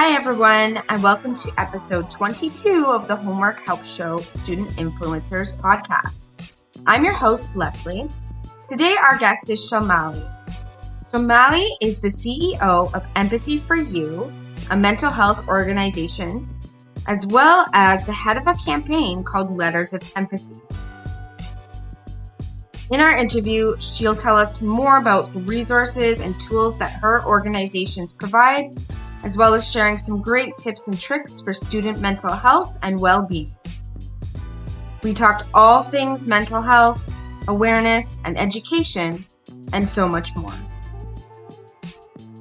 Hi, 0.00 0.14
everyone, 0.14 0.80
and 0.90 1.02
welcome 1.02 1.34
to 1.34 1.52
episode 1.58 2.08
22 2.08 2.86
of 2.86 3.08
the 3.08 3.16
Homework 3.16 3.58
Help 3.58 3.84
Show 3.84 4.20
Student 4.20 4.68
Influencers 4.76 5.60
podcast. 5.60 6.54
I'm 6.86 7.04
your 7.04 7.14
host, 7.14 7.56
Leslie. 7.56 8.08
Today, 8.70 8.94
our 9.02 9.18
guest 9.18 9.50
is 9.50 9.60
Shalmali. 9.60 10.24
Shalmali 11.12 11.68
is 11.80 11.98
the 11.98 12.06
CEO 12.06 12.94
of 12.94 13.08
Empathy 13.16 13.58
for 13.58 13.74
You, 13.74 14.32
a 14.70 14.76
mental 14.76 15.10
health 15.10 15.48
organization, 15.48 16.48
as 17.08 17.26
well 17.26 17.66
as 17.72 18.04
the 18.04 18.12
head 18.12 18.36
of 18.36 18.46
a 18.46 18.54
campaign 18.54 19.24
called 19.24 19.50
Letters 19.50 19.92
of 19.92 20.12
Empathy. 20.14 20.60
In 22.92 23.00
our 23.00 23.16
interview, 23.16 23.74
she'll 23.80 24.14
tell 24.14 24.36
us 24.36 24.60
more 24.60 24.98
about 24.98 25.32
the 25.32 25.40
resources 25.40 26.20
and 26.20 26.38
tools 26.38 26.78
that 26.78 26.92
her 27.00 27.24
organizations 27.24 28.12
provide, 28.12 28.78
as 29.22 29.36
well 29.36 29.54
as 29.54 29.70
sharing 29.70 29.98
some 29.98 30.22
great 30.22 30.56
tips 30.56 30.88
and 30.88 30.98
tricks 30.98 31.40
for 31.40 31.52
student 31.52 32.00
mental 32.00 32.32
health 32.32 32.76
and 32.82 32.98
well 33.00 33.22
being. 33.22 33.54
We 35.02 35.14
talked 35.14 35.44
all 35.54 35.82
things 35.82 36.26
mental 36.26 36.60
health, 36.60 37.08
awareness, 37.46 38.20
and 38.24 38.38
education, 38.38 39.16
and 39.72 39.88
so 39.88 40.08
much 40.08 40.34
more. 40.36 40.52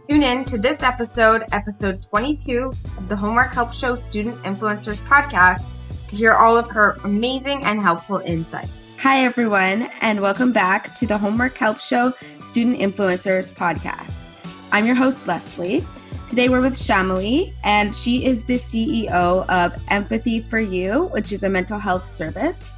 Tune 0.09 0.23
in 0.23 0.45
to 0.45 0.57
this 0.57 0.83
episode, 0.83 1.43
episode 1.51 2.01
22 2.01 2.73
of 2.97 3.09
the 3.09 3.15
Homework 3.15 3.53
Help 3.53 3.73
Show 3.73 3.95
Student 3.95 4.37
Influencers 4.43 4.99
podcast, 5.01 5.69
to 6.07 6.15
hear 6.15 6.33
all 6.33 6.57
of 6.57 6.69
her 6.69 6.97
amazing 7.03 7.63
and 7.65 7.81
helpful 7.81 8.19
insights. 8.19 8.97
Hi, 8.97 9.25
everyone, 9.25 9.89
and 10.01 10.21
welcome 10.21 10.53
back 10.53 10.95
to 10.95 11.05
the 11.05 11.17
Homework 11.17 11.57
Help 11.57 11.79
Show 11.79 12.13
Student 12.41 12.79
Influencers 12.79 13.53
podcast. 13.53 14.27
I'm 14.71 14.85
your 14.85 14.95
host, 14.95 15.27
Leslie. 15.27 15.85
Today 16.27 16.49
we're 16.49 16.59
with 16.59 16.73
Shalmali, 16.73 17.53
and 17.63 17.95
she 17.95 18.25
is 18.25 18.43
the 18.43 18.55
CEO 18.55 19.47
of 19.47 19.73
Empathy 19.87 20.41
for 20.41 20.59
You, 20.59 21.05
which 21.13 21.31
is 21.31 21.43
a 21.43 21.49
mental 21.49 21.79
health 21.79 22.05
service. 22.05 22.69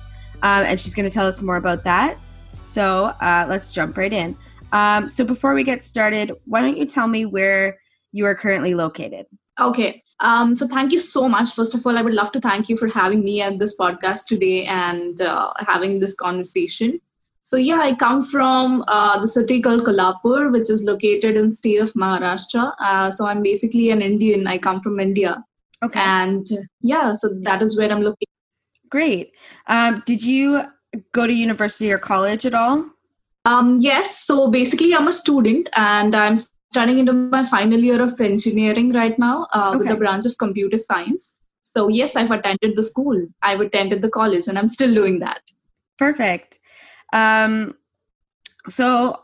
Um, 0.43 0.65
and 0.65 0.79
she's 0.79 0.93
going 0.93 1.09
to 1.09 1.13
tell 1.13 1.25
us 1.25 1.41
more 1.41 1.55
about 1.55 1.83
that. 1.83 2.19
So 2.67 3.05
uh, 3.05 3.47
let's 3.49 3.73
jump 3.73 3.97
right 3.97 4.13
in. 4.13 4.37
Um, 4.71 5.09
so 5.09 5.25
before 5.25 5.55
we 5.55 5.63
get 5.63 5.81
started, 5.81 6.31
why 6.45 6.61
don't 6.61 6.77
you 6.77 6.85
tell 6.85 7.07
me 7.07 7.25
where 7.25 7.79
you 8.11 8.27
are 8.27 8.35
currently 8.35 8.75
located? 8.75 9.25
Okay. 9.59 10.03
Um, 10.19 10.53
so 10.53 10.67
thank 10.67 10.91
you 10.91 10.99
so 10.99 11.27
much. 11.27 11.49
First 11.53 11.73
of 11.73 11.83
all, 11.87 11.97
I 11.97 12.03
would 12.03 12.13
love 12.13 12.31
to 12.33 12.39
thank 12.39 12.69
you 12.69 12.77
for 12.77 12.87
having 12.87 13.23
me 13.23 13.41
at 13.41 13.57
this 13.57 13.75
podcast 13.75 14.27
today 14.27 14.65
and 14.65 15.19
uh, 15.21 15.51
having 15.57 15.99
this 15.99 16.13
conversation. 16.13 17.01
So 17.41 17.57
yeah, 17.57 17.79
I 17.79 17.95
come 17.95 18.21
from 18.21 18.83
uh, 18.87 19.19
the 19.19 19.27
city 19.27 19.61
called 19.61 19.83
Kolhapur, 19.83 20.51
which 20.51 20.69
is 20.69 20.83
located 20.83 21.35
in 21.35 21.51
state 21.51 21.79
of 21.79 21.93
Maharashtra. 21.93 22.73
Uh, 22.79 23.11
so 23.11 23.25
I'm 23.25 23.41
basically 23.41 23.91
an 23.91 24.01
Indian. 24.01 24.45
I 24.47 24.57
come 24.57 24.79
from 24.79 24.99
India. 24.99 25.43
Okay. 25.83 25.99
And 25.99 26.45
yeah, 26.81 27.13
so 27.13 27.29
that 27.41 27.61
is 27.61 27.77
where 27.77 27.91
I'm 27.91 28.01
looking. 28.01 28.27
Great. 28.89 29.35
Um, 29.67 30.03
did 30.05 30.23
you 30.23 30.63
go 31.13 31.25
to 31.27 31.33
university 31.33 31.91
or 31.91 31.97
college 31.97 32.45
at 32.45 32.53
all? 32.53 32.85
Um, 33.45 33.77
yes. 33.79 34.19
So 34.19 34.51
basically, 34.51 34.93
I'm 34.93 35.07
a 35.07 35.11
student 35.11 35.69
and 35.75 36.13
I'm 36.13 36.35
studying 36.69 36.99
into 36.99 37.13
my 37.13 37.43
final 37.43 37.79
year 37.79 38.01
of 38.01 38.19
engineering 38.19 38.91
right 38.93 39.17
now 39.17 39.47
uh, 39.53 39.69
okay. 39.69 39.77
with 39.77 39.87
the 39.87 39.95
branch 39.95 40.25
of 40.25 40.37
computer 40.37 40.77
science. 40.77 41.39
So, 41.61 41.87
yes, 41.87 42.15
I've 42.15 42.31
attended 42.31 42.75
the 42.75 42.83
school, 42.83 43.27
I've 43.41 43.61
attended 43.61 44.01
the 44.01 44.09
college, 44.09 44.47
and 44.47 44.57
I'm 44.57 44.67
still 44.67 44.93
doing 44.93 45.19
that. 45.19 45.41
Perfect. 45.97 46.59
Um, 47.13 47.75
so, 48.67 49.21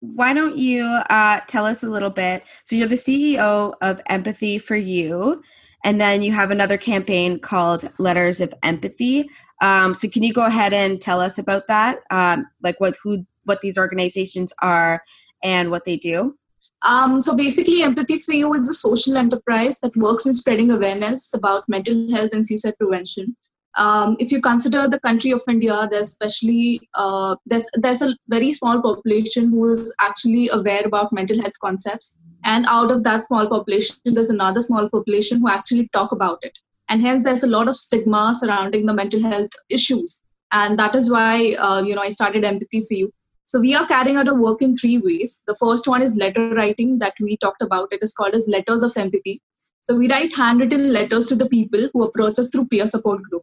why 0.00 0.32
don't 0.32 0.56
you 0.56 0.84
uh, 0.84 1.40
tell 1.48 1.66
us 1.66 1.82
a 1.82 1.88
little 1.90 2.10
bit? 2.10 2.44
So, 2.64 2.76
you're 2.76 2.88
the 2.88 2.94
CEO 2.94 3.74
of 3.80 4.00
Empathy 4.08 4.58
for 4.58 4.76
You, 4.76 5.42
and 5.84 6.00
then 6.00 6.22
you 6.22 6.32
have 6.32 6.50
another 6.50 6.78
campaign 6.78 7.38
called 7.38 7.90
Letters 7.98 8.40
of 8.40 8.52
Empathy. 8.62 9.28
Um, 9.60 9.94
so, 9.94 10.08
can 10.08 10.22
you 10.22 10.32
go 10.32 10.46
ahead 10.46 10.72
and 10.72 11.00
tell 11.00 11.20
us 11.20 11.38
about 11.38 11.66
that? 11.68 12.00
Um, 12.10 12.46
like 12.62 12.80
what 12.80 12.96
who 13.02 13.26
what 13.44 13.60
these 13.60 13.78
organizations 13.78 14.52
are 14.62 15.02
and 15.42 15.70
what 15.70 15.84
they 15.84 15.96
do? 15.96 16.36
Um, 16.82 17.20
so 17.20 17.36
basically, 17.36 17.82
Empathy 17.82 18.18
for 18.18 18.32
You 18.32 18.54
is 18.54 18.68
a 18.68 18.74
social 18.74 19.16
enterprise 19.16 19.80
that 19.80 19.96
works 19.96 20.26
in 20.26 20.32
spreading 20.32 20.70
awareness 20.70 21.34
about 21.34 21.68
mental 21.68 22.08
health 22.10 22.30
and 22.32 22.46
suicide 22.46 22.74
prevention. 22.78 23.36
Um, 23.76 24.16
if 24.18 24.32
you 24.32 24.40
consider 24.40 24.88
the 24.88 25.00
country 25.00 25.30
of 25.30 25.42
India, 25.48 25.86
there's 25.90 26.08
especially 26.08 26.88
uh, 26.94 27.36
there's 27.46 27.68
there's 27.74 28.02
a 28.02 28.16
very 28.28 28.52
small 28.52 28.82
population 28.82 29.50
who 29.50 29.70
is 29.70 29.94
actually 30.00 30.48
aware 30.52 30.82
about 30.84 31.12
mental 31.12 31.40
health 31.40 31.58
concepts, 31.60 32.18
and 32.44 32.66
out 32.66 32.90
of 32.90 33.04
that 33.04 33.24
small 33.24 33.48
population, 33.48 33.96
there's 34.04 34.30
another 34.30 34.60
small 34.60 34.88
population 34.88 35.40
who 35.40 35.48
actually 35.48 35.88
talk 35.92 36.12
about 36.12 36.38
it, 36.42 36.58
and 36.88 37.02
hence 37.02 37.22
there's 37.22 37.44
a 37.44 37.52
lot 37.58 37.68
of 37.68 37.76
stigma 37.76 38.32
surrounding 38.34 38.86
the 38.86 38.94
mental 38.94 39.22
health 39.22 39.50
issues, 39.68 40.22
and 40.50 40.78
that 40.78 40.96
is 40.96 41.10
why 41.10 41.54
uh, 41.58 41.82
you 41.82 41.94
know 41.94 42.02
I 42.02 42.08
started 42.08 42.44
Empathy 42.44 42.80
for 42.80 42.94
You 42.94 43.12
so 43.48 43.58
we 43.58 43.74
are 43.74 43.86
carrying 43.86 44.18
out 44.18 44.28
a 44.28 44.34
work 44.34 44.60
in 44.60 44.74
three 44.74 44.98
ways. 44.98 45.42
The 45.46 45.54
first 45.54 45.88
one 45.88 46.02
is 46.02 46.18
letter 46.18 46.50
writing 46.54 46.98
that 46.98 47.14
we 47.18 47.38
talked 47.38 47.62
about. 47.62 47.88
It 47.92 48.00
is 48.02 48.12
called 48.12 48.34
as 48.34 48.46
letters 48.46 48.82
of 48.82 48.94
empathy. 48.94 49.40
So 49.80 49.96
we 49.96 50.06
write 50.10 50.36
handwritten 50.36 50.92
letters 50.92 51.28
to 51.28 51.34
the 51.34 51.48
people 51.48 51.88
who 51.94 52.02
approach 52.02 52.38
us 52.38 52.50
through 52.50 52.66
peer 52.66 52.86
support 52.86 53.22
group. 53.22 53.40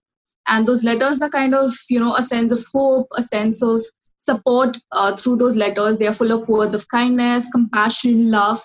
And 0.47 0.67
those 0.67 0.83
letters 0.83 1.21
are 1.21 1.29
kind 1.29 1.55
of, 1.55 1.73
you 1.89 1.99
know, 1.99 2.15
a 2.15 2.23
sense 2.23 2.51
of 2.51 2.63
hope, 2.73 3.07
a 3.17 3.21
sense 3.21 3.63
of 3.63 3.83
support 4.17 4.77
uh, 4.91 5.15
through 5.15 5.37
those 5.37 5.55
letters. 5.55 5.97
They 5.97 6.07
are 6.07 6.13
full 6.13 6.31
of 6.31 6.47
words 6.47 6.75
of 6.75 6.87
kindness, 6.89 7.49
compassion, 7.51 8.29
love. 8.29 8.61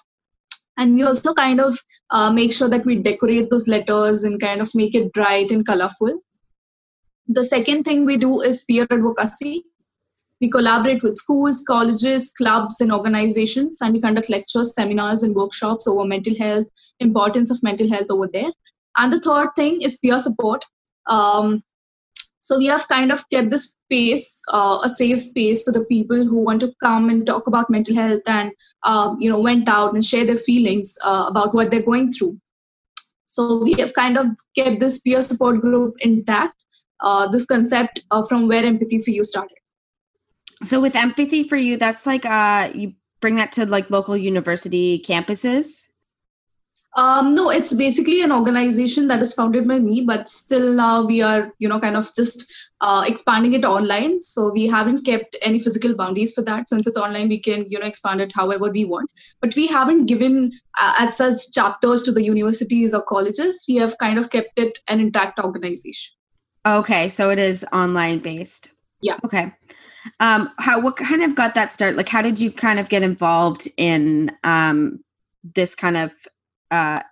And 0.79 0.95
we 0.95 1.03
also 1.03 1.35
kind 1.35 1.61
of 1.61 1.79
uh, 2.11 2.33
make 2.33 2.53
sure 2.53 2.69
that 2.69 2.85
we 2.85 2.97
decorate 2.97 3.51
those 3.51 3.69
letters 3.69 4.25
and 4.25 4.41
kind 4.41 4.61
of 4.61 4.71
make 4.75 4.95
it 4.95 5.13
bright 5.13 5.51
and 5.51 5.67
colorful. 5.67 6.21
The 7.29 7.45
second 7.45 7.85
thing 7.85 8.05
we 8.05 8.17
do 8.17 8.41
is 8.41 8.65
peer 8.65 8.87
advocacy. 8.91 9.65
We 10.41 10.51
collaborate 10.51 11.03
with 11.03 11.19
schools, 11.19 11.63
colleges, 11.67 12.33
clubs, 12.37 12.81
and 12.81 12.91
organizations, 12.91 13.83
and 13.83 13.93
we 13.93 14.01
conduct 14.01 14.31
lectures, 14.31 14.75
seminars, 14.75 15.23
and 15.23 15.35
workshops 15.35 15.87
over 15.87 16.05
mental 16.05 16.35
health, 16.39 16.67
importance 16.99 17.51
of 17.51 17.63
mental 17.63 17.91
health 17.91 18.07
over 18.09 18.29
there. 18.33 18.51
And 18.97 19.13
the 19.13 19.21
third 19.21 19.51
thing 19.55 19.83
is 19.83 19.99
peer 19.99 20.19
support. 20.19 20.65
Um, 21.09 21.63
so 22.41 22.59
we 22.59 22.67
have 22.67 22.89
kind 22.89 23.13
of 23.13 23.29
kept 23.31 23.51
this 23.51 23.77
space, 23.85 24.41
uh, 24.49 24.79
a 24.83 24.89
safe 24.89 25.21
space 25.21 25.63
for 25.63 25.73
the 25.73 25.85
people 25.85 26.25
who 26.25 26.43
want 26.43 26.61
to 26.61 26.73
come 26.83 27.09
and 27.09 27.27
talk 27.27 27.47
about 27.47 27.71
mental 27.71 27.95
health 27.95 28.23
and 28.27 28.53
uh, 28.83 29.15
you 29.19 29.31
know 29.31 29.41
went 29.41 29.69
out 29.69 29.95
and 29.95 30.05
share 30.05 30.25
their 30.25 30.37
feelings 30.37 30.97
uh, 31.05 31.27
about 31.29 31.55
what 31.55 31.71
they're 31.71 31.85
going 31.85 32.11
through. 32.11 32.39
So 33.27 33.63
we 33.63 33.75
have 33.75 33.95
kind 33.95 34.19
of 34.19 34.27
kept 34.57 34.81
this 34.81 35.01
peer 35.01 35.23
support 35.23 35.61
group 35.61 35.95
intact. 36.01 36.55
Uh, 37.01 37.27
this 37.29 37.47
concept 37.47 38.03
uh, 38.11 38.23
from 38.29 38.47
where 38.47 38.63
Empathy 38.63 39.01
for 39.01 39.11
You 39.11 39.25
started 39.25 39.57
so 40.65 40.81
with 40.81 40.97
empathy 40.97 41.49
for 41.49 41.57
you 41.57 41.77
that's 41.77 42.07
like 42.07 42.25
uh 42.27 42.71
you 42.75 42.93
bring 43.21 43.37
that 43.37 43.53
to 43.53 43.67
like 43.67 43.91
local 43.91 44.17
university 44.17 45.03
campuses 45.07 45.89
um, 46.97 47.35
no, 47.35 47.51
it's 47.51 47.73
basically 47.73 48.23
an 48.23 48.33
organization 48.33 49.07
that 49.09 49.21
is 49.21 49.35
founded 49.35 49.69
by 49.69 49.79
me, 49.79 50.05
but 50.05 50.29
still 50.29 50.75
now 50.75 51.07
we 51.07 51.23
are, 51.23 51.53
you 51.59 51.69
know, 51.69 51.79
kind 51.79 51.97
of 51.97 52.13
just 52.17 52.53
uh, 52.81 53.05
expanding 53.07 53.55
it 53.55 53.65
online. 53.65 54.21
So 54.21 54.51
we 54.53 54.67
haven't 54.67 55.05
kept 55.05 55.37
any 55.41 55.61
physical 55.61 55.95
boundaries 55.95 56.35
for 56.35 56.43
that. 56.43 56.69
Since 56.69 56.89
it's 56.89 56.97
online, 56.97 57.29
we 57.29 57.39
can, 57.39 57.65
you 57.69 57.79
know, 57.79 57.87
expand 57.87 58.21
it 58.21 58.33
however 58.35 58.71
we 58.71 58.85
want. 58.85 59.09
But 59.41 59.55
we 59.55 59.69
haven't 59.69 60.07
given 60.07 60.53
uh, 60.81 60.95
at 60.99 61.15
such 61.15 61.53
chapters 61.53 62.03
to 62.05 62.13
the 62.13 62.25
universities 62.25 62.93
or 62.93 63.03
colleges. 63.03 63.65
We 63.69 63.77
have 63.77 63.97
kind 63.99 64.19
of 64.19 64.31
kept 64.31 64.59
it 64.59 64.79
an 64.89 64.99
intact 64.99 65.39
organization. 65.39 66.15
Okay, 66.67 67.09
so 67.09 67.31
it 67.31 67.39
is 67.39 67.65
online 67.73 68.19
based. 68.19 68.71
Yeah. 69.01 69.17
Okay 69.25 69.53
um 70.19 70.51
how 70.59 70.81
what 70.81 70.97
kind 70.97 71.23
of 71.23 71.35
got 71.35 71.55
that 71.55 71.71
start 71.71 71.95
like 71.95 72.09
how 72.09 72.23
did 72.23 72.41
you 72.41 72.51
kind 72.51 72.79
of 72.79 72.89
get 72.89 73.03
involved 73.03 73.69
in 73.77 74.35
um 74.45 74.99
this 75.55 75.75
kind 75.75 75.95
of 75.95 76.11
uh 76.71 77.03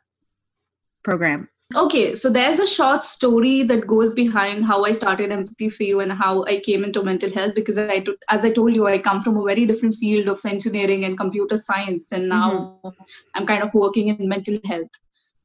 program 1.02 1.48
okay 1.76 2.14
so 2.14 2.30
there's 2.30 2.58
a 2.58 2.66
short 2.66 3.04
story 3.04 3.62
that 3.62 3.86
goes 3.86 4.14
behind 4.14 4.64
how 4.64 4.84
i 4.84 4.92
started 4.92 5.30
empathy 5.30 5.68
for 5.68 5.82
you 5.82 6.00
and 6.00 6.12
how 6.12 6.44
i 6.44 6.58
came 6.60 6.82
into 6.82 7.02
mental 7.02 7.30
health 7.30 7.54
because 7.54 7.76
i 7.78 8.02
as 8.30 8.44
i 8.44 8.50
told 8.50 8.74
you 8.74 8.86
i 8.86 8.98
come 8.98 9.20
from 9.20 9.36
a 9.36 9.44
very 9.44 9.66
different 9.66 9.94
field 9.94 10.28
of 10.28 10.40
engineering 10.46 11.04
and 11.04 11.18
computer 11.18 11.56
science 11.56 12.10
and 12.10 12.28
now 12.28 12.78
mm-hmm. 12.84 13.02
i'm 13.34 13.46
kind 13.46 13.62
of 13.62 13.74
working 13.74 14.08
in 14.08 14.28
mental 14.28 14.58
health 14.64 14.88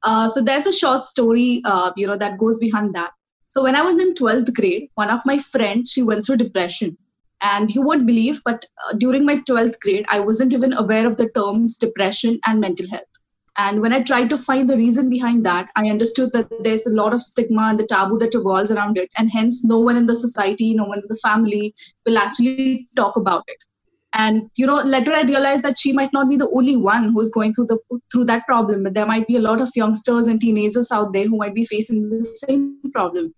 uh, 0.04 0.28
so 0.28 0.42
there's 0.42 0.66
a 0.66 0.74
short 0.74 1.04
story 1.04 1.62
uh, 1.66 1.92
you 1.98 2.08
know 2.08 2.18
that 2.18 2.38
goes 2.38 2.58
behind 2.60 2.96
that 2.96 3.12
so 3.50 3.62
when 3.62 3.76
i 3.76 3.82
was 3.82 4.00
in 4.00 4.14
12th 4.14 4.54
grade 4.54 4.90
one 4.96 5.10
of 5.10 5.22
my 5.26 5.38
friends 5.38 5.92
she 5.92 6.02
went 6.02 6.26
through 6.26 6.38
depression 6.38 6.98
and 7.44 7.70
you 7.76 7.82
won't 7.82 8.08
believe, 8.08 8.42
but 8.46 8.66
uh, 8.86 8.94
during 8.98 9.26
my 9.26 9.36
12th 9.50 9.80
grade, 9.82 10.06
I 10.10 10.20
wasn't 10.22 10.54
even 10.54 10.72
aware 10.74 11.06
of 11.06 11.18
the 11.18 11.28
terms 11.30 11.76
depression 11.76 12.40
and 12.46 12.62
mental 12.62 12.90
health. 12.90 13.04
And 13.58 13.82
when 13.82 13.94
I 13.94 14.02
tried 14.02 14.30
to 14.32 14.38
find 14.38 14.68
the 14.68 14.78
reason 14.78 15.10
behind 15.10 15.46
that, 15.46 15.70
I 15.76 15.90
understood 15.90 16.34
that 16.34 16.50
there's 16.64 16.88
a 16.88 16.94
lot 16.94 17.14
of 17.14 17.22
stigma 17.22 17.64
and 17.64 17.80
the 17.80 17.86
taboo 17.86 18.18
that 18.20 18.34
revolves 18.34 18.72
around 18.72 18.98
it. 18.98 19.10
And 19.18 19.30
hence, 19.30 19.64
no 19.64 19.80
one 19.80 19.96
in 19.96 20.08
the 20.08 20.16
society, 20.16 20.74
no 20.74 20.86
one 20.86 21.00
in 21.00 21.06
the 21.08 21.20
family 21.24 21.76
will 22.06 22.18
actually 22.18 22.90
talk 22.96 23.16
about 23.16 23.44
it. 23.48 23.58
and 24.14 24.50
you 24.56 24.66
know 24.70 24.76
later 24.94 25.14
i 25.14 25.22
realized 25.24 25.64
that 25.64 25.78
she 25.78 25.92
might 26.00 26.14
not 26.14 26.30
be 26.30 26.38
the 26.38 26.50
only 26.58 26.76
one 26.76 27.12
who's 27.12 27.32
going 27.38 27.54
through 27.54 27.66
the 27.66 27.78
through 28.12 28.26
that 28.26 28.46
problem 28.46 28.84
but 28.84 28.94
there 28.94 29.06
might 29.12 29.28
be 29.28 29.38
a 29.38 29.46
lot 29.46 29.62
of 29.62 29.70
youngsters 29.76 30.28
and 30.28 30.40
teenagers 30.40 30.92
out 30.92 31.14
there 31.14 31.28
who 31.28 31.38
might 31.38 31.56
be 31.56 31.66
facing 31.66 32.10
the 32.10 32.24
same 32.24 32.80
problem 32.92 33.34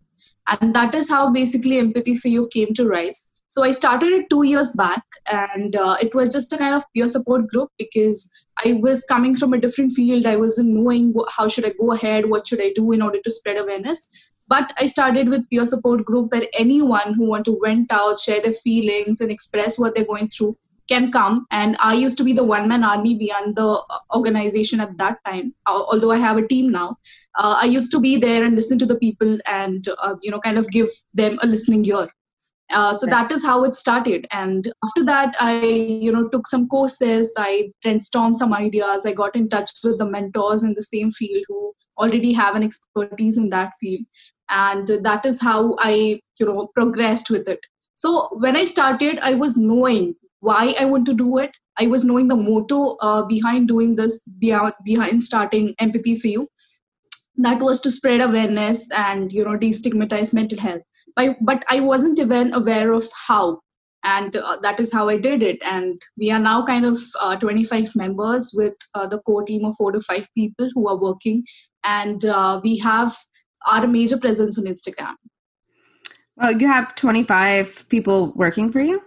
and 0.47 0.75
that 0.75 0.93
is 0.93 1.09
how 1.09 1.31
basically 1.31 1.79
empathy 1.79 2.15
for 2.15 2.27
you 2.27 2.47
came 2.57 2.73
to 2.73 2.87
rise 2.87 3.31
so 3.55 3.63
i 3.63 3.71
started 3.75 4.13
it 4.15 4.25
two 4.29 4.43
years 4.43 4.71
back 4.79 5.03
and 5.41 5.75
uh, 5.77 5.95
it 6.05 6.13
was 6.13 6.33
just 6.37 6.51
a 6.51 6.57
kind 6.61 6.75
of 6.75 6.87
peer 6.93 7.07
support 7.11 7.47
group 7.51 7.69
because 7.81 8.17
i 8.65 8.73
was 8.85 9.03
coming 9.11 9.35
from 9.41 9.53
a 9.53 9.59
different 9.65 9.93
field. 9.97 10.25
I 10.31 10.35
wasn't 10.35 10.73
knowing 10.77 11.13
how 11.35 11.47
should 11.47 11.67
i 11.69 11.71
go 11.79 11.91
ahead 11.93 12.29
what 12.29 12.47
should 12.47 12.63
i 12.65 12.71
do 12.75 12.91
in 12.91 13.01
order 13.01 13.21
to 13.23 13.31
spread 13.31 13.61
awareness. 13.61 14.09
But 14.53 14.73
i 14.77 14.87
started 14.95 15.29
with 15.29 15.47
peer 15.49 15.65
support 15.73 16.03
group 16.09 16.33
where 16.33 16.49
anyone 16.63 17.13
who 17.13 17.29
want 17.29 17.45
to 17.49 17.57
vent 17.63 17.95
out 17.99 18.19
share 18.25 18.41
their 18.41 18.57
feelings 18.65 19.21
and 19.21 19.31
express 19.35 19.79
what 19.79 19.95
they're 19.95 20.11
going 20.11 20.27
through 20.27 20.51
can 20.89 21.09
come. 21.13 21.39
And 21.61 21.77
i 21.91 21.93
used 22.01 22.17
to 22.23 22.27
be 22.31 22.33
the 22.41 22.47
one 22.51 22.67
man 22.73 22.83
army 22.89 23.15
beyond 23.23 23.55
the 23.61 23.69
uh, 23.69 24.01
organization 24.19 24.85
at 24.87 24.97
that 25.05 25.23
time 25.29 25.53
although 25.77 26.11
i 26.17 26.19
have 26.27 26.43
a 26.43 26.47
team 26.53 26.73
now. 26.75 26.89
Uh, 27.39 27.55
i 27.61 27.71
used 27.77 27.95
to 27.95 28.03
be 28.09 28.17
there 28.27 28.43
and 28.43 28.61
listen 28.61 28.83
to 28.85 28.91
the 28.93 29.01
people 29.07 29.39
and 29.61 29.89
uh, 29.97 30.13
you 30.27 30.35
know 30.35 30.43
kind 30.49 30.63
of 30.63 30.69
give 30.77 30.99
them 31.23 31.41
a 31.47 31.51
listening 31.55 31.89
ear 31.93 32.05
uh, 32.71 32.93
so 32.93 33.05
that 33.05 33.31
is 33.31 33.45
how 33.45 33.63
it 33.63 33.75
started 33.75 34.27
and 34.31 34.71
after 34.83 35.05
that 35.05 35.35
i 35.39 35.61
you 35.61 36.11
know 36.11 36.27
took 36.29 36.47
some 36.47 36.67
courses 36.67 37.33
i 37.37 37.69
brainstormed 37.85 38.35
some 38.35 38.53
ideas 38.53 39.05
i 39.05 39.13
got 39.13 39.35
in 39.35 39.47
touch 39.49 39.71
with 39.83 39.97
the 39.99 40.05
mentors 40.05 40.63
in 40.63 40.73
the 40.73 40.81
same 40.83 41.11
field 41.11 41.43
who 41.47 41.73
already 41.97 42.33
have 42.33 42.55
an 42.55 42.63
expertise 42.63 43.37
in 43.37 43.49
that 43.49 43.71
field 43.79 44.01
and 44.49 44.87
that 45.03 45.25
is 45.25 45.41
how 45.41 45.75
i 45.79 46.19
you 46.39 46.45
know 46.45 46.67
progressed 46.75 47.29
with 47.29 47.47
it 47.47 47.59
so 47.95 48.29
when 48.39 48.55
i 48.55 48.63
started 48.63 49.19
i 49.19 49.33
was 49.33 49.57
knowing 49.57 50.13
why 50.45 50.75
I 50.79 50.85
want 50.85 51.05
to 51.07 51.13
do 51.13 51.39
it. 51.39 51.51
I 51.77 51.87
was 51.87 52.05
knowing 52.05 52.27
the 52.27 52.35
motto 52.35 52.97
uh, 53.01 53.25
behind 53.25 53.67
doing 53.67 53.95
this, 53.95 54.23
behind, 54.39 54.73
behind 54.83 55.21
starting 55.21 55.73
Empathy 55.79 56.15
for 56.15 56.27
You. 56.27 56.47
That 57.37 57.59
was 57.59 57.81
to 57.81 57.91
spread 57.91 58.21
awareness 58.21 58.89
and 58.91 59.31
you 59.31 59.43
know 59.43 59.57
destigmatize 59.57 60.33
mental 60.33 60.59
health. 60.59 60.83
But, 61.15 61.37
but 61.41 61.63
I 61.69 61.79
wasn't 61.79 62.19
even 62.19 62.53
aware 62.53 62.91
of 62.91 63.07
how, 63.27 63.61
and 64.03 64.35
uh, 64.35 64.57
that 64.61 64.79
is 64.79 64.91
how 64.91 65.09
I 65.09 65.17
did 65.17 65.41
it. 65.41 65.59
And 65.63 65.97
we 66.17 66.31
are 66.31 66.39
now 66.39 66.65
kind 66.65 66.85
of 66.85 66.97
uh, 67.19 67.37
25 67.37 67.95
members 67.95 68.51
with 68.53 68.75
uh, 68.93 69.07
the 69.07 69.19
core 69.21 69.43
team 69.43 69.65
of 69.65 69.75
four 69.75 69.91
to 69.91 70.01
five 70.01 70.27
people 70.35 70.69
who 70.73 70.87
are 70.89 70.97
working, 70.97 71.43
and 71.83 72.23
uh, 72.25 72.59
we 72.63 72.77
have 72.79 73.15
our 73.71 73.87
major 73.87 74.17
presence 74.17 74.59
on 74.59 74.65
Instagram. 74.65 75.15
Well, 76.35 76.51
you 76.51 76.67
have 76.67 76.95
25 76.95 77.87
people 77.89 78.33
working 78.35 78.71
for 78.71 78.81
you? 78.81 79.01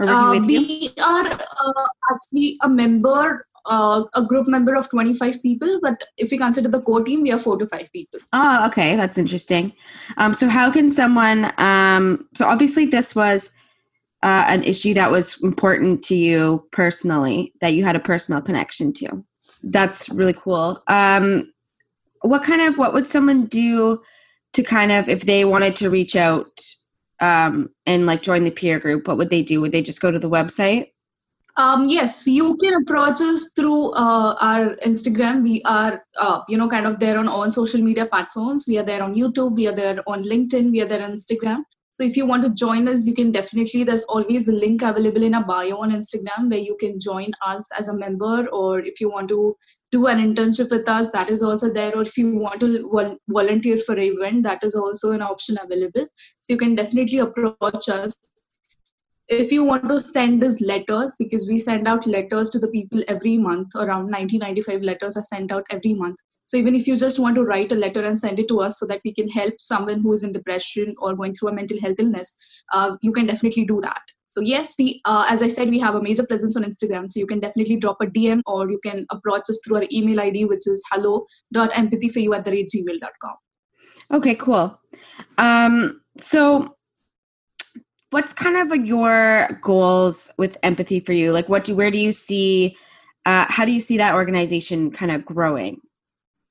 Uh, 0.00 0.40
we 0.46 0.94
are 1.04 1.26
uh, 1.26 1.86
actually 2.10 2.56
a 2.62 2.68
member, 2.68 3.46
uh, 3.66 4.04
a 4.14 4.24
group 4.24 4.48
member 4.48 4.74
of 4.74 4.88
25 4.90 5.42
people, 5.42 5.78
but 5.82 6.02
if 6.16 6.30
we 6.30 6.38
consider 6.38 6.68
the 6.68 6.82
core 6.82 7.02
team, 7.04 7.22
we 7.22 7.32
are 7.32 7.38
four 7.38 7.56
to 7.58 7.66
five 7.66 7.90
people. 7.92 8.20
Oh, 8.32 8.66
okay. 8.68 8.96
That's 8.96 9.18
interesting. 9.18 9.72
Um, 10.16 10.34
so, 10.34 10.48
how 10.48 10.70
can 10.70 10.90
someone, 10.90 11.52
um, 11.58 12.28
so 12.34 12.46
obviously, 12.46 12.86
this 12.86 13.14
was 13.14 13.54
uh, 14.22 14.44
an 14.48 14.62
issue 14.64 14.94
that 14.94 15.10
was 15.10 15.42
important 15.42 16.02
to 16.04 16.16
you 16.16 16.66
personally, 16.72 17.52
that 17.60 17.74
you 17.74 17.84
had 17.84 17.96
a 17.96 18.00
personal 18.00 18.42
connection 18.42 18.92
to. 18.94 19.24
That's 19.62 20.08
really 20.08 20.34
cool. 20.34 20.82
Um, 20.88 21.52
what 22.22 22.42
kind 22.42 22.60
of, 22.62 22.76
what 22.76 22.92
would 22.92 23.08
someone 23.08 23.46
do 23.46 24.02
to 24.52 24.62
kind 24.62 24.92
of, 24.92 25.08
if 25.08 25.22
they 25.22 25.44
wanted 25.44 25.76
to 25.76 25.90
reach 25.90 26.16
out 26.16 26.60
um, 27.20 27.70
and 27.86 28.06
like 28.06 28.22
join 28.22 28.44
the 28.44 28.50
peer 28.50 28.78
group, 28.78 29.08
what 29.08 29.16
would 29.16 29.30
they 29.30 29.42
do? 29.42 29.60
Would 29.60 29.72
they 29.72 29.82
just 29.82 30.00
go 30.00 30.10
to 30.10 30.18
the 30.18 30.30
website? 30.30 30.88
Um, 31.56 31.86
yes, 31.88 32.26
you 32.26 32.56
can 32.56 32.74
approach 32.74 33.20
us 33.20 33.50
through 33.56 33.90
uh, 33.92 34.36
our 34.40 34.76
Instagram. 34.86 35.42
We 35.42 35.62
are, 35.64 36.04
uh, 36.16 36.40
you 36.48 36.56
know, 36.56 36.68
kind 36.68 36.86
of 36.86 37.00
there 37.00 37.18
on 37.18 37.28
all 37.28 37.50
social 37.50 37.80
media 37.80 38.06
platforms. 38.06 38.64
We 38.68 38.78
are 38.78 38.84
there 38.84 39.02
on 39.02 39.14
YouTube. 39.14 39.56
We 39.56 39.66
are 39.66 39.74
there 39.74 39.98
on 40.06 40.22
LinkedIn. 40.22 40.70
We 40.70 40.80
are 40.80 40.88
there 40.88 41.04
on 41.04 41.12
Instagram. 41.12 41.64
So 41.90 42.04
if 42.04 42.16
you 42.16 42.24
want 42.24 42.44
to 42.44 42.50
join 42.50 42.88
us, 42.88 43.06
you 43.06 43.14
can 43.14 43.30
definitely. 43.32 43.84
There's 43.84 44.04
always 44.04 44.48
a 44.48 44.52
link 44.52 44.82
available 44.82 45.22
in 45.22 45.34
a 45.34 45.44
bio 45.44 45.78
on 45.78 45.90
Instagram 45.90 46.48
where 46.50 46.60
you 46.60 46.76
can 46.80 46.98
join 46.98 47.30
us 47.44 47.68
as 47.76 47.88
a 47.88 47.96
member, 47.96 48.46
or 48.48 48.80
if 48.80 49.00
you 49.00 49.10
want 49.10 49.28
to 49.28 49.56
do 49.90 50.06
an 50.06 50.18
internship 50.18 50.70
with 50.70 50.88
us 50.88 51.10
that 51.10 51.28
is 51.28 51.42
also 51.42 51.72
there 51.72 51.92
or 51.96 52.02
if 52.02 52.16
you 52.16 52.36
want 52.36 52.60
to 52.60 53.18
volunteer 53.28 53.76
for 53.76 53.94
an 53.94 54.02
event 54.02 54.44
that 54.44 54.62
is 54.62 54.74
also 54.74 55.10
an 55.10 55.20
option 55.20 55.58
available 55.60 56.06
so 56.40 56.52
you 56.52 56.58
can 56.58 56.74
definitely 56.74 57.18
approach 57.18 57.88
us 57.88 58.16
if 59.30 59.52
you 59.52 59.62
want 59.64 59.88
to 59.88 59.98
send 59.98 60.42
us 60.42 60.60
letters 60.60 61.14
because 61.18 61.46
we 61.48 61.58
send 61.58 61.86
out 61.86 62.06
letters 62.06 62.50
to 62.50 62.58
the 62.58 62.68
people 62.68 63.02
every 63.06 63.38
month 63.38 63.74
around 63.76 64.10
90 64.10 64.38
95 64.38 64.82
letters 64.82 65.16
are 65.16 65.22
sent 65.22 65.52
out 65.52 65.64
every 65.70 65.94
month 65.94 66.16
so 66.46 66.56
even 66.56 66.74
if 66.74 66.88
you 66.88 66.96
just 66.96 67.20
want 67.20 67.36
to 67.36 67.44
write 67.44 67.70
a 67.70 67.76
letter 67.76 68.04
and 68.04 68.18
send 68.18 68.40
it 68.40 68.48
to 68.48 68.60
us 68.60 68.78
so 68.80 68.86
that 68.86 69.00
we 69.04 69.14
can 69.14 69.28
help 69.28 69.54
someone 69.58 70.00
who 70.00 70.12
is 70.12 70.24
in 70.24 70.32
depression 70.32 70.94
or 70.98 71.14
going 71.14 71.32
through 71.32 71.50
a 71.50 71.54
mental 71.54 71.80
health 71.80 72.00
illness 72.00 72.36
uh, 72.72 72.96
you 73.02 73.12
can 73.12 73.26
definitely 73.26 73.64
do 73.64 73.80
that 73.80 74.02
so 74.30 74.40
yes, 74.40 74.76
we, 74.78 75.00
uh, 75.06 75.26
as 75.28 75.42
I 75.42 75.48
said, 75.48 75.70
we 75.70 75.80
have 75.80 75.96
a 75.96 76.00
major 76.00 76.24
presence 76.24 76.56
on 76.56 76.62
Instagram. 76.62 77.10
So 77.10 77.18
you 77.18 77.26
can 77.26 77.40
definitely 77.40 77.76
drop 77.78 77.96
a 78.00 78.06
DM 78.06 78.42
or 78.46 78.70
you 78.70 78.78
can 78.80 79.04
approach 79.10 79.50
us 79.50 79.60
through 79.66 79.78
our 79.78 79.86
email 79.92 80.20
ID, 80.20 80.44
which 80.44 80.68
is 80.68 80.84
hello.empathyforyou 80.92 82.36
at 82.36 82.44
the 82.44 82.52
rate 82.52 82.70
gmail.com. 82.72 83.34
Okay, 84.12 84.36
cool. 84.36 84.80
Um, 85.36 86.00
so 86.20 86.76
what's 88.10 88.32
kind 88.32 88.56
of 88.56 88.86
your 88.86 89.48
goals 89.62 90.30
with 90.36 90.56
empathy 90.62 91.00
for 91.00 91.12
you? 91.12 91.32
Like 91.32 91.48
what 91.48 91.64
do, 91.64 91.74
where 91.74 91.90
do 91.90 91.98
you 91.98 92.12
see, 92.12 92.76
uh, 93.26 93.46
how 93.48 93.64
do 93.64 93.72
you 93.72 93.80
see 93.80 93.96
that 93.98 94.14
organization 94.14 94.90
kind 94.90 95.12
of 95.12 95.24
growing? 95.24 95.80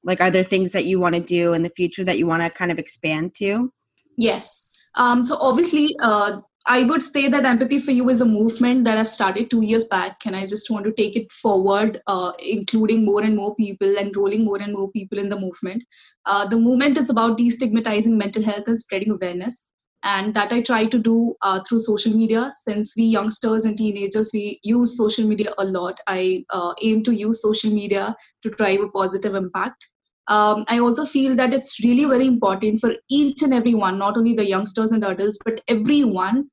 Like, 0.04 0.22
are 0.22 0.32
there 0.32 0.44
things 0.44 0.72
that 0.72 0.86
you 0.86 1.00
want 1.00 1.16
to 1.16 1.22
do 1.22 1.54
in 1.54 1.64
the 1.64 1.72
future 1.76 2.06
that 2.06 2.18
you 2.18 2.26
want 2.26 2.42
to 2.42 2.50
kind 2.50 2.72
of 2.72 2.80
expand 2.80 3.36
to? 3.36 3.72
Yes. 4.18 4.72
Um, 4.96 5.24
so 5.24 5.38
obviously, 5.40 5.96
uh, 6.02 6.40
I 6.66 6.84
would 6.84 7.02
say 7.02 7.28
that 7.28 7.46
Empathy 7.46 7.80
for 7.80 7.92
You 7.92 8.10
is 8.10 8.22
a 8.22 8.26
movement 8.26 8.86
that 8.86 8.98
I've 8.98 9.10
started 9.10 9.50
two 9.50 9.62
years 9.62 9.86
back, 9.86 10.18
and 10.26 10.36
I 10.36 10.46
just 10.46 10.70
want 10.70 10.86
to 10.86 10.92
take 10.94 11.16
it 11.16 11.32
forward, 11.32 12.02
uh, 12.08 12.32
including 12.40 13.06
more 13.06 13.22
and 13.22 13.36
more 13.36 13.56
people, 13.56 13.98
enrolling 13.98 14.46
more 14.46 14.62
and 14.62 14.74
more 14.74 14.92
people 14.92 15.20
in 15.20 15.30
the 15.30 15.40
movement. 15.40 15.84
Uh, 16.26 16.48
the 16.48 16.58
movement 16.58 16.98
is 16.98 17.10
about 17.10 17.38
destigmatizing 17.38 18.18
mental 18.18 18.44
health 18.44 18.68
and 18.68 18.78
spreading 18.78 19.12
awareness, 19.12 19.70
and 20.04 20.34
that 20.34 20.54
I 20.54 20.62
try 20.62 20.86
to 20.86 20.98
do 20.98 21.36
uh, 21.42 21.62
through 21.68 21.80
social 21.80 22.14
media. 22.14 22.50
Since 22.52 22.96
we 22.98 23.04
youngsters 23.04 23.66
and 23.66 23.78
teenagers, 23.78 24.32
we 24.34 24.60
use 24.64 24.98
social 24.98 25.28
media 25.28 25.54
a 25.58 25.66
lot. 25.66 26.00
I 26.08 26.46
uh, 26.50 26.74
aim 26.82 27.04
to 27.04 27.14
use 27.14 27.42
social 27.42 27.72
media 27.72 28.16
to 28.44 28.50
drive 28.50 28.82
a 28.82 28.90
positive 28.90 29.36
impact 29.36 29.90
um, 30.30 30.64
I 30.68 30.78
also 30.78 31.06
feel 31.06 31.36
that 31.38 31.54
it's 31.54 31.84
really 31.84 32.06
very 32.06 32.28
important 32.28 32.80
for 32.80 32.94
each 33.10 33.42
and 33.42 33.52
every 33.52 33.74
one, 33.74 33.98
not 33.98 34.16
only 34.16 34.34
the 34.34 34.48
youngsters 34.48 34.92
and 34.92 35.02
the 35.02 35.10
adults, 35.10 35.40
but 35.44 35.60
everyone 35.68 36.50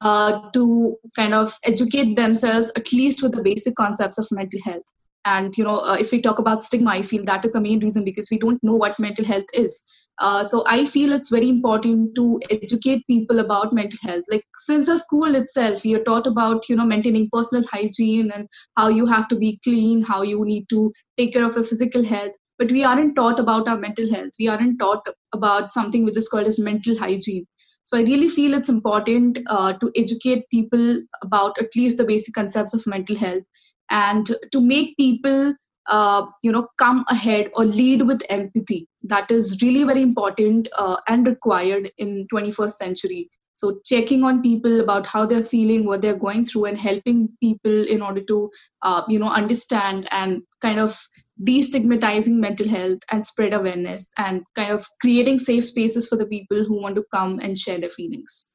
uh, 0.00 0.50
to 0.52 0.96
kind 1.16 1.34
of 1.34 1.52
educate 1.64 2.14
themselves 2.14 2.70
at 2.76 2.92
least 2.92 3.22
with 3.22 3.32
the 3.32 3.42
basic 3.42 3.74
concepts 3.74 4.18
of 4.18 4.28
mental 4.30 4.60
health. 4.64 4.84
And 5.24 5.52
you 5.58 5.64
know, 5.64 5.78
uh, 5.78 5.96
if 5.98 6.12
we 6.12 6.22
talk 6.22 6.38
about 6.38 6.62
stigma, 6.62 6.90
I 6.90 7.02
feel 7.02 7.24
that 7.24 7.44
is 7.44 7.52
the 7.52 7.60
main 7.60 7.80
reason 7.80 8.04
because 8.04 8.30
we 8.30 8.38
don't 8.38 8.62
know 8.62 8.76
what 8.76 9.00
mental 9.00 9.24
health 9.24 9.46
is. 9.52 9.84
Uh, 10.20 10.44
so 10.44 10.62
I 10.66 10.84
feel 10.84 11.12
it's 11.12 11.30
very 11.30 11.48
important 11.48 12.14
to 12.16 12.40
educate 12.50 13.06
people 13.06 13.40
about 13.40 13.72
mental 13.72 13.98
health. 14.02 14.24
Like 14.30 14.44
since 14.58 14.86
the 14.86 14.98
school 14.98 15.34
itself, 15.34 15.82
we 15.82 15.94
are 15.94 16.04
taught 16.04 16.26
about 16.26 16.68
you 16.68 16.76
know 16.76 16.84
maintaining 16.84 17.28
personal 17.32 17.66
hygiene 17.72 18.30
and 18.30 18.46
how 18.76 18.88
you 18.88 19.06
have 19.06 19.28
to 19.28 19.36
be 19.36 19.58
clean, 19.64 20.02
how 20.02 20.22
you 20.22 20.44
need 20.44 20.68
to 20.68 20.92
take 21.16 21.32
care 21.32 21.44
of 21.44 21.54
your 21.54 21.64
physical 21.64 22.04
health. 22.04 22.32
But 22.58 22.70
we 22.70 22.84
aren't 22.84 23.16
taught 23.16 23.40
about 23.40 23.66
our 23.66 23.78
mental 23.78 24.12
health. 24.12 24.32
We 24.38 24.48
aren't 24.48 24.78
taught 24.78 25.08
about 25.32 25.72
something 25.72 26.04
which 26.04 26.18
is 26.18 26.28
called 26.28 26.46
as 26.46 26.58
mental 26.58 26.98
hygiene. 26.98 27.46
So 27.84 27.98
i 27.98 28.02
really 28.02 28.28
feel 28.28 28.54
it's 28.54 28.68
important 28.68 29.38
uh, 29.48 29.72
to 29.72 29.90
educate 29.96 30.44
people 30.50 31.00
about 31.22 31.58
at 31.58 31.74
least 31.74 31.96
the 31.98 32.04
basic 32.04 32.34
concepts 32.34 32.74
of 32.74 32.86
mental 32.86 33.16
health 33.16 33.42
and 33.90 34.30
to 34.52 34.60
make 34.60 34.96
people 34.96 35.54
uh, 35.88 36.26
you 36.42 36.52
know 36.52 36.68
come 36.78 37.04
ahead 37.08 37.50
or 37.54 37.64
lead 37.64 38.02
with 38.02 38.22
empathy. 38.28 38.86
That 39.02 39.30
is 39.30 39.60
really 39.62 39.84
very 39.84 40.02
important 40.02 40.68
uh, 40.76 40.96
and 41.08 41.26
required 41.26 41.90
in 41.98 42.26
21st 42.32 42.72
century. 42.72 43.30
So 43.54 43.78
checking 43.84 44.24
on 44.24 44.40
people 44.40 44.80
about 44.80 45.06
how 45.06 45.26
they're 45.26 45.44
feeling 45.44 45.84
what 45.84 46.00
they're 46.00 46.18
going 46.18 46.46
through 46.46 46.64
and 46.64 46.78
helping 46.78 47.28
people 47.40 47.86
in 47.88 48.00
order 48.00 48.22
to 48.22 48.50
uh, 48.82 49.02
you 49.08 49.18
know 49.18 49.28
understand 49.28 50.08
and 50.10 50.42
kind 50.62 50.78
of 50.78 50.98
destigmatizing 51.44 52.38
mental 52.38 52.68
health 52.68 53.00
and 53.10 53.24
spread 53.24 53.52
awareness 53.52 54.12
and 54.18 54.42
kind 54.54 54.72
of 54.72 54.86
creating 55.00 55.38
safe 55.38 55.64
spaces 55.64 56.08
for 56.08 56.16
the 56.16 56.26
people 56.26 56.64
who 56.64 56.80
want 56.80 56.96
to 56.96 57.04
come 57.12 57.38
and 57.40 57.58
share 57.58 57.78
their 57.78 57.90
feelings. 57.90 58.54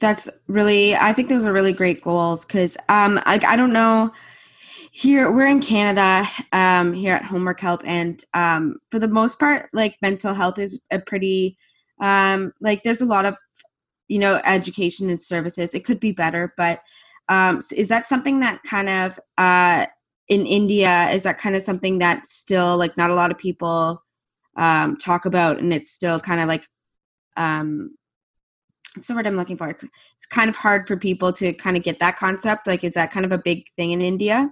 That's 0.00 0.28
really 0.48 0.96
i 0.96 1.12
think 1.12 1.28
those 1.28 1.46
are 1.46 1.52
really 1.52 1.72
great 1.72 2.02
goals 2.02 2.44
because 2.44 2.76
um 2.88 3.20
I, 3.24 3.40
I 3.46 3.54
don't 3.54 3.72
know 3.72 4.10
here 4.94 5.32
we're 5.32 5.46
in 5.46 5.60
canada 5.60 6.28
um 6.52 6.92
here 6.92 7.14
at 7.14 7.24
homework 7.24 7.58
help 7.58 7.80
and 7.84 8.24
um 8.34 8.76
for 8.90 8.98
the 8.98 9.08
most 9.08 9.40
part 9.40 9.68
like 9.72 9.96
mental 10.02 10.34
health 10.34 10.58
is 10.58 10.82
a 10.90 10.98
pretty 10.98 11.56
um 12.00 12.52
like 12.60 12.82
there's 12.82 13.00
a 13.00 13.06
lot 13.06 13.24
of 13.24 13.34
you 14.08 14.18
know 14.18 14.40
education 14.44 15.08
and 15.08 15.22
services 15.22 15.74
it 15.74 15.84
could 15.84 15.98
be 15.98 16.12
better 16.12 16.52
but 16.56 16.80
um, 17.28 17.60
is 17.74 17.88
that 17.88 18.06
something 18.06 18.40
that 18.40 18.62
kind 18.62 18.88
of 18.88 19.18
uh, 19.38 19.86
in 20.28 20.46
India 20.46 21.08
is 21.10 21.22
that 21.22 21.38
kind 21.38 21.56
of 21.56 21.62
something 21.62 21.98
that 21.98 22.26
still 22.26 22.76
like 22.76 22.96
not 22.96 23.10
a 23.10 23.14
lot 23.14 23.30
of 23.30 23.38
people 23.38 24.02
um, 24.56 24.96
talk 24.96 25.24
about, 25.24 25.58
and 25.58 25.72
it's 25.72 25.90
still 25.90 26.20
kind 26.20 26.40
of 26.40 26.48
like 26.48 26.66
um, 27.36 27.96
what's 28.94 29.08
the 29.08 29.14
word 29.14 29.26
I'm 29.26 29.36
looking 29.36 29.56
for? 29.56 29.68
It's 29.68 29.82
it's 29.82 30.26
kind 30.26 30.50
of 30.50 30.56
hard 30.56 30.86
for 30.86 30.96
people 30.96 31.32
to 31.34 31.52
kind 31.54 31.76
of 31.76 31.82
get 31.82 32.00
that 32.00 32.16
concept. 32.16 32.66
Like, 32.66 32.84
is 32.84 32.94
that 32.94 33.12
kind 33.12 33.24
of 33.24 33.32
a 33.32 33.38
big 33.38 33.66
thing 33.76 33.92
in 33.92 34.00
India? 34.00 34.50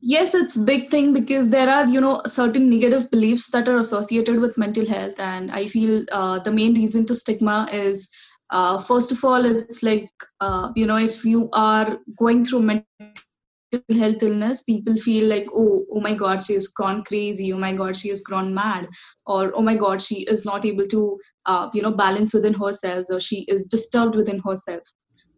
Yes 0.00 0.34
it's 0.34 0.56
big 0.56 0.88
thing 0.88 1.12
because 1.12 1.50
there 1.50 1.68
are 1.68 1.86
you 1.86 2.00
know 2.00 2.22
certain 2.26 2.70
negative 2.70 3.10
beliefs 3.10 3.50
that 3.50 3.68
are 3.68 3.78
associated 3.78 4.38
with 4.38 4.58
mental 4.58 4.86
health. 4.86 5.18
And 5.18 5.50
i 5.50 5.66
feel 5.66 6.04
uh, 6.12 6.38
the 6.40 6.50
main 6.50 6.74
reason 6.74 7.06
to 7.06 7.14
stigma 7.14 7.68
is 7.72 8.10
uh, 8.50 8.78
first 8.78 9.12
of 9.12 9.24
all 9.24 9.44
it's 9.44 9.82
like 9.82 10.10
uh, 10.40 10.70
you 10.76 10.86
know 10.86 10.96
if 10.96 11.24
you 11.24 11.48
are 11.52 11.98
going 12.16 12.44
through 12.44 12.62
mental 12.62 12.84
health 13.98 14.22
illness 14.22 14.62
people 14.62 14.96
feel 14.96 15.28
like 15.28 15.46
oh 15.52 15.84
oh 15.92 16.00
my 16.00 16.14
god 16.14 16.42
she 16.42 16.54
has 16.54 16.68
gone 16.68 17.02
crazy. 17.04 17.52
Oh 17.52 17.58
my 17.58 17.74
god 17.74 17.96
she 17.96 18.08
has 18.08 18.22
gone 18.22 18.54
mad. 18.54 18.88
Or 19.26 19.52
oh 19.54 19.62
my 19.62 19.74
god 19.74 20.00
she 20.00 20.22
is 20.22 20.44
not 20.44 20.64
able 20.64 20.86
to 20.86 21.18
uh, 21.46 21.68
you 21.74 21.82
know 21.82 21.92
balance 21.92 22.34
within 22.34 22.54
herself 22.54 23.06
or 23.10 23.20
she 23.20 23.44
is 23.48 23.66
disturbed 23.66 24.14
within 24.14 24.40
herself 24.40 24.82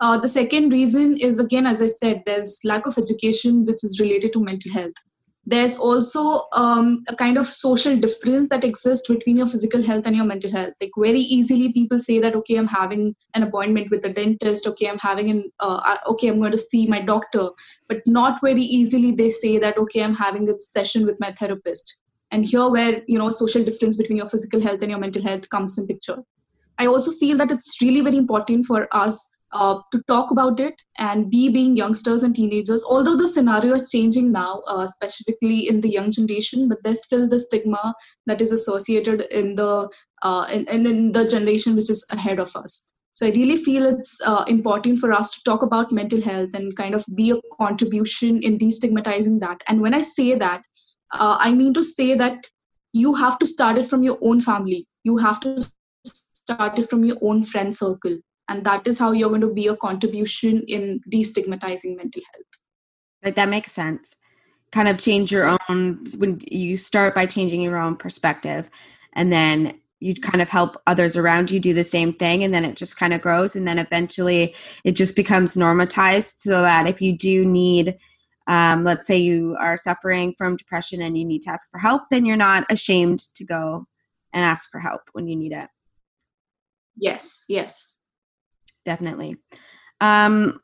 uh, 0.00 0.19
the 0.19 0.28
second 0.28 0.73
reason 0.73 1.16
is 1.19 1.38
again, 1.38 1.66
as 1.66 1.83
I 1.83 1.87
said, 1.87 2.23
there's 2.25 2.61
lack 2.64 2.87
of 2.87 2.97
education 2.97 3.66
which 3.66 3.85
is 3.85 4.00
related 4.00 4.33
to 4.33 4.40
mental 4.40 4.73
health. 4.73 4.95
There's 5.47 5.78
also 5.78 6.47
um, 6.52 7.02
a 7.09 7.16
kind 7.16 7.37
of 7.37 7.47
social 7.47 7.97
difference 7.97 8.49
that 8.50 8.62
exists 8.62 9.09
between 9.09 9.37
your 9.37 9.47
physical 9.47 9.83
health 9.83 10.07
and 10.07 10.14
your 10.14 10.25
mental 10.25 10.50
health. 10.50 10.75
Like 10.80 10.90
very 10.97 11.19
easily, 11.19 11.73
people 11.73 11.99
say 11.99 12.19
that 12.21 12.35
okay, 12.35 12.57
I'm 12.57 12.66
having 12.66 13.14
an 13.35 13.42
appointment 13.42 13.90
with 13.90 14.04
a 14.04 14.12
dentist. 14.12 14.66
Okay, 14.69 14.88
I'm 14.88 14.99
having 14.99 15.30
an 15.30 15.50
uh, 15.61 15.97
okay, 16.09 16.28
I'm 16.28 16.38
going 16.38 16.52
to 16.52 16.59
see 16.59 16.87
my 16.87 17.00
doctor. 17.00 17.49
But 17.88 18.02
not 18.07 18.40
very 18.42 18.62
easily 18.62 19.12
they 19.12 19.28
say 19.28 19.59
that 19.59 19.76
okay, 19.76 20.02
I'm 20.02 20.14
having 20.14 20.49
a 20.49 20.59
session 20.61 21.04
with 21.04 21.21
my 21.21 21.33
therapist. 21.33 22.02
And 22.30 22.45
here, 22.45 22.71
where 22.71 23.02
you 23.07 23.19
know 23.19 23.28
social 23.28 23.64
difference 23.64 23.97
between 23.97 24.19
your 24.19 24.28
physical 24.28 24.62
health 24.62 24.80
and 24.80 24.90
your 24.90 25.00
mental 25.00 25.23
health 25.23 25.49
comes 25.50 25.76
in 25.78 25.87
picture. 25.87 26.19
I 26.78 26.87
also 26.87 27.12
feel 27.12 27.37
that 27.38 27.50
it's 27.50 27.83
really 27.83 28.00
very 28.00 28.16
important 28.16 28.64
for 28.64 28.88
us 28.92 29.37
uh, 29.52 29.80
to 29.92 30.02
talk 30.09 30.30
about 30.30 30.61
it. 30.61 30.80
And 30.99 31.30
we 31.33 31.49
being 31.49 31.76
youngsters 31.76 32.23
and 32.23 32.35
teenagers 32.35 32.85
although 32.88 33.16
the 33.16 33.28
scenario 33.28 33.75
is 33.75 33.90
changing 33.90 34.30
now 34.33 34.62
uh, 34.66 34.87
specifically 34.87 35.69
in 35.69 35.80
the 35.80 35.90
young 35.90 36.11
generation 36.11 36.69
but 36.69 36.78
there's 36.83 37.02
still 37.02 37.28
the 37.28 37.38
stigma 37.38 37.95
that 38.26 38.40
is 38.40 38.52
associated 38.52 39.23
in 39.30 39.54
the 39.54 39.90
uh, 40.23 40.47
in, 40.52 40.69
in 40.69 41.12
the 41.12 41.26
generation 41.26 41.75
which 41.75 41.90
is 41.90 42.07
ahead 42.11 42.38
of 42.38 42.54
us. 42.57 42.92
So 43.12 43.26
i 43.26 43.30
really 43.30 43.57
feel 43.57 43.87
it's 43.87 44.21
uh, 44.25 44.45
important 44.47 44.99
for 45.00 45.12
us 45.12 45.33
to 45.33 45.42
talk 45.45 45.62
about 45.62 45.90
mental 45.90 46.21
health 46.21 46.50
and 46.54 46.76
kind 46.76 46.95
of 46.95 47.04
be 47.16 47.30
a 47.33 47.40
contribution 47.57 48.42
in 48.42 48.59
destigmatizing 48.59 49.40
that. 49.40 49.62
And 49.69 49.80
when 49.80 49.95
i 49.95 50.00
say 50.00 50.35
that 50.37 50.62
uh, 51.12 51.37
i 51.40 51.52
mean 51.52 51.75
to 51.75 51.83
say 51.83 52.14
that 52.14 52.47
you 52.92 53.14
have 53.14 53.38
to 53.38 53.47
start 53.47 53.78
it 53.78 53.87
from 53.87 54.02
your 54.02 54.19
own 54.21 54.40
family. 54.40 54.87
You 55.04 55.16
have 55.16 55.40
to 55.40 55.62
start 56.04 56.78
it 56.78 56.90
from 56.90 57.04
your 57.04 57.16
own 57.23 57.45
friend 57.45 57.75
circle 57.75 58.19
and 58.50 58.64
that 58.64 58.87
is 58.87 58.99
how 58.99 59.12
you're 59.12 59.28
going 59.28 59.40
to 59.40 59.54
be 59.54 59.69
a 59.69 59.76
contribution 59.76 60.62
in 60.66 61.00
destigmatizing 61.09 61.97
mental 61.97 62.23
health. 62.35 62.47
Like 63.23 63.37
that 63.37 63.49
makes 63.49 63.71
sense. 63.71 64.16
Kind 64.73 64.88
of 64.88 64.99
change 64.99 65.30
your 65.30 65.57
own 65.69 66.04
when 66.19 66.40
you 66.50 66.76
start 66.76 67.14
by 67.14 67.26
changing 67.26 67.61
your 67.61 67.78
own 67.78 67.97
perspective 67.97 68.69
and 69.14 69.33
then 69.33 69.80
you 70.00 70.14
kind 70.14 70.42
of 70.42 70.49
help 70.49 70.80
others 70.87 71.16
around 71.16 71.50
you 71.50 71.61
do 71.61 71.75
the 71.75 71.85
same 71.85 72.12
thing 72.12 72.42
and 72.42 72.52
then 72.52 72.64
it 72.64 72.75
just 72.75 72.97
kind 72.97 73.12
of 73.12 73.21
grows 73.21 73.54
and 73.54 73.69
then 73.69 73.78
eventually 73.78 74.54
it 74.83 74.92
just 74.92 75.14
becomes 75.14 75.57
normatized 75.57 76.38
so 76.38 76.62
that 76.62 76.88
if 76.88 77.00
you 77.00 77.16
do 77.16 77.45
need 77.45 77.97
um, 78.47 78.83
let's 78.83 79.07
say 79.07 79.19
you 79.19 79.57
are 79.61 79.76
suffering 79.76 80.33
from 80.37 80.57
depression 80.57 81.02
and 81.02 81.16
you 81.16 81.25
need 81.25 81.42
to 81.42 81.50
ask 81.50 81.71
for 81.71 81.78
help 81.78 82.02
then 82.11 82.25
you're 82.25 82.37
not 82.37 82.64
ashamed 82.71 83.21
to 83.35 83.45
go 83.45 83.85
and 84.33 84.45
ask 84.45 84.71
for 84.71 84.80
help 84.80 85.02
when 85.12 85.28
you 85.28 85.37
need 85.37 85.52
it. 85.52 85.69
Yes 86.97 87.45
yes 87.49 88.00
definitely. 88.85 89.37
Um, 90.01 90.61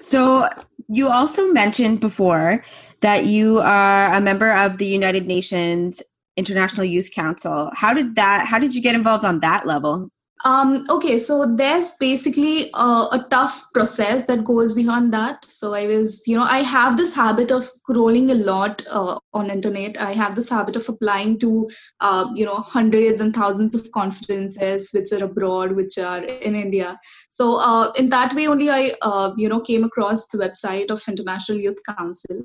so 0.00 0.48
you 0.88 1.08
also 1.08 1.52
mentioned 1.52 2.00
before 2.00 2.64
that 3.00 3.26
you 3.26 3.58
are 3.60 4.12
a 4.12 4.20
member 4.20 4.52
of 4.52 4.78
the 4.78 4.86
United 4.86 5.26
Nations 5.26 6.02
International 6.36 6.84
Youth 6.84 7.10
Council. 7.12 7.70
How 7.74 7.94
did 7.94 8.16
that? 8.16 8.46
How 8.46 8.58
did 8.58 8.74
you 8.74 8.82
get 8.82 8.94
involved 8.94 9.24
on 9.24 9.40
that 9.40 9.66
level? 9.66 10.10
Um, 10.42 10.84
okay, 10.90 11.16
so 11.16 11.54
there's 11.56 11.94
basically 11.98 12.70
a, 12.74 13.08
a, 13.12 13.26
tough 13.30 13.64
process 13.72 14.26
that 14.26 14.44
goes 14.44 14.74
beyond 14.74 15.12
that. 15.14 15.42
So 15.46 15.72
I 15.72 15.86
was, 15.86 16.22
you 16.26 16.36
know, 16.36 16.42
I 16.42 16.58
have 16.58 16.98
this 16.98 17.14
habit 17.14 17.50
of 17.50 17.62
scrolling 17.62 18.30
a 18.30 18.34
lot 18.34 18.84
uh, 18.90 19.18
on 19.32 19.50
internet. 19.50 19.98
I 19.98 20.12
have 20.12 20.34
this 20.34 20.50
habit 20.50 20.76
of 20.76 20.86
applying 20.86 21.38
to, 21.38 21.68
uh, 22.00 22.30
you 22.34 22.44
know, 22.44 22.56
hundreds 22.56 23.22
and 23.22 23.34
thousands 23.34 23.74
of 23.74 23.90
conferences 23.92 24.90
which 24.92 25.12
are 25.18 25.24
abroad, 25.24 25.76
which 25.76 25.96
are 25.98 26.22
in 26.22 26.54
India. 26.54 26.98
So 27.30 27.56
uh, 27.56 27.92
in 27.92 28.10
that 28.10 28.34
way, 28.34 28.46
only 28.46 28.68
I, 28.68 28.92
uh, 29.00 29.32
you 29.36 29.48
know, 29.48 29.60
came 29.60 29.84
across 29.84 30.28
the 30.28 30.38
website 30.38 30.90
of 30.90 31.02
International 31.08 31.58
Youth 31.58 31.78
Council 31.96 32.44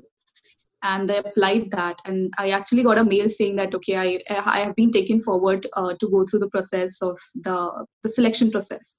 and 0.82 1.10
I 1.10 1.16
applied 1.16 1.70
that. 1.72 2.00
And 2.04 2.32
I 2.38 2.50
actually 2.50 2.82
got 2.82 2.98
a 2.98 3.04
mail 3.04 3.28
saying 3.28 3.56
that 3.56 3.74
okay, 3.74 3.96
I 3.96 4.18
I 4.30 4.60
have 4.60 4.76
been 4.76 4.90
taken 4.90 5.20
forward 5.20 5.66
uh, 5.74 5.94
to 5.94 6.08
go 6.08 6.24
through 6.24 6.40
the 6.40 6.50
process 6.50 7.02
of 7.02 7.18
the 7.34 7.86
the 8.02 8.08
selection 8.08 8.50
process. 8.50 8.96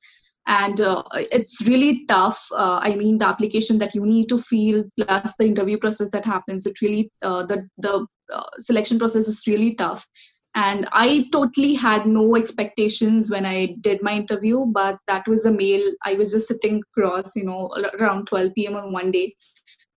And 0.47 0.81
uh, 0.81 1.03
it's 1.13 1.67
really 1.67 2.05
tough. 2.07 2.47
Uh, 2.51 2.79
I 2.81 2.95
mean, 2.95 3.19
the 3.19 3.27
application 3.27 3.77
that 3.77 3.93
you 3.93 4.05
need 4.05 4.27
to 4.29 4.39
fill 4.39 4.83
plus 4.97 5.35
the 5.37 5.45
interview 5.45 5.77
process 5.77 6.09
that 6.11 6.25
happens. 6.25 6.65
It 6.65 6.81
really 6.81 7.11
uh, 7.21 7.45
the 7.45 7.67
the 7.77 8.07
uh, 8.33 8.49
selection 8.57 8.97
process 8.97 9.27
is 9.27 9.43
really 9.47 9.75
tough. 9.75 10.07
And 10.53 10.87
I 10.91 11.29
totally 11.31 11.75
had 11.75 12.05
no 12.05 12.35
expectations 12.35 13.31
when 13.31 13.45
I 13.45 13.75
did 13.79 14.01
my 14.01 14.13
interview, 14.13 14.65
but 14.65 14.97
that 15.07 15.25
was 15.25 15.45
a 15.45 15.51
mail. 15.51 15.81
I 16.03 16.15
was 16.15 16.33
just 16.33 16.49
sitting 16.49 16.81
across, 16.91 17.35
you 17.37 17.45
know, 17.45 17.73
around 17.99 18.27
12 18.27 18.51
p.m. 18.55 18.75
on 18.75 18.91
one 18.91 19.11
day, 19.11 19.33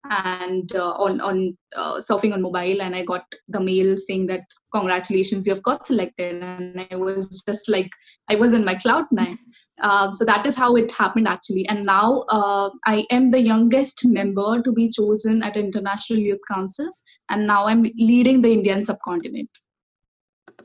and 0.10 0.76
uh, 0.76 0.92
on 0.92 1.22
on 1.22 1.58
uh, 1.76 1.96
surfing 1.96 2.34
on 2.34 2.42
mobile 2.42 2.82
and 2.82 2.96
i 2.96 3.04
got 3.04 3.24
the 3.48 3.60
mail 3.60 3.96
saying 3.98 4.26
that 4.26 4.42
congratulations 4.74 5.48
you've 5.48 5.64
got 5.64 5.88
selected. 5.88 6.44
And 6.44 6.86
i 6.92 6.96
was 6.96 7.44
just 7.48 7.70
like 7.70 7.90
i 8.30 8.36
was 8.36 8.54
in 8.54 8.66
my 8.66 8.76
cloud 8.76 9.06
nine. 9.12 9.38
Uh, 9.82 10.12
so 10.12 10.26
that 10.26 10.46
is 10.46 10.56
how 10.56 10.76
it 10.76 10.92
happened 10.92 11.28
actually. 11.28 11.66
And 11.68 11.86
now 11.86 12.26
uh, 12.30 12.70
i 12.86 13.06
am 13.12 13.32
the 13.32 13.42
youngest 13.42 14.06
member 14.06 14.62
to 14.62 14.72
be 14.72 14.90
chosen 14.90 15.42
at 15.44 15.58
international 15.58 16.20
youth 16.20 16.42
council 16.52 16.92
and 17.30 17.46
now 17.48 17.66
i'm 17.68 17.84
leading 17.84 18.42
the 18.42 18.52
indian 18.52 18.84
subcontinent. 18.84 19.50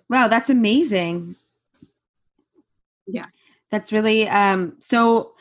Wow 0.08 0.28
that's 0.28 0.50
amazing. 0.50 1.36
Yeah. 3.06 3.22
That's 3.70 3.92
really 3.92 4.28
um 4.28 4.76
so 4.80 5.32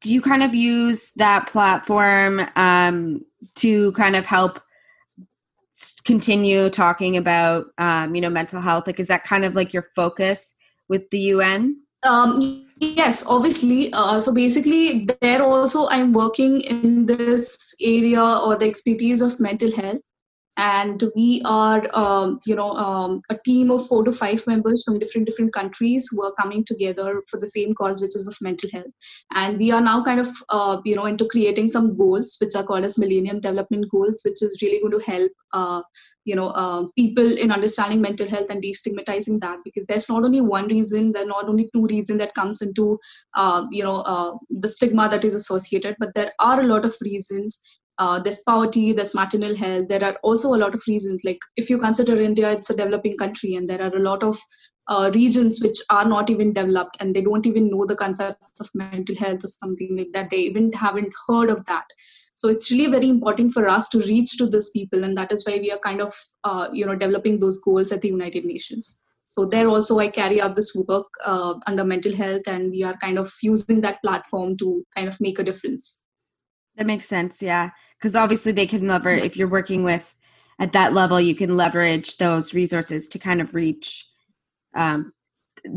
do 0.00 0.12
you 0.12 0.20
kind 0.20 0.42
of 0.42 0.54
use 0.54 1.12
that 1.16 1.48
platform 1.48 2.46
um, 2.56 3.24
to 3.56 3.92
kind 3.92 4.16
of 4.16 4.26
help 4.26 4.60
continue 6.04 6.70
talking 6.70 7.16
about 7.16 7.66
um, 7.78 8.14
you 8.14 8.20
know 8.20 8.30
mental 8.30 8.60
health? 8.60 8.86
Like 8.86 9.00
is 9.00 9.08
that 9.08 9.24
kind 9.24 9.44
of 9.44 9.54
like 9.54 9.72
your 9.72 9.86
focus 9.94 10.56
with 10.88 11.08
the 11.10 11.32
un 11.32 11.76
um, 12.08 12.66
yes 12.78 13.24
obviously 13.26 13.92
uh, 13.92 14.20
so 14.20 14.32
basically 14.32 15.08
there 15.20 15.42
also 15.42 15.88
i'm 15.88 16.12
working 16.12 16.60
in 16.62 17.06
this 17.06 17.74
area 17.80 18.22
or 18.22 18.56
the 18.56 18.66
expertise 18.66 19.20
of 19.20 19.38
mental 19.40 19.74
health 19.74 20.00
and 20.56 21.02
we 21.14 21.42
are 21.44 21.86
um, 21.94 22.40
you 22.46 22.54
know 22.54 22.70
um, 22.70 23.20
a 23.30 23.36
team 23.44 23.70
of 23.70 23.86
four 23.86 24.04
to 24.04 24.12
five 24.12 24.42
members 24.46 24.82
from 24.84 24.98
different 24.98 25.26
different 25.26 25.52
countries 25.52 26.08
who 26.10 26.24
are 26.24 26.32
coming 26.32 26.64
together 26.64 27.22
for 27.28 27.38
the 27.38 27.46
same 27.46 27.74
cause 27.74 28.00
which 28.00 28.16
is 28.16 28.26
of 28.26 28.36
mental 28.40 28.70
health. 28.72 28.92
And 29.34 29.58
we 29.58 29.70
are 29.70 29.80
now 29.80 30.02
kind 30.02 30.20
of 30.20 30.28
uh, 30.48 30.80
you 30.84 30.96
know 30.96 31.06
into 31.06 31.26
creating 31.26 31.68
some 31.68 31.96
goals 31.96 32.36
which 32.40 32.54
are 32.56 32.64
called 32.64 32.84
as 32.84 32.98
millennium 32.98 33.40
development 33.40 33.86
goals 33.90 34.22
which 34.24 34.42
is 34.42 34.58
really 34.62 34.80
going 34.80 34.98
to 34.98 35.10
help 35.10 35.32
uh, 35.52 35.82
you 36.24 36.34
know 36.34 36.48
uh, 36.48 36.86
people 36.96 37.36
in 37.36 37.52
understanding 37.52 38.00
mental 38.00 38.28
health 38.28 38.48
and 38.50 38.62
destigmatizing 38.62 39.40
that. 39.40 39.58
Because 39.64 39.86
there's 39.86 40.08
not 40.08 40.24
only 40.24 40.40
one 40.40 40.68
reason 40.68 41.12
there's 41.12 41.28
not 41.28 41.48
only 41.48 41.68
two 41.74 41.86
reasons 41.86 42.18
that 42.20 42.34
comes 42.34 42.62
into 42.62 42.98
uh, 43.34 43.66
you 43.70 43.84
know 43.84 43.96
uh, 43.96 44.34
the 44.48 44.68
stigma 44.68 45.08
that 45.10 45.24
is 45.24 45.34
associated 45.34 45.96
but 45.98 46.14
there 46.14 46.32
are 46.40 46.60
a 46.60 46.66
lot 46.66 46.86
of 46.86 46.94
reasons 47.02 47.60
uh, 47.98 48.22
there's 48.22 48.42
poverty, 48.42 48.92
there's 48.92 49.14
maternal 49.14 49.56
health. 49.56 49.88
There 49.88 50.04
are 50.04 50.16
also 50.22 50.54
a 50.54 50.60
lot 50.62 50.74
of 50.74 50.82
reasons. 50.86 51.24
Like 51.24 51.38
if 51.56 51.70
you 51.70 51.78
consider 51.78 52.20
India, 52.20 52.52
it's 52.52 52.70
a 52.70 52.76
developing 52.76 53.16
country, 53.16 53.54
and 53.54 53.68
there 53.68 53.82
are 53.82 53.94
a 53.96 54.02
lot 54.02 54.22
of 54.22 54.38
uh, 54.88 55.10
regions 55.14 55.60
which 55.62 55.78
are 55.90 56.06
not 56.06 56.30
even 56.30 56.52
developed, 56.52 56.98
and 57.00 57.14
they 57.14 57.22
don't 57.22 57.46
even 57.46 57.70
know 57.70 57.86
the 57.86 57.96
concepts 57.96 58.60
of 58.60 58.68
mental 58.74 59.16
health 59.16 59.44
or 59.44 59.48
something 59.48 59.96
like 59.96 60.12
that. 60.12 60.30
They 60.30 60.38
even 60.38 60.72
haven't 60.72 61.14
heard 61.26 61.50
of 61.50 61.64
that. 61.66 61.84
So 62.34 62.50
it's 62.50 62.70
really 62.70 62.90
very 62.90 63.08
important 63.08 63.52
for 63.52 63.66
us 63.66 63.88
to 63.90 64.00
reach 64.00 64.36
to 64.36 64.46
those 64.46 64.70
people, 64.70 65.04
and 65.04 65.16
that 65.16 65.32
is 65.32 65.46
why 65.46 65.58
we 65.58 65.72
are 65.72 65.78
kind 65.78 66.02
of 66.02 66.14
uh, 66.44 66.68
you 66.72 66.84
know 66.84 66.94
developing 66.94 67.40
those 67.40 67.58
goals 67.58 67.92
at 67.92 68.02
the 68.02 68.08
United 68.08 68.44
Nations. 68.44 69.02
So 69.24 69.44
there 69.44 69.68
also 69.68 69.98
I 69.98 70.08
carry 70.08 70.40
out 70.40 70.54
this 70.54 70.72
work 70.86 71.08
uh, 71.24 71.54
under 71.66 71.84
mental 71.84 72.14
health, 72.14 72.46
and 72.46 72.70
we 72.70 72.84
are 72.84 72.96
kind 72.98 73.18
of 73.18 73.32
using 73.42 73.80
that 73.80 74.02
platform 74.02 74.56
to 74.58 74.84
kind 74.94 75.08
of 75.08 75.20
make 75.20 75.38
a 75.38 75.44
difference. 75.44 76.05
That 76.76 76.86
makes 76.86 77.06
sense. 77.06 77.42
Yeah. 77.42 77.70
Because 77.98 78.14
obviously 78.14 78.52
they 78.52 78.66
can 78.66 78.86
leverage, 78.86 79.22
if 79.22 79.36
you're 79.36 79.48
working 79.48 79.82
with 79.82 80.14
at 80.58 80.72
that 80.72 80.92
level, 80.92 81.20
you 81.20 81.34
can 81.34 81.56
leverage 81.56 82.16
those 82.18 82.54
resources 82.54 83.08
to 83.08 83.18
kind 83.18 83.40
of 83.40 83.54
reach, 83.54 84.06
um, 84.74 85.12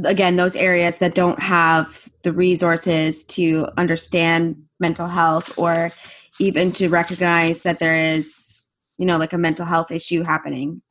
again, 0.03 0.36
those 0.36 0.56
areas 0.56 1.00
that 1.00 1.15
don't 1.15 1.41
have 1.41 2.10
the 2.24 2.34
resources 2.34 3.24
to 3.25 3.68
understand 3.77 4.62
mental 4.79 5.08
health 5.08 5.58
or 5.58 5.91
even 6.39 6.72
to 6.74 6.89
recognize 6.89 7.63
that 7.63 7.79
there 7.79 7.96
is, 7.96 8.62
you 8.98 9.06
know, 9.06 9.18
like 9.18 9.34
a 9.34 9.38
mental 9.38 9.65
health 9.65 9.91
issue 9.91 10.24
happening. 10.24 10.82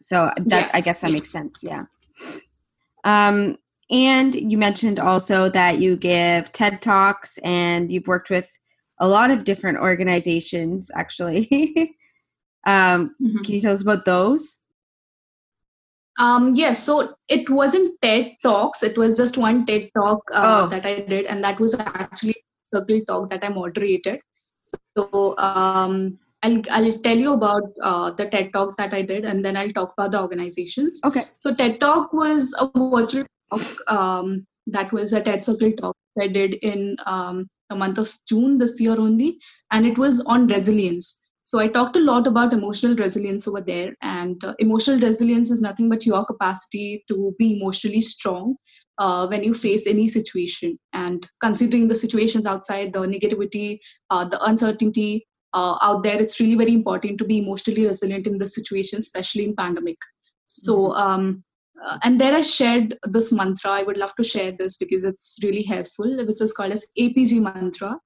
So 0.00 0.30
that, 0.36 0.66
yes. 0.66 0.70
I 0.74 0.80
guess 0.80 1.00
that 1.00 1.12
makes 1.12 1.30
sense. 1.30 1.62
Yeah. 1.62 1.84
Um, 3.04 3.56
and 3.90 4.34
you 4.34 4.58
mentioned 4.58 5.00
also 5.00 5.48
that 5.50 5.78
you 5.78 5.96
give 5.96 6.52
TED 6.52 6.82
Talks 6.82 7.38
and 7.38 7.90
you've 7.90 8.06
worked 8.06 8.30
with 8.30 8.52
a 9.00 9.08
lot 9.08 9.30
of 9.30 9.44
different 9.44 9.78
organizations, 9.78 10.90
actually. 10.94 11.48
um, 12.66 13.14
mm-hmm. 13.22 13.42
Can 13.44 13.54
you 13.54 13.60
tell 13.60 13.74
us 13.74 13.82
about 13.82 14.04
those? 14.04 14.60
Um, 16.18 16.48
yes, 16.48 16.58
yeah, 16.58 16.72
so 16.72 17.14
it 17.28 17.48
wasn't 17.48 18.00
TED 18.02 18.32
Talks, 18.42 18.82
it 18.82 18.98
was 18.98 19.16
just 19.16 19.38
one 19.38 19.64
TED 19.64 19.90
Talk 19.94 20.22
uh, 20.34 20.64
oh. 20.64 20.68
that 20.68 20.84
I 20.84 21.00
did, 21.02 21.26
and 21.26 21.44
that 21.44 21.60
was 21.60 21.74
actually 21.78 22.34
circle 22.64 23.00
talk 23.06 23.30
that 23.30 23.44
I 23.44 23.48
moderated. 23.48 24.20
So 24.96 25.38
um, 25.38 26.18
I'll, 26.42 26.62
I'll 26.70 26.98
tell 27.00 27.16
you 27.16 27.34
about 27.34 27.62
uh, 27.82 28.10
the 28.10 28.28
TED 28.28 28.52
Talk 28.52 28.76
that 28.78 28.92
I 28.92 29.02
did, 29.02 29.24
and 29.24 29.44
then 29.44 29.56
I'll 29.56 29.72
talk 29.72 29.92
about 29.96 30.12
the 30.12 30.20
organizations. 30.20 31.00
Okay. 31.04 31.24
So 31.36 31.54
TED 31.54 31.80
Talk 31.80 32.12
was 32.12 32.54
a 32.58 32.66
virtual 32.76 33.24
talk 33.50 33.90
um, 33.90 34.46
that 34.66 34.92
was 34.92 35.12
a 35.12 35.22
TED 35.22 35.44
Circle 35.44 35.72
talk 35.72 35.96
I 36.20 36.26
did 36.26 36.54
in 36.62 36.96
um, 37.06 37.48
the 37.68 37.76
month 37.76 37.98
of 37.98 38.12
June 38.28 38.58
this 38.58 38.80
year 38.80 38.98
only, 38.98 39.38
and 39.72 39.86
it 39.86 39.98
was 39.98 40.24
on 40.26 40.46
resilience. 40.46 41.24
So 41.42 41.58
I 41.58 41.68
talked 41.68 41.96
a 41.96 42.00
lot 42.00 42.26
about 42.26 42.52
emotional 42.52 42.94
resilience 42.94 43.48
over 43.48 43.62
there, 43.62 43.94
and 44.02 44.42
uh, 44.44 44.54
emotional 44.58 45.00
resilience 45.00 45.50
is 45.50 45.62
nothing 45.62 45.88
but 45.88 46.04
your 46.04 46.24
capacity 46.24 47.04
to 47.08 47.34
be 47.38 47.58
emotionally 47.58 48.02
strong 48.02 48.56
uh, 48.98 49.26
when 49.28 49.42
you 49.42 49.54
face 49.54 49.86
any 49.86 50.08
situation. 50.08 50.78
And 50.92 51.26
considering 51.40 51.88
the 51.88 51.94
situations 51.94 52.44
outside, 52.44 52.92
the 52.92 53.00
negativity, 53.00 53.78
uh, 54.10 54.28
the 54.28 54.42
uncertainty 54.44 55.26
uh, 55.54 55.78
out 55.80 56.02
there, 56.02 56.20
it's 56.20 56.38
really 56.38 56.56
very 56.56 56.74
important 56.74 57.16
to 57.18 57.24
be 57.24 57.38
emotionally 57.38 57.86
resilient 57.86 58.26
in 58.26 58.36
this 58.36 58.54
situation, 58.54 58.98
especially 58.98 59.44
in 59.44 59.56
pandemic. 59.56 59.96
So 60.44 60.78
mm-hmm. 60.78 61.00
um, 61.00 61.44
uh, 61.84 61.98
and 62.02 62.20
there 62.20 62.34
I 62.34 62.40
shared 62.40 62.98
this 63.04 63.32
mantra. 63.32 63.70
I 63.70 63.82
would 63.82 63.96
love 63.96 64.14
to 64.16 64.24
share 64.24 64.52
this 64.52 64.76
because 64.76 65.04
it's 65.04 65.38
really 65.42 65.62
helpful, 65.62 66.26
which 66.26 66.40
is 66.40 66.52
called 66.52 66.72
as 66.72 66.86
APG 66.98 67.40
mantra. 67.42 67.98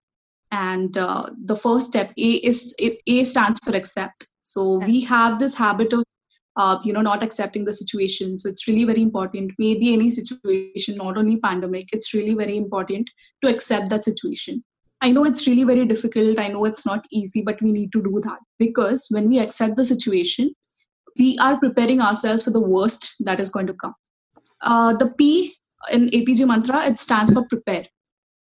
And 0.50 0.96
uh, 0.98 1.30
the 1.44 1.56
first 1.56 1.88
step, 1.88 2.12
A 2.18 2.30
is 2.46 2.74
A 2.78 3.24
stands 3.24 3.60
for 3.64 3.74
accept. 3.74 4.26
So 4.42 4.78
we 4.78 5.00
have 5.02 5.38
this 5.38 5.54
habit 5.54 5.92
of 5.92 6.04
uh, 6.56 6.78
you 6.84 6.92
know 6.92 7.00
not 7.00 7.22
accepting 7.22 7.64
the 7.64 7.72
situation 7.72 8.36
so 8.36 8.48
it's 8.48 8.68
really 8.68 8.84
very 8.84 9.00
important 9.00 9.50
maybe 9.58 9.94
any 9.94 10.10
situation 10.10 10.96
not 10.96 11.16
only 11.16 11.38
pandemic 11.38 11.88
it's 11.92 12.12
really 12.12 12.34
very 12.34 12.56
important 12.56 13.08
to 13.42 13.50
accept 13.50 13.88
that 13.88 14.04
situation 14.04 14.62
i 15.00 15.10
know 15.10 15.24
it's 15.24 15.46
really 15.46 15.64
very 15.64 15.86
difficult 15.86 16.38
i 16.38 16.48
know 16.48 16.66
it's 16.66 16.84
not 16.84 17.06
easy 17.10 17.42
but 17.42 17.60
we 17.62 17.72
need 17.72 17.90
to 17.90 18.02
do 18.02 18.20
that 18.22 18.38
because 18.58 19.06
when 19.10 19.28
we 19.28 19.38
accept 19.38 19.76
the 19.76 19.84
situation 19.84 20.54
we 21.18 21.38
are 21.38 21.58
preparing 21.58 22.00
ourselves 22.00 22.44
for 22.44 22.50
the 22.50 22.60
worst 22.60 23.24
that 23.24 23.40
is 23.40 23.50
going 23.50 23.66
to 23.66 23.74
come. 23.74 23.94
Uh, 24.60 24.96
the 24.96 25.12
P 25.18 25.54
in 25.90 26.08
APG 26.10 26.46
mantra, 26.46 26.86
it 26.86 26.98
stands 26.98 27.32
for 27.32 27.46
prepare. 27.46 27.84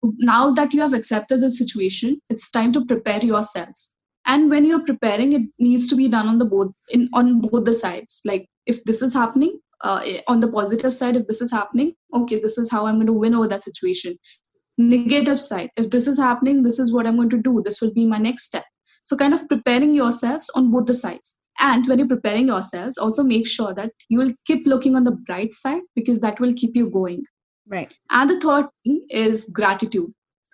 Now 0.04 0.52
that 0.52 0.74
you 0.74 0.82
have 0.82 0.94
accepted 0.94 1.40
the 1.40 1.52
situation, 1.52 2.20
it's 2.30 2.50
time 2.50 2.72
to 2.74 2.86
prepare 2.86 3.24
yourselves. 3.24 3.94
And 4.26 4.50
when 4.50 4.66
you're 4.66 4.86
preparing, 4.86 5.34
it 5.34 5.42
needs 5.60 5.88
to 5.90 5.96
be 5.96 6.08
done 6.08 6.28
on 6.28 6.38
the 6.38 6.46
both 6.46 6.72
in 6.90 7.10
on 7.14 7.42
both 7.42 7.66
the 7.66 7.74
sides. 7.74 8.22
Like 8.26 8.48
if 8.66 8.84
this 8.84 9.02
is 9.02 9.14
happening, 9.14 9.60
uh, 9.84 10.04
on 10.28 10.40
the 10.40 10.48
positive 10.48 10.94
side, 10.94 11.16
if 11.16 11.28
this 11.28 11.42
is 11.42 11.52
happening, 11.52 11.94
okay, 12.14 12.40
this 12.40 12.58
is 12.58 12.70
how 12.70 12.86
I'm 12.86 12.96
going 12.96 13.08
to 13.08 13.14
win 13.14 13.34
over 13.34 13.48
that 13.48 13.64
situation. 13.64 14.18
Negative 14.78 15.40
side, 15.40 15.70
if 15.76 15.90
this 15.90 16.08
is 16.08 16.18
happening, 16.18 16.64
this 16.64 16.80
is 16.80 16.94
what 16.94 17.08
I'm 17.08 17.16
going 17.16 17.30
to 17.32 17.42
do. 17.42 17.62
This 17.64 17.82
will 17.82 17.94
be 17.94 18.06
my 18.06 18.18
next 18.18 18.44
step. 18.44 18.66
So 19.04 19.18
kind 19.18 19.34
of 19.34 19.48
preparing 19.50 19.96
yourselves 19.96 20.52
on 20.56 20.72
both 20.72 20.86
the 20.86 20.94
sides 20.94 21.36
and 21.62 21.86
when 21.88 22.00
you're 22.00 22.08
preparing 22.08 22.48
yourselves 22.48 22.98
also 22.98 23.24
make 23.24 23.48
sure 23.48 23.74
that 23.74 23.92
you 24.10 24.18
will 24.18 24.34
keep 24.46 24.66
looking 24.66 24.96
on 24.96 25.04
the 25.04 25.18
bright 25.28 25.54
side 25.54 25.82
because 25.96 26.20
that 26.22 26.40
will 26.40 26.54
keep 26.54 26.76
you 26.76 26.90
going. 26.90 27.24
Right. 27.68 27.94
And 28.10 28.30
the 28.30 28.40
third 28.40 28.68
thing 28.84 29.06
is 29.10 29.52
gratitude. 29.56 30.12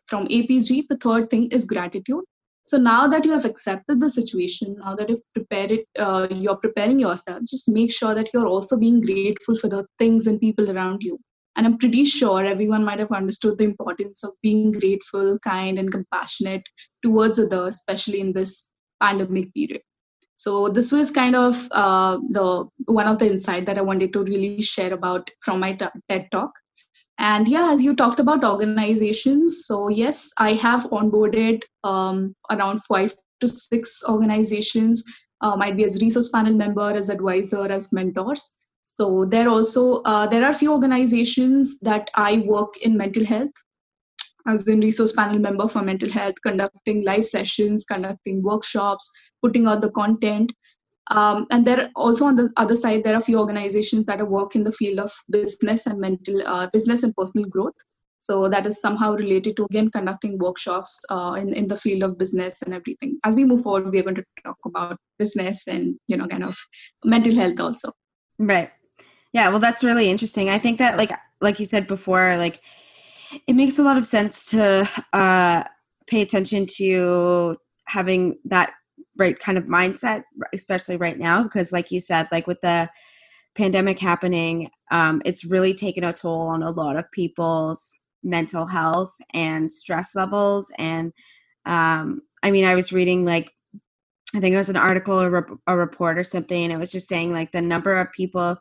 From 0.08 0.28
apg 0.28 0.88
the 0.90 0.98
third 0.98 1.30
thing 1.30 1.50
is 1.52 1.66
gratitude. 1.66 2.24
So 2.66 2.78
now 2.78 3.08
that 3.08 3.24
you 3.24 3.32
have 3.32 3.46
accepted 3.46 4.02
the 4.02 4.10
situation 4.10 4.76
now 4.80 4.96
that 4.96 5.10
you've 5.10 5.34
prepared 5.34 5.72
it 5.72 5.86
uh, 5.98 6.28
you're 6.30 6.58
preparing 6.58 7.00
yourself 7.00 7.40
just 7.50 7.70
make 7.70 7.94
sure 7.94 8.14
that 8.14 8.34
you're 8.34 8.48
also 8.48 8.78
being 8.78 9.00
grateful 9.02 9.56
for 9.56 9.70
the 9.70 9.86
things 9.98 10.28
and 10.28 10.40
people 10.40 10.70
around 10.72 11.04
you. 11.04 11.18
And 11.56 11.66
i'm 11.66 11.78
pretty 11.78 12.04
sure 12.06 12.46
everyone 12.46 12.84
might 12.84 13.00
have 13.00 13.12
understood 13.12 13.58
the 13.58 13.64
importance 13.64 14.24
of 14.24 14.32
being 14.44 14.74
grateful 14.74 15.40
kind 15.40 15.80
and 15.80 15.92
compassionate 15.92 16.68
towards 17.02 17.40
others 17.40 17.76
especially 17.76 18.20
in 18.20 18.34
this 18.34 18.70
pandemic 19.02 19.54
period 19.54 19.82
so 20.38 20.70
this 20.70 20.92
was 20.92 21.10
kind 21.10 21.36
of 21.36 21.68
uh, 21.72 22.20
the 22.30 22.66
one 22.86 23.08
of 23.08 23.18
the 23.18 23.26
insight 23.26 23.66
that 23.66 23.78
I 23.80 23.82
wanted 23.82 24.14
to 24.14 24.24
really 24.24 24.62
share 24.62 24.94
about 24.94 25.32
from 25.42 25.60
my 25.60 25.74
TED 25.74 26.28
talk. 26.32 26.52
And 27.18 27.48
yeah, 27.48 27.72
as 27.72 27.82
you 27.82 27.96
talked 27.96 28.20
about 28.20 28.44
organizations, 28.44 29.66
so 29.66 29.90
yes, 29.90 30.32
I 30.38 30.54
have 30.54 30.84
onboarded 30.92 31.64
um, 31.84 32.36
around 32.52 32.84
five 32.84 33.16
to 33.40 33.50
six 33.50 34.04
organizations, 34.08 35.04
uh, 35.42 35.56
might 35.56 35.76
be 35.76 35.86
as 35.86 36.00
resource 36.04 36.30
panel 36.30 36.54
member, 36.54 36.92
as 36.92 37.10
advisor, 37.10 37.66
as 37.66 37.92
mentors. 37.92 38.60
So 38.84 39.26
there 39.26 39.50
also 39.50 40.04
uh, 40.04 40.28
there 40.28 40.46
are 40.46 40.54
few 40.54 40.72
organizations 40.72 41.80
that 41.80 42.12
I 42.14 42.44
work 42.46 42.78
in 42.78 42.96
mental 42.96 43.26
health 43.26 43.54
as 44.48 44.68
in 44.68 44.80
resource 44.80 45.12
panel 45.12 45.40
member 45.40 45.68
for 45.68 45.82
mental 45.82 46.12
health, 46.12 46.36
conducting 46.42 47.04
live 47.04 47.26
sessions, 47.26 47.84
conducting 47.84 48.42
workshops, 48.42 49.12
putting 49.42 49.68
out 49.68 49.82
the 49.82 49.92
content. 49.92 50.52
Um, 51.12 51.48
and 51.52 51.66
there 51.66 51.90
also 51.96 52.26
on 52.26 52.36
the 52.36 52.50
other 52.58 52.76
side, 52.76 53.04
there 53.04 53.14
are 53.14 53.18
a 53.20 53.30
few 53.30 53.40
organizations 53.40 54.06
that 54.06 54.20
are 54.20 54.26
work 54.26 54.56
in 54.56 54.64
the 54.64 54.72
field 54.72 55.00
of 55.00 55.12
business 55.30 55.86
and 55.86 56.00
mental 56.00 56.42
uh, 56.46 56.70
business 56.74 57.04
and 57.04 57.16
personal 57.16 57.48
growth. 57.50 57.76
So 58.20 58.50
that 58.50 58.66
is 58.66 58.82
somehow 58.82 59.14
related 59.14 59.56
to 59.58 59.66
again 59.66 59.90
conducting 59.90 60.38
workshops 60.38 61.00
uh, 61.10 61.36
in 61.40 61.54
in 61.54 61.68
the 61.68 61.78
field 61.78 62.04
of 62.04 62.18
business 62.18 62.62
and 62.62 62.74
everything. 62.74 63.18
As 63.24 63.36
we 63.36 63.46
move 63.46 63.62
forward, 63.62 63.90
we 63.92 64.00
are 64.00 64.04
going 64.04 64.16
to 64.16 64.26
talk 64.44 64.58
about 64.66 64.98
business 65.18 65.68
and 65.68 65.98
you 66.08 66.18
know 66.18 66.28
kind 66.28 66.44
of 66.44 66.58
mental 67.06 67.36
health 67.36 67.60
also. 67.60 67.94
Right. 68.38 68.70
Yeah. 69.34 69.50
Well, 69.50 69.60
that's 69.60 69.84
really 69.84 70.10
interesting. 70.10 70.50
I 70.50 70.58
think 70.58 70.78
that 70.80 70.98
like 70.98 71.12
like 71.40 71.60
you 71.60 71.66
said 71.66 71.88
before, 71.88 72.36
like 72.38 72.60
it 73.48 73.54
makes 73.54 73.80
a 73.80 73.84
lot 73.84 73.98
of 73.98 74.06
sense 74.06 74.46
to 74.52 74.90
uh, 75.14 75.64
pay 76.08 76.22
attention 76.22 76.66
to 76.78 77.58
having 77.88 78.38
that 78.46 78.74
right 79.18 79.38
kind 79.40 79.58
of 79.58 79.66
mindset, 79.66 80.24
especially 80.54 80.98
right 80.98 81.18
now, 81.18 81.44
because 81.44 81.72
like 81.72 81.92
you 81.92 82.00
said, 82.00 82.28
like 82.32 82.48
with 82.48 82.62
the 82.62 82.90
pandemic 83.56 84.00
happening, 84.00 84.70
um, 84.92 85.22
it's 85.26 85.44
really 85.44 85.74
taken 85.74 86.04
a 86.04 86.14
toll 86.14 86.42
on 86.42 86.64
a 86.64 86.72
lot 86.72 86.96
of 86.96 87.12
people's 87.12 87.96
mental 88.24 88.66
health 88.66 89.14
and 89.34 89.72
stress 89.72 90.16
levels. 90.16 90.72
And 90.78 91.12
um, 91.66 92.22
I 92.44 92.52
mean, 92.52 92.66
I 92.66 92.76
was 92.76 92.94
reading 92.94 93.26
like 93.26 93.52
I 94.36 94.40
think 94.40 94.54
it 94.54 94.58
was 94.58 94.70
an 94.70 94.76
article 94.76 95.20
or 95.20 95.48
a 95.68 95.78
report 95.78 96.18
or 96.18 96.24
something, 96.24 96.64
and 96.64 96.74
it 96.74 96.78
was 96.78 96.92
just 96.92 97.08
saying 97.08 97.32
like 97.32 97.52
the 97.52 97.62
number 97.62 97.96
of 97.98 98.12
people 98.12 98.58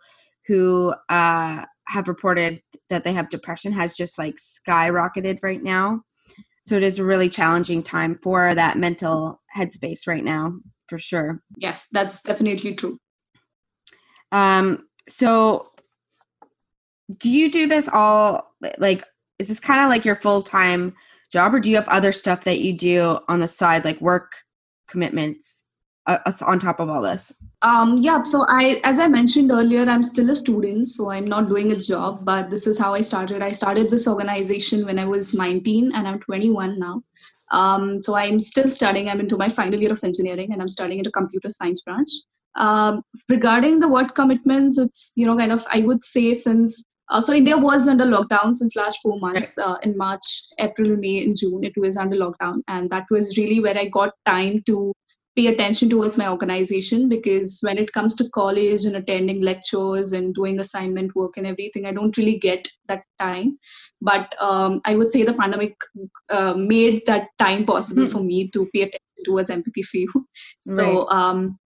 who 0.46 0.94
uh, 1.08 1.64
have 1.88 2.08
reported 2.08 2.60
that 2.88 3.04
they 3.04 3.12
have 3.12 3.28
depression 3.28 3.72
has 3.72 3.94
just 3.94 4.18
like 4.18 4.36
skyrocketed 4.36 5.38
right 5.42 5.62
now. 5.62 6.02
So 6.64 6.74
it 6.74 6.82
is 6.82 6.98
a 6.98 7.04
really 7.04 7.28
challenging 7.28 7.82
time 7.82 8.18
for 8.22 8.54
that 8.54 8.76
mental 8.76 9.40
headspace 9.56 10.08
right 10.08 10.24
now, 10.24 10.58
for 10.88 10.98
sure. 10.98 11.40
Yes, 11.56 11.88
that's 11.92 12.22
definitely 12.24 12.74
true. 12.74 12.98
Um, 14.32 14.88
so 15.08 15.70
do 17.18 17.30
you 17.30 17.52
do 17.52 17.68
this 17.68 17.88
all 17.88 18.52
like 18.78 19.04
is 19.38 19.48
this 19.48 19.60
kind 19.60 19.80
of 19.80 19.88
like 19.88 20.04
your 20.04 20.16
full-time 20.16 20.94
job 21.30 21.54
or 21.54 21.60
do 21.60 21.70
you 21.70 21.76
have 21.76 21.88
other 21.88 22.10
stuff 22.10 22.44
that 22.44 22.60
you 22.60 22.72
do 22.72 23.18
on 23.28 23.40
the 23.40 23.48
side 23.48 23.84
like 23.84 24.00
work 24.00 24.32
commitments 24.88 25.68
uh, 26.06 26.18
on 26.46 26.58
top 26.58 26.80
of 26.80 26.88
all 26.88 27.02
this? 27.02 27.32
Um, 27.66 27.96
yeah, 27.98 28.22
so 28.22 28.46
I, 28.48 28.80
as 28.84 29.00
I 29.00 29.08
mentioned 29.08 29.50
earlier, 29.50 29.82
I'm 29.82 30.04
still 30.04 30.30
a 30.30 30.36
student, 30.36 30.86
so 30.86 31.10
I'm 31.10 31.24
not 31.24 31.48
doing 31.48 31.72
a 31.72 31.76
job, 31.76 32.24
but 32.24 32.48
this 32.48 32.64
is 32.68 32.78
how 32.78 32.94
I 32.94 33.00
started. 33.00 33.42
I 33.42 33.50
started 33.50 33.90
this 33.90 34.06
organization 34.06 34.86
when 34.86 35.00
I 35.00 35.04
was 35.04 35.34
19 35.34 35.90
and 35.92 36.06
I'm 36.06 36.20
21 36.20 36.78
now. 36.78 37.02
Um, 37.50 37.98
so 37.98 38.14
I'm 38.14 38.38
still 38.38 38.70
studying. 38.70 39.08
I'm 39.08 39.18
into 39.18 39.36
my 39.36 39.48
final 39.48 39.80
year 39.80 39.90
of 39.90 40.04
engineering 40.04 40.52
and 40.52 40.62
I'm 40.62 40.68
studying 40.68 41.00
in 41.00 41.08
a 41.08 41.10
computer 41.10 41.48
science 41.48 41.80
branch. 41.80 42.08
Um, 42.54 43.02
regarding 43.28 43.80
the 43.80 43.88
work 43.88 44.14
commitments, 44.14 44.78
it's, 44.78 45.12
you 45.16 45.26
know, 45.26 45.36
kind 45.36 45.50
of, 45.50 45.66
I 45.68 45.80
would 45.80 46.04
say 46.04 46.34
since 46.34 46.84
uh, 47.08 47.20
so 47.20 47.32
India 47.32 47.56
was 47.56 47.88
under 47.88 48.04
lockdown 48.04 48.54
since 48.54 48.76
last 48.76 49.00
four 49.02 49.18
months. 49.18 49.56
Uh, 49.58 49.76
in 49.82 49.96
March, 49.96 50.42
April, 50.58 50.96
May, 50.96 51.24
and 51.24 51.36
June, 51.36 51.62
it 51.62 51.72
was 51.76 51.96
under 51.96 52.16
lockdown, 52.16 52.62
and 52.66 52.90
that 52.90 53.06
was 53.12 53.38
really 53.38 53.60
where 53.60 53.78
I 53.78 53.86
got 53.86 54.12
time 54.24 54.60
to 54.66 54.92
pay 55.36 55.48
attention 55.48 55.90
towards 55.90 56.16
my 56.16 56.28
organization 56.28 57.08
because 57.08 57.58
when 57.60 57.76
it 57.76 57.92
comes 57.92 58.14
to 58.14 58.28
college 58.30 58.84
and 58.84 58.96
attending 58.96 59.42
lectures 59.42 60.12
and 60.12 60.34
doing 60.34 60.58
assignment 60.58 61.14
work 61.14 61.36
and 61.36 61.46
everything, 61.46 61.84
I 61.84 61.92
don't 61.92 62.16
really 62.16 62.38
get 62.38 62.66
that 62.86 63.02
time. 63.18 63.58
But 64.00 64.34
um, 64.40 64.80
I 64.86 64.96
would 64.96 65.12
say 65.12 65.24
the 65.24 65.34
pandemic 65.34 65.76
uh, 66.30 66.54
made 66.56 67.02
that 67.06 67.28
time 67.38 67.66
possible 67.66 68.04
mm. 68.04 68.12
for 68.12 68.20
me 68.20 68.48
to 68.48 68.66
pay 68.74 68.82
attention 68.82 69.24
towards 69.24 69.50
empathy 69.50 69.82
for 69.82 69.98
you. 69.98 70.08
So. 70.60 71.06
Right. 71.06 71.06
Um, 71.10 71.58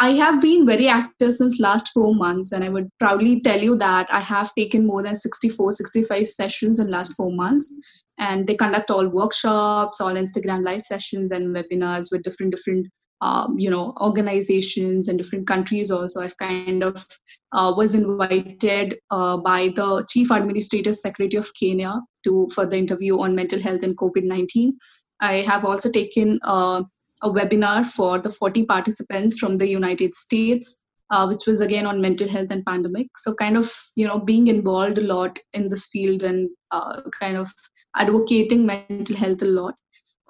I 0.00 0.10
have 0.10 0.40
been 0.40 0.64
very 0.64 0.86
active 0.86 1.32
since 1.32 1.58
last 1.58 1.90
four 1.92 2.14
months, 2.14 2.52
and 2.52 2.62
I 2.62 2.68
would 2.68 2.88
proudly 3.00 3.40
tell 3.40 3.58
you 3.58 3.76
that 3.78 4.06
I 4.10 4.20
have 4.20 4.54
taken 4.54 4.86
more 4.86 5.02
than 5.02 5.16
64, 5.16 5.72
65 5.72 6.28
sessions 6.28 6.78
in 6.78 6.88
last 6.88 7.16
four 7.16 7.32
months. 7.32 7.72
And 8.18 8.46
they 8.46 8.54
conduct 8.54 8.92
all 8.92 9.08
workshops, 9.08 10.00
all 10.00 10.14
Instagram 10.14 10.64
live 10.64 10.82
sessions 10.82 11.32
and 11.32 11.54
webinars 11.54 12.12
with 12.12 12.22
different 12.22 12.54
different 12.54 12.86
um, 13.20 13.58
you 13.58 13.70
know 13.70 13.94
organizations 14.00 15.08
and 15.08 15.18
different 15.18 15.46
countries 15.46 15.90
also 15.90 16.20
i've 16.20 16.36
kind 16.36 16.82
of 16.82 17.06
uh, 17.52 17.72
was 17.76 17.94
invited 17.94 18.98
uh, 19.10 19.36
by 19.36 19.72
the 19.76 20.04
chief 20.08 20.30
administrative 20.30 20.94
secretary 20.94 21.38
of 21.38 21.52
kenya 21.54 22.00
to 22.24 22.48
for 22.54 22.66
the 22.66 22.76
interview 22.76 23.18
on 23.18 23.34
mental 23.34 23.60
health 23.60 23.82
and 23.82 23.96
covid-19 23.96 24.72
i 25.20 25.36
have 25.52 25.64
also 25.64 25.90
taken 25.90 26.38
uh, 26.42 26.82
a 27.22 27.30
webinar 27.30 27.86
for 27.86 28.18
the 28.18 28.30
40 28.30 28.64
participants 28.66 29.38
from 29.38 29.56
the 29.56 29.68
United 29.68 30.14
States, 30.14 30.84
uh, 31.10 31.26
which 31.26 31.46
was 31.46 31.60
again 31.60 31.86
on 31.86 32.00
mental 32.00 32.28
health 32.28 32.50
and 32.50 32.64
pandemic. 32.64 33.08
So, 33.16 33.34
kind 33.34 33.56
of, 33.56 33.72
you 33.96 34.06
know, 34.06 34.18
being 34.18 34.48
involved 34.48 34.98
a 34.98 35.02
lot 35.02 35.38
in 35.52 35.68
this 35.68 35.86
field 35.86 36.22
and 36.22 36.48
uh, 36.70 37.02
kind 37.18 37.36
of 37.36 37.52
advocating 37.96 38.66
mental 38.66 39.16
health 39.16 39.42
a 39.42 39.46
lot. 39.46 39.74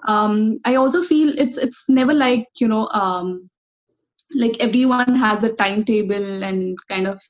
Um, 0.07 0.59
I 0.65 0.77
also 0.77 1.03
feel 1.03 1.37
it's 1.39 1.59
it's 1.59 1.89
never 1.89 2.15
like 2.15 2.47
you 2.61 2.69
know 2.69 2.89
um, 2.93 3.51
like 4.35 4.57
everyone 4.61 5.17
has 5.17 5.43
a 5.43 5.53
timetable 5.53 6.45
and 6.45 6.77
kind 6.89 7.07
of 7.07 7.21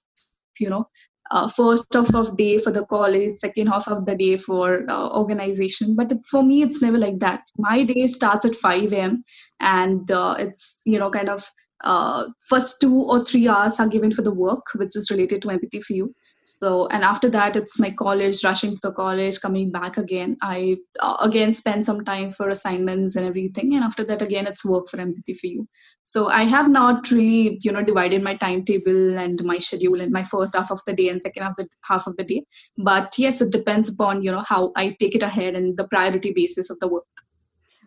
you 0.60 0.68
know 0.68 0.88
uh, 1.30 1.48
first 1.48 1.92
half 1.92 2.14
of 2.14 2.36
day 2.36 2.58
for 2.58 2.70
the 2.70 2.86
college 2.86 3.36
second 3.36 3.66
half 3.66 3.86
of 3.88 4.06
the 4.06 4.16
day 4.16 4.36
for 4.36 4.84
uh, 4.88 5.08
organization. 5.10 5.94
But 5.94 6.12
for 6.30 6.42
me 6.42 6.62
it's 6.62 6.82
never 6.82 6.98
like 6.98 7.18
that. 7.20 7.42
My 7.58 7.84
day 7.84 8.06
starts 8.06 8.44
at 8.46 8.54
5 8.54 8.92
a.m 8.92 9.24
and 9.60 10.10
uh, 10.10 10.36
it's 10.38 10.82
you 10.86 10.98
know 10.98 11.10
kind 11.10 11.28
of 11.28 11.44
uh, 11.84 12.24
first 12.48 12.80
two 12.80 13.02
or 13.08 13.24
three 13.24 13.48
hours 13.48 13.78
are 13.78 13.88
given 13.88 14.10
for 14.10 14.22
the 14.22 14.34
work 14.34 14.64
which 14.76 14.96
is 14.96 15.10
related 15.10 15.42
to 15.42 15.50
empathy 15.50 15.80
for 15.80 15.92
you 15.92 16.14
so 16.48 16.86
and 16.88 17.04
after 17.04 17.28
that 17.28 17.56
it's 17.56 17.78
my 17.78 17.90
college 17.90 18.42
rushing 18.42 18.74
to 18.78 18.90
college 18.92 19.38
coming 19.38 19.70
back 19.70 19.98
again. 19.98 20.34
I 20.40 20.78
uh, 20.98 21.18
again 21.20 21.52
spend 21.52 21.84
some 21.84 22.04
time 22.06 22.30
for 22.30 22.48
assignments 22.48 23.16
and 23.16 23.26
everything. 23.26 23.74
And 23.74 23.84
after 23.84 24.02
that 24.04 24.22
again 24.22 24.46
it's 24.46 24.64
work 24.64 24.88
for 24.88 24.98
empathy 24.98 25.34
for 25.34 25.46
you. 25.46 25.68
So 26.04 26.28
i 26.28 26.44
have 26.44 26.70
not 26.70 27.10
really 27.10 27.58
you 27.60 27.70
know 27.70 27.82
divided 27.82 28.22
my 28.22 28.34
timetable 28.36 29.18
and 29.18 29.44
my 29.44 29.58
schedule 29.58 30.00
and 30.00 30.10
my 30.10 30.24
first 30.24 30.56
half 30.56 30.70
of 30.70 30.80
the 30.86 30.94
day 30.94 31.10
and 31.10 31.20
second 31.20 31.42
half, 31.42 31.50
of 31.50 31.56
the, 31.56 31.68
half 31.84 32.06
of 32.06 32.16
the 32.16 32.24
day. 32.24 32.42
But 32.78 33.14
yes 33.18 33.42
it 33.42 33.52
depends 33.52 33.92
upon 33.92 34.22
you 34.22 34.32
know 34.32 34.44
how 34.46 34.72
i 34.76 34.96
take 34.98 35.14
it 35.14 35.22
ahead 35.22 35.54
and 35.54 35.76
the 35.76 35.88
priority 35.88 36.32
basis 36.34 36.70
of 36.70 36.78
the 36.80 36.88
work 36.88 37.04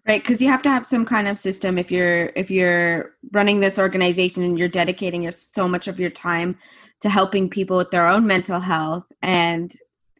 right 0.08 0.22
because 0.22 0.42
you 0.42 0.50
have 0.50 0.62
to 0.64 0.70
have 0.70 0.86
some 0.86 1.06
kind 1.06 1.28
of 1.28 1.38
system 1.38 1.78
if 1.78 1.92
you're 1.92 2.32
if 2.36 2.50
you're 2.50 3.16
running 3.32 3.60
this 3.60 3.78
organization 3.78 4.44
and 4.44 4.58
you're 4.58 4.68
dedicating 4.68 5.22
your 5.22 5.32
so 5.32 5.68
much 5.68 5.88
of 5.88 6.00
your 6.00 6.10
time 6.10 6.58
to 7.02 7.10
helping 7.10 7.50
people 7.50 7.78
with 7.78 7.92
their 7.92 8.08
own 8.08 8.28
mental 8.28 8.60
health. 8.60 9.06
And 9.22 9.74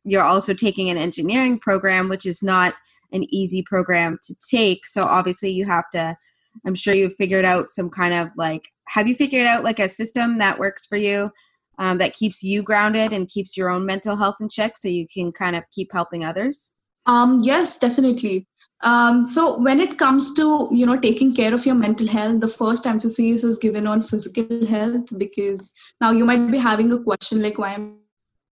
you're 0.04 0.24
also 0.24 0.54
taking 0.54 0.90
an 0.90 0.98
engineering 0.98 1.60
program 1.60 2.10
which 2.10 2.26
is 2.26 2.42
not 2.42 2.74
an 3.12 3.26
easy 3.34 3.62
program 3.62 4.18
to 4.24 4.36
take. 4.50 4.86
So 4.86 5.04
obviously 5.04 5.52
you 5.52 5.66
have 5.66 5.90
to 5.92 6.18
i'm 6.66 6.76
sure 6.76 6.94
you've 6.94 7.16
figured 7.16 7.46
out 7.46 7.70
some 7.70 7.90
kind 7.90 8.14
of 8.14 8.30
like 8.36 8.68
have 8.88 9.08
you 9.08 9.16
figured 9.16 9.48
out 9.48 9.64
like 9.64 9.80
a 9.80 9.90
system 9.90 10.38
that 10.38 10.60
works 10.60 10.86
for 10.86 10.98
you 10.98 11.32
um, 11.78 11.98
that 11.98 12.14
keeps 12.14 12.44
you 12.44 12.62
grounded 12.62 13.14
and 13.14 13.30
keeps 13.30 13.56
your 13.58 13.70
own 13.70 13.86
mental 13.86 14.16
health 14.16 14.36
in 14.42 14.50
check 14.50 14.78
so 14.78 14.88
you 14.88 15.08
can 15.08 15.32
kind 15.32 15.56
of 15.56 15.64
keep 15.72 15.90
helping 15.92 16.24
others 16.24 16.74
um, 17.06 17.40
yes 17.42 17.78
definitely 17.78 18.48
um, 18.84 19.26
so 19.26 19.60
when 19.60 19.80
it 19.80 19.98
comes 19.98 20.34
to 20.36 20.68
you 20.72 20.86
know 20.86 20.98
taking 20.98 21.36
care 21.36 21.54
of 21.54 21.66
your 21.66 21.76
mental 21.76 22.08
health, 22.08 22.40
the 22.40 22.48
first 22.48 22.88
emphasis 22.88 23.44
is 23.44 23.58
given 23.58 23.86
on 23.86 24.02
physical 24.02 24.66
health 24.66 25.18
because 25.18 25.74
now 26.00 26.12
you 26.12 26.26
might 26.26 26.50
be 26.50 26.58
having 26.58 26.92
a 26.92 27.04
question 27.04 27.42
like 27.42 27.60
why 27.60 27.74
am 27.74 27.98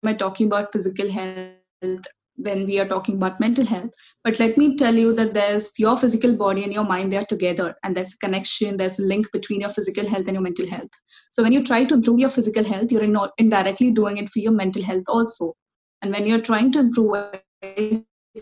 I 0.05 0.13
talking 0.13 0.47
about 0.47 0.73
physical 0.73 1.09
health 1.09 2.03
when 2.35 2.67
we 2.67 2.77
are 2.77 2.87
talking 2.87 3.15
about 3.15 3.39
mental 3.39 3.65
health? 3.65 3.89
But 4.25 4.37
let 4.39 4.57
me 4.57 4.75
tell 4.75 4.93
you 4.93 5.13
that 5.13 5.33
there's 5.33 5.71
your 5.79 5.97
physical 5.97 6.35
body 6.35 6.65
and 6.65 6.73
your 6.73 6.83
mind 6.83 7.13
they 7.13 7.17
are 7.17 7.23
together, 7.23 7.73
and 7.83 7.95
there's 7.95 8.15
a 8.15 8.25
connection, 8.25 8.75
there's 8.75 8.99
a 8.99 9.03
link 9.03 9.31
between 9.31 9.61
your 9.61 9.69
physical 9.69 10.05
health 10.05 10.27
and 10.27 10.33
your 10.33 10.43
mental 10.43 10.67
health. 10.67 10.89
So 11.31 11.41
when 11.41 11.53
you 11.53 11.63
try 11.63 11.85
to 11.85 11.93
improve 11.93 12.19
your 12.19 12.29
physical 12.29 12.65
health, 12.65 12.91
you're 12.91 13.07
not 13.07 13.31
indirectly 13.37 13.91
doing 13.91 14.17
it 14.17 14.27
for 14.27 14.39
your 14.39 14.51
mental 14.51 14.83
health 14.83 15.05
also. 15.07 15.53
And 16.01 16.11
when 16.11 16.25
you're 16.25 16.41
trying 16.41 16.73
to 16.73 16.79
improve 16.79 17.39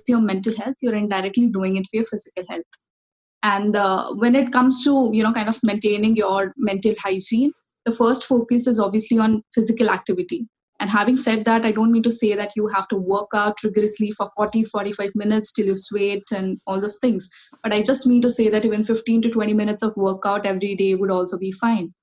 your 0.08 0.22
mental 0.22 0.56
health 0.58 0.76
you're 0.82 0.96
indirectly 0.96 1.50
doing 1.50 1.78
it 1.78 1.86
for 1.90 1.98
your 1.98 2.06
physical 2.06 2.44
health. 2.50 2.64
And 3.44 3.76
uh, 3.76 4.14
when 4.16 4.36
it 4.36 4.52
comes 4.52 4.84
to 4.86 5.10
you 5.14 5.24
know 5.24 5.34
kind 5.34 5.50
of 5.50 5.58
maintaining 5.64 6.16
your 6.16 6.54
mental 6.58 6.94
hygiene 7.00 7.52
the 7.86 7.92
first 7.92 8.24
focus 8.24 8.66
is 8.68 8.80
obviously 8.80 9.20
on 9.20 9.44
physical 9.54 9.90
activity. 9.92 10.48
And 10.80 10.90
having 10.90 11.16
said 11.16 11.46
that 11.46 11.66
i 11.66 11.72
don't 11.72 11.92
mean 11.92 12.04
to 12.04 12.12
say 12.12 12.36
that 12.36 12.56
you 12.56 12.68
have 12.68 12.88
to 12.90 12.98
work 12.98 13.30
out 13.34 13.64
rigorously 13.64 14.12
for 14.12 14.30
40 14.36 14.66
45 14.66 15.12
minutes 15.16 15.52
till 15.52 15.68
you 15.68 15.78
sweat 15.78 16.24
and 16.32 16.60
all 16.68 16.82
those 16.82 17.00
things. 17.00 17.30
But 17.64 17.74
i 17.74 17.82
just 17.82 18.08
mean 18.08 18.22
to 18.22 18.30
say 18.30 18.50
that 18.50 18.66
even 18.66 18.84
15 18.84 19.22
to 19.22 19.30
20 19.30 19.54
minutes 19.54 19.84
of 19.84 19.96
workout 19.96 20.46
every 20.46 20.76
day 20.76 20.96
would 20.96 21.12
also 21.12 21.38
be 21.38 21.52
fine. 21.52 21.94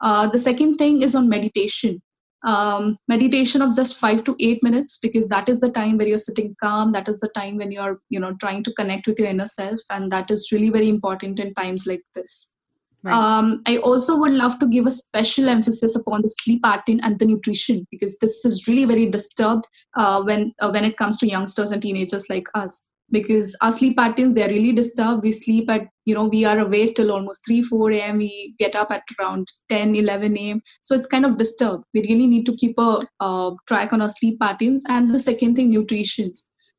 Uh, 0.00 0.28
the 0.28 0.38
second 0.38 0.76
thing 0.76 1.02
is 1.02 1.14
on 1.14 1.28
meditation 1.28 2.00
um, 2.44 2.96
meditation 3.08 3.62
of 3.62 3.74
just 3.74 3.98
five 3.98 4.24
to 4.24 4.36
eight 4.40 4.62
minutes 4.62 4.98
because 4.98 5.28
that 5.28 5.48
is 5.48 5.60
the 5.60 5.70
time 5.70 5.96
where 5.96 6.06
you're 6.06 6.18
sitting 6.18 6.54
calm 6.62 6.92
that 6.92 7.08
is 7.08 7.18
the 7.20 7.28
time 7.28 7.56
when 7.56 7.70
you're 7.70 8.00
you 8.08 8.18
know 8.18 8.34
trying 8.40 8.62
to 8.64 8.72
connect 8.74 9.06
with 9.06 9.18
your 9.18 9.28
inner 9.28 9.46
self 9.46 9.80
and 9.90 10.10
that 10.10 10.30
is 10.30 10.50
really 10.52 10.70
very 10.70 10.88
important 10.88 11.38
in 11.38 11.54
times 11.54 11.86
like 11.86 12.02
this 12.14 12.54
right. 13.02 13.14
um, 13.14 13.62
i 13.66 13.76
also 13.78 14.18
would 14.18 14.32
love 14.32 14.58
to 14.58 14.66
give 14.66 14.86
a 14.86 14.90
special 14.90 15.48
emphasis 15.48 15.94
upon 15.94 16.22
the 16.22 16.28
sleep 16.28 16.62
pattern 16.62 17.00
and 17.02 17.18
the 17.18 17.26
nutrition 17.26 17.86
because 17.90 18.18
this 18.18 18.44
is 18.44 18.66
really 18.66 18.84
very 18.84 19.08
disturbed 19.08 19.66
uh, 19.96 20.22
when 20.22 20.52
uh, 20.60 20.70
when 20.70 20.84
it 20.84 20.96
comes 20.96 21.18
to 21.18 21.28
youngsters 21.28 21.70
and 21.70 21.82
teenagers 21.82 22.28
like 22.28 22.48
us 22.54 22.90
because 23.12 23.56
our 23.62 23.70
sleep 23.70 23.96
patterns 23.96 24.34
they're 24.34 24.48
really 24.48 24.72
disturbed. 24.72 25.22
We 25.22 25.32
sleep 25.32 25.70
at 25.70 25.88
you 26.06 26.14
know 26.14 26.24
we 26.24 26.44
are 26.44 26.58
awake 26.58 26.96
till 26.96 27.12
almost 27.12 27.46
3 27.46 27.62
4 27.62 27.92
a.m 27.92 28.18
we 28.18 28.54
get 28.58 28.74
up 28.74 28.90
at 28.90 29.02
around 29.18 29.46
10 29.68 29.94
11 29.94 30.36
a.m 30.36 30.62
so 30.80 30.94
it's 30.94 31.06
kind 31.06 31.24
of 31.24 31.38
disturbed. 31.38 31.84
We 31.94 32.00
really 32.00 32.26
need 32.26 32.46
to 32.46 32.56
keep 32.56 32.78
a 32.78 33.00
uh, 33.20 33.52
track 33.68 33.92
on 33.92 34.02
our 34.02 34.10
sleep 34.10 34.40
patterns. 34.40 34.84
And 34.88 35.08
the 35.08 35.18
second 35.18 35.54
thing 35.54 35.70
nutrition. 35.70 36.32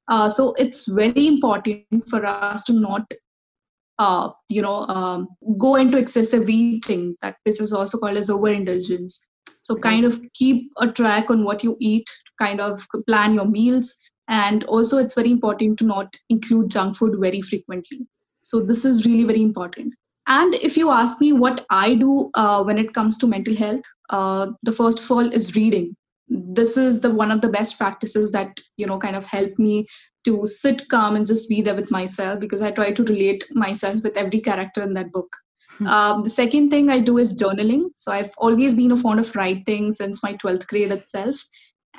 Uh, 0.09 0.29
so 0.29 0.53
it's 0.57 0.87
very 0.91 1.27
important 1.27 1.85
for 2.09 2.25
us 2.25 2.63
to 2.65 2.73
not 2.73 3.13
uh, 3.99 4.31
you 4.49 4.61
know 4.61 4.85
um, 4.87 5.27
go 5.57 5.75
into 5.75 5.97
excessive 5.97 6.49
eating. 6.49 7.15
That 7.21 7.37
which 7.43 7.61
is 7.61 7.71
also 7.73 7.97
called 7.97 8.17
as 8.17 8.29
overindulgence. 8.29 9.27
So 9.61 9.77
kind 9.77 10.03
of 10.03 10.19
keep 10.33 10.71
a 10.77 10.91
track 10.91 11.29
on 11.29 11.45
what 11.45 11.63
you 11.63 11.77
eat 11.79 12.09
kind 12.39 12.59
of 12.59 12.85
plan 13.07 13.33
your 13.33 13.45
meals 13.45 13.95
and 14.27 14.63
also 14.65 14.97
it's 14.97 15.15
very 15.15 15.31
important 15.31 15.79
to 15.79 15.85
not 15.85 16.15
include 16.29 16.71
junk 16.71 16.95
food 16.95 17.15
very 17.19 17.41
frequently. 17.41 18.07
So 18.41 18.63
this 18.63 18.85
is 18.85 19.05
really 19.05 19.23
very 19.23 19.41
important. 19.41 19.93
And 20.27 20.53
if 20.55 20.77
you 20.77 20.89
ask 20.89 21.19
me 21.19 21.33
what 21.33 21.65
i 21.69 21.95
do 21.95 22.29
uh, 22.33 22.63
when 22.63 22.77
it 22.77 22.93
comes 22.93 23.17
to 23.17 23.27
mental 23.27 23.55
health 23.55 23.81
uh, 24.09 24.47
the 24.61 24.71
first 24.71 24.99
of 24.99 25.11
all 25.11 25.33
is 25.33 25.55
reading. 25.55 25.95
This 26.29 26.77
is 26.77 27.01
the 27.01 27.13
one 27.13 27.31
of 27.31 27.41
the 27.41 27.49
best 27.49 27.77
practices 27.77 28.31
that 28.31 28.59
you 28.77 28.87
know 28.87 28.97
kind 28.97 29.15
of 29.15 29.25
help 29.25 29.57
me 29.59 29.87
to 30.25 30.45
sit 30.45 30.87
calm 30.87 31.15
and 31.15 31.25
just 31.27 31.49
be 31.49 31.61
there 31.61 31.75
with 31.75 31.91
myself 31.91 32.39
because 32.39 32.61
i 32.61 32.71
try 32.71 32.93
to 32.93 33.03
relate 33.03 33.43
myself 33.51 34.01
with 34.03 34.17
every 34.17 34.39
character 34.39 34.81
in 34.81 34.93
that 34.93 35.11
book. 35.11 35.35
Hmm. 35.77 35.87
um, 35.87 36.23
the 36.23 36.29
second 36.29 36.69
thing 36.69 36.89
I 36.91 36.99
do 36.99 37.17
is 37.17 37.41
journaling. 37.41 37.85
So 37.97 38.11
I've 38.11 38.33
always 38.37 38.75
been 38.75 38.91
a 38.91 38.97
fond 38.97 39.19
of 39.19 39.35
writing 39.35 39.91
since 39.91 40.21
my 40.21 40.33
12th 40.33 40.67
grade 40.67 40.91
itself 40.91 41.43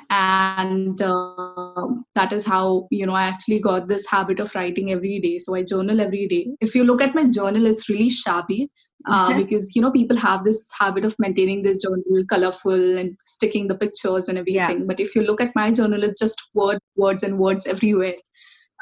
and 0.09 1.01
uh, 1.01 1.87
that 2.15 2.31
is 2.31 2.45
how 2.45 2.87
you 2.91 3.05
know 3.05 3.13
i 3.13 3.23
actually 3.23 3.59
got 3.59 3.87
this 3.87 4.09
habit 4.09 4.39
of 4.39 4.53
writing 4.55 4.91
every 4.91 5.19
day. 5.19 5.37
So 5.39 5.55
i 5.55 5.63
journal 5.63 6.01
every 6.01 6.27
day. 6.27 6.47
If 6.61 6.75
you 6.75 6.83
look 6.83 7.01
at 7.01 7.15
my 7.15 7.25
journal 7.29 7.65
it's 7.65 7.89
really 7.89 8.09
shabby 8.09 8.69
uh, 9.07 9.37
because 9.37 9.75
you 9.75 9.81
know 9.81 9.91
people 9.91 10.17
have 10.17 10.43
this 10.43 10.69
habit 10.79 11.05
of 11.05 11.15
maintaining 11.19 11.63
this 11.63 11.83
journal 11.83 12.25
colorful 12.29 12.97
and 12.97 13.17
sticking 13.23 13.67
the 13.67 13.77
pictures 13.77 14.27
and 14.29 14.37
everything. 14.37 14.79
Yeah. 14.79 14.85
but 14.87 14.99
if 14.99 15.15
you 15.15 15.23
look 15.23 15.41
at 15.41 15.55
my 15.55 15.71
journal 15.71 16.03
it's 16.03 16.19
just 16.19 16.41
words 16.53 16.81
words 16.95 17.23
and 17.23 17.37
words 17.37 17.67
everywhere. 17.67 18.15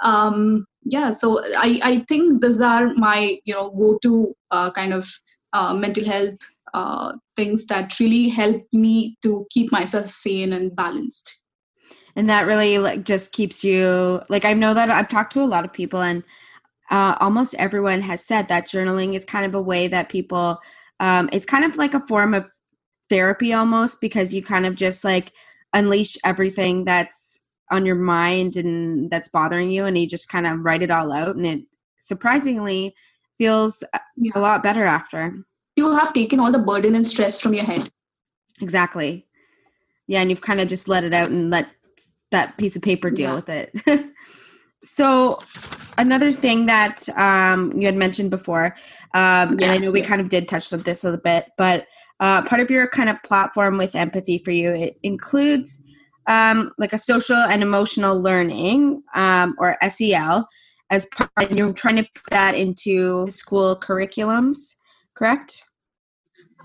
Um 0.04 0.66
yeah 0.86 1.12
so 1.12 1.42
i 1.58 1.80
i 1.84 2.00
think 2.10 2.42
these 2.42 2.62
are 2.62 2.94
my 2.96 3.38
you 3.46 3.54
know 3.54 3.70
go 3.72 3.98
to 4.02 4.34
uh, 4.52 4.72
kind 4.72 4.94
of 4.94 5.10
uh, 5.54 5.74
mental 5.74 6.06
health 6.06 6.38
uh, 6.74 7.14
things 7.36 7.66
that 7.68 8.00
really 8.00 8.30
help 8.30 8.64
me 8.74 9.18
to 9.22 9.46
keep 9.52 9.72
myself 9.72 10.06
sane 10.06 10.54
and 10.54 10.76
balanced. 10.76 11.44
and 12.16 12.30
that 12.30 12.46
really 12.46 12.78
like 12.78 13.04
just 13.04 13.32
keeps 13.32 13.64
you 13.64 14.22
like 14.30 14.46
i 14.46 14.54
know 14.54 14.74
that 14.74 14.90
i've 14.90 15.10
talked 15.10 15.34
to 15.34 15.42
a 15.42 15.54
lot 15.54 15.66
of 15.66 15.74
people 15.74 16.02
and 16.02 16.24
uh, 16.92 17.16
almost 17.20 17.56
everyone 17.56 18.02
has 18.02 18.24
said 18.24 18.48
that 18.48 18.68
journaling 18.68 19.16
is 19.16 19.26
kind 19.26 19.46
of 19.46 19.56
a 19.56 19.62
way 19.62 19.88
that 19.88 20.10
people 20.10 20.60
um, 21.00 21.28
it's 21.32 21.46
kind 21.46 21.66
of 21.66 21.76
like 21.76 21.94
a 21.96 22.06
form 22.08 22.34
of 22.34 22.52
therapy 23.10 23.52
almost 23.54 24.00
because 24.00 24.34
you 24.34 24.44
kind 24.44 24.66
of 24.66 24.76
just 24.76 25.04
like 25.04 25.32
unleash 25.74 26.18
everything 26.24 26.86
that's 26.86 27.48
on 27.72 27.86
your 27.86 27.96
mind 27.96 28.56
and 28.56 29.10
that's 29.10 29.30
bothering 29.30 29.70
you 29.70 29.86
and 29.86 29.98
you 29.98 30.08
just 30.08 30.30
kind 30.30 30.46
of 30.46 30.60
write 30.60 30.84
it 30.84 30.92
all 30.92 31.12
out 31.12 31.36
and 31.36 31.46
it 31.46 31.62
surprisingly 32.00 32.94
feels 33.38 33.84
yeah. 34.18 34.32
a 34.36 34.40
lot 34.40 34.62
better 34.62 34.86
after 34.86 35.34
you 35.76 35.92
have 35.92 36.14
taken 36.14 36.40
all 36.40 36.52
the 36.52 36.60
burden 36.60 36.96
and 36.96 37.06
stress 37.06 37.42
from 37.42 37.54
your 37.54 37.66
head 37.66 37.90
exactly 38.62 39.26
yeah 40.08 40.22
and 40.22 40.30
you've 40.30 40.42
kind 40.42 40.60
of 40.60 40.68
just 40.68 40.88
let 40.88 41.04
it 41.04 41.14
out 41.14 41.30
and 41.30 41.50
let 41.50 41.68
that 42.32 42.58
piece 42.58 42.76
of 42.76 42.82
paper 42.82 43.10
deal 43.10 43.30
yeah. 43.30 43.36
with 43.36 43.50
it 43.50 44.06
so 44.84 45.40
another 45.98 46.32
thing 46.32 46.66
that 46.66 47.08
um, 47.18 47.72
you 47.74 47.86
had 47.86 47.96
mentioned 47.96 48.30
before 48.30 48.76
um, 49.14 49.58
yeah. 49.60 49.66
and 49.66 49.72
i 49.72 49.78
know 49.78 49.92
we 49.92 50.02
kind 50.02 50.22
of 50.22 50.30
did 50.30 50.48
touch 50.48 50.72
on 50.74 50.80
this 50.82 51.04
a 51.04 51.08
little 51.08 51.22
bit 51.22 51.48
but 51.58 51.88
uh, 52.20 52.42
part 52.44 52.62
of 52.62 52.70
your 52.72 52.88
kind 52.88 53.10
of 53.10 53.22
platform 53.24 53.78
with 53.78 53.96
empathy 53.96 54.38
for 54.38 54.52
you 54.52 54.72
it 54.72 54.98
includes 55.04 55.84
um, 56.28 56.72
like 56.78 56.94
a 56.94 56.98
social 56.98 57.36
and 57.36 57.62
emotional 57.62 58.22
learning 58.22 59.04
um, 59.14 59.56
or 59.58 59.78
sel 59.90 60.48
as 60.90 61.06
part 61.08 61.30
and 61.38 61.58
you're 61.58 61.74
trying 61.74 61.96
to 61.96 62.08
put 62.14 62.30
that 62.30 62.56
into 62.56 63.28
school 63.28 63.76
curriculums 63.76 64.76
correct 65.16 65.64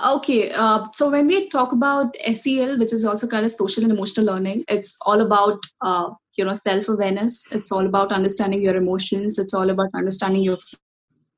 Okay, 0.05 0.53
uh, 0.53 0.87
so 0.95 1.11
when 1.11 1.27
we 1.27 1.49
talk 1.49 1.73
about 1.73 2.17
SEL, 2.33 2.79
which 2.79 2.93
is 2.93 3.05
also 3.05 3.27
kind 3.27 3.45
of 3.45 3.51
social 3.51 3.83
and 3.83 3.93
emotional 3.93 4.27
learning, 4.27 4.65
it's 4.69 4.97
all 5.05 5.21
about 5.21 5.59
uh, 5.81 6.11
you 6.37 6.45
know 6.45 6.53
self 6.55 6.89
awareness. 6.89 7.45
It's 7.53 7.73
all 7.73 7.85
about 7.85 8.13
understanding 8.13 8.63
your 8.63 8.77
emotions. 8.77 9.39
It's 9.39 9.55
all 9.55 9.71
about 9.71 9.91
understanding 9.95 10.45
your 10.45 10.59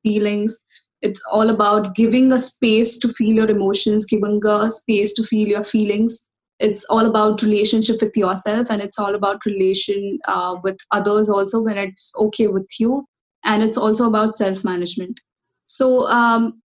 feelings. 0.03 0.63
It's 1.01 1.23
all 1.31 1.49
about 1.49 1.95
giving 1.95 2.31
a 2.31 2.37
space 2.37 2.99
to 2.99 3.09
feel 3.09 3.33
your 3.33 3.49
emotions, 3.49 4.05
giving 4.05 4.39
a 4.45 4.69
space 4.69 5.13
to 5.13 5.23
feel 5.23 5.47
your 5.47 5.63
feelings. 5.63 6.29
It's 6.59 6.85
all 6.91 7.07
about 7.07 7.41
relationship 7.41 7.99
with 7.99 8.15
yourself, 8.15 8.69
and 8.69 8.79
it's 8.79 8.99
all 8.99 9.15
about 9.15 9.43
relation 9.47 10.19
uh, 10.27 10.57
with 10.63 10.77
others 10.91 11.29
also 11.29 11.63
when 11.63 11.79
it's 11.79 12.13
okay 12.19 12.45
with 12.45 12.67
you, 12.79 13.05
and 13.43 13.63
it's 13.63 13.77
also 13.77 14.07
about 14.07 14.37
self 14.37 14.63
management. 14.63 15.19
So 15.65 16.05
um, 16.07 16.60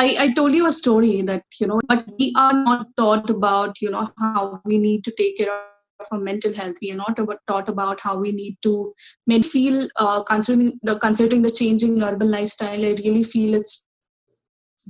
I, 0.00 0.16
I 0.18 0.32
told 0.32 0.54
you 0.54 0.66
a 0.66 0.72
story 0.72 1.20
that 1.22 1.44
you 1.60 1.66
know 1.66 1.80
but 1.88 2.06
we 2.18 2.32
are 2.36 2.54
not 2.54 2.86
taught 2.96 3.28
about 3.28 3.80
you 3.82 3.90
know 3.90 4.08
how 4.18 4.60
we 4.64 4.78
need 4.78 5.04
to 5.04 5.12
take 5.18 5.36
care 5.36 5.52
of 5.52 6.06
our 6.10 6.18
mental 6.18 6.54
health. 6.54 6.76
We 6.80 6.92
are 6.92 6.96
not 6.96 7.38
taught 7.46 7.68
about 7.68 8.00
how 8.00 8.18
we 8.18 8.32
need 8.32 8.56
to 8.62 8.94
make 9.26 9.44
feel 9.44 9.88
uh, 9.96 10.22
considering 10.22 10.78
the 10.82 10.98
considering 11.00 11.42
the 11.42 11.50
changing 11.50 12.02
urban 12.02 12.30
lifestyle. 12.30 12.86
I 12.86 12.94
really 13.04 13.22
feel 13.22 13.54
it's 13.54 13.84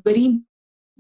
very 0.05 0.41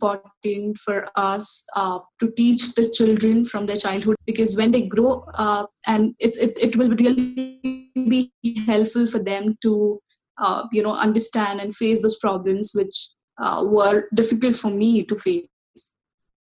important 0.03 0.79
for 0.79 1.07
us 1.14 1.64
uh, 1.77 2.01
to 2.18 2.33
teach 2.37 2.75
the 2.75 2.90
children 2.90 3.44
from 3.44 3.66
their 3.66 3.77
childhood 3.77 4.16
because 4.27 4.57
when 4.57 4.73
they 4.73 4.83
grow 4.83 5.25
uh, 5.35 5.66
and 5.87 6.16
it, 6.18 6.37
it, 6.37 6.59
it 6.59 6.77
will 6.77 6.90
really 6.96 7.61
be 7.94 8.33
helpful 8.66 9.07
for 9.07 9.23
them 9.23 9.57
to 9.62 10.01
uh, 10.38 10.66
you 10.73 10.83
know 10.83 10.94
understand 10.94 11.61
and 11.61 11.77
face 11.77 12.03
those 12.03 12.18
problems 12.18 12.73
which 12.75 13.11
uh, 13.40 13.64
were 13.66 14.09
difficult 14.14 14.57
for 14.57 14.70
me 14.70 15.03
to 15.05 15.16
face. 15.16 15.46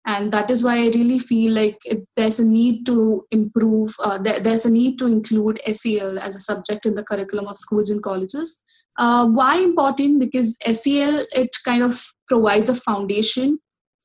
And 0.05 0.33
that 0.33 0.49
is 0.49 0.63
why 0.63 0.77
i 0.77 0.87
really 0.87 1.19
feel 1.19 1.51
like 1.51 1.77
there's 2.15 2.39
a 2.39 2.45
need 2.45 2.87
to 2.87 3.23
improve 3.29 3.95
uh, 4.03 4.17
there, 4.17 4.39
there's 4.39 4.65
a 4.65 4.71
need 4.71 4.97
to 4.97 5.05
include 5.05 5.59
sel 5.73 6.17
as 6.17 6.35
a 6.35 6.39
subject 6.39 6.87
in 6.87 6.95
the 6.95 7.03
curriculum 7.03 7.47
of 7.47 7.59
schools 7.59 7.91
and 7.91 8.01
colleges. 8.01 8.63
Uh, 8.97 9.27
why 9.27 9.59
important? 9.59 10.19
Because 10.19 10.57
sel 10.73 11.23
it 11.31 11.55
kind 11.63 11.83
of 11.83 12.03
provides 12.27 12.69
a 12.69 12.75
foundation 12.75 13.59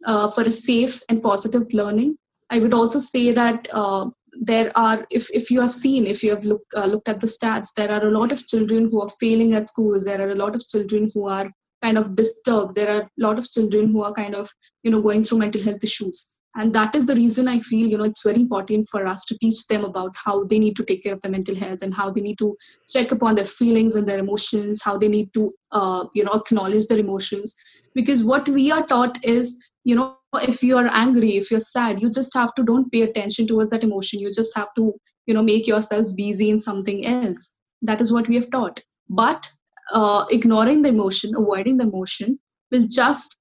uh, 0.05 0.29
for 0.29 0.42
a 0.42 0.53
safe 0.53 1.01
and 1.09 1.22
positive 1.22 1.72
learning. 1.72 2.16
I 2.51 2.59
would 2.59 2.75
also 2.75 2.99
say 2.99 3.33
that 3.33 3.66
uh, 3.72 4.11
there 4.40 4.70
are 4.77 5.07
if, 5.11 5.31
if 5.31 5.51
you 5.51 5.61
have 5.62 5.72
seen 5.72 6.07
if 6.07 6.22
you 6.22 6.31
have 6.31 6.44
look, 6.44 6.62
uh, 6.77 6.87
looked 6.87 7.09
at 7.09 7.20
the 7.20 7.27
stats 7.27 7.72
there 7.75 7.90
are 7.90 8.07
a 8.07 8.11
lot 8.11 8.33
of 8.33 8.46
children 8.46 8.88
who 8.90 9.01
are 9.01 9.09
failing 9.18 9.55
at 9.55 9.68
schools. 9.68 10.05
There 10.05 10.20
are 10.20 10.31
a 10.31 10.35
lot 10.35 10.55
of 10.55 10.68
children 10.68 11.09
who 11.14 11.27
are 11.27 11.51
kind 11.83 11.99
of 11.99 12.17
disturbed. 12.17 12.75
There 12.75 12.89
are 12.89 13.03
a 13.03 13.11
lot 13.19 13.39
of 13.39 13.51
children 13.51 13.93
who 13.93 14.03
are 14.03 14.12
kind 14.12 14.35
of 14.35 14.51
you 14.83 14.91
know 14.91 15.03
going 15.03 15.23
through 15.23 15.39
mental 15.39 15.62
health 15.62 15.83
issues. 15.83 16.37
And 16.59 16.75
that 16.75 16.95
is 16.97 17.05
the 17.05 17.15
reason 17.15 17.49
i 17.49 17.61
feel 17.61 17.87
you 17.87 17.99
know 17.99 18.05
it's 18.05 18.23
very 18.23 18.41
important 18.41 18.87
for 18.91 19.07
us 19.07 19.25
to 19.27 19.39
teach 19.39 19.67
them 19.67 19.85
about 19.85 20.15
how 20.17 20.45
they 20.45 20.59
need 20.59 20.77
to 20.77 20.85
take 20.85 21.03
care 21.03 21.12
of 21.12 21.21
their 21.21 21.31
mental 21.31 21.55
health 21.55 21.81
and 21.83 21.95
how 21.95 22.11
they 22.11 22.23
need 22.23 22.39
to 22.39 22.57
check 22.89 23.12
upon 23.12 23.35
their 23.35 23.45
feelings 23.45 23.97
and 23.97 24.09
their 24.09 24.19
emotions 24.19 24.83
how 24.83 24.97
they 24.97 25.09
need 25.09 25.33
to 25.35 25.53
uh, 25.73 26.05
you 26.15 26.25
know 26.25 26.33
acknowledge 26.33 26.87
their 26.87 26.99
emotions. 26.99 27.55
Because 27.95 28.25
what 28.25 28.49
we 28.49 28.73
are 28.73 28.87
taught 28.87 29.23
is 29.23 29.53
you 29.85 29.95
know 29.95 30.17
if 30.53 30.62
you 30.62 30.79
are 30.79 30.89
angry 30.93 31.37
if 31.37 31.51
you're 31.51 31.61
sad 31.61 32.01
you 32.01 32.11
just 32.11 32.35
have 32.35 32.55
to 32.55 32.62
don't 32.62 32.91
pay 32.91 33.03
attention 33.03 33.47
towards 33.47 33.71
that 33.71 33.85
emotion. 33.85 34.21
You 34.21 34.29
just 34.29 34.57
have 34.57 34.73
to 34.77 34.95
you 35.27 35.35
know 35.35 35.43
make 35.43 35.67
yourselves 35.67 36.15
busy 36.15 36.49
in 36.49 36.59
something 36.59 37.05
else. 37.07 37.53
That 37.83 38.01
is 38.01 38.12
what 38.12 38.29
we 38.29 38.37
have 38.37 38.51
taught. 38.51 38.81
But 39.11 39.47
uh, 39.92 40.25
ignoring 40.31 40.83
the 40.83 40.88
emotion, 40.88 41.33
avoiding 41.37 41.77
the 41.77 41.85
emotion, 41.85 42.38
will 42.70 42.87
just 42.88 43.38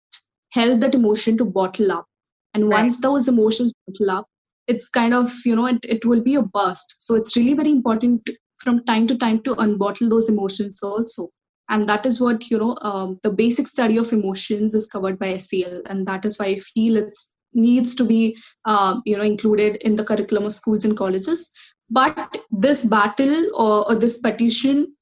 help 0.52 0.80
that 0.82 0.96
emotion 0.96 1.38
to 1.38 1.46
bottle 1.46 1.92
up. 1.92 2.06
And 2.54 2.70
right. 2.70 2.82
once 2.82 3.02
those 3.02 3.28
emotions 3.28 3.74
bottle 3.88 4.12
up, 4.12 4.28
it's 4.68 4.90
kind 4.90 5.14
of, 5.14 5.32
you 5.46 5.56
know, 5.56 5.68
it, 5.68 5.80
it 5.88 6.06
will 6.06 6.22
be 6.22 6.36
a 6.36 6.42
burst. 6.42 6.96
So 7.00 7.16
it's 7.16 7.36
really 7.36 7.54
very 7.54 7.72
important 7.72 8.28
from 8.58 8.84
time 8.86 9.08
to 9.08 9.18
time 9.18 9.42
to 9.44 9.56
unbottle 9.56 10.10
those 10.10 10.30
emotions 10.30 10.82
also. 10.82 11.30
And 11.70 11.90
that 11.90 12.06
is 12.06 12.22
what, 12.22 12.50
you 12.50 12.58
know, 12.58 12.78
um, 12.82 13.20
the 13.24 13.32
basic 13.32 13.68
study 13.68 13.98
of 13.98 14.12
emotions 14.14 14.76
is 14.76 14.88
covered 14.88 15.18
by 15.18 15.38
SEL. 15.38 15.82
And 15.88 16.06
that 16.08 16.26
is 16.26 16.40
why 16.40 16.48
I 16.48 16.60
feel 16.60 16.98
it 16.98 17.16
needs 17.54 17.96
to 17.96 18.06
be, 18.06 18.38
uh, 18.66 19.00
you 19.06 19.18
know, 19.18 19.24
included 19.24 19.78
in 19.78 19.96
the 19.96 20.04
curriculum 20.04 20.46
of 20.46 20.54
schools 20.54 20.86
and 20.86 20.96
colleges. 20.96 21.52
But 21.90 22.38
this 22.52 22.84
battle 22.86 23.50
or, 23.56 23.90
or 23.90 23.96
this 23.96 24.18
petition 24.18 24.96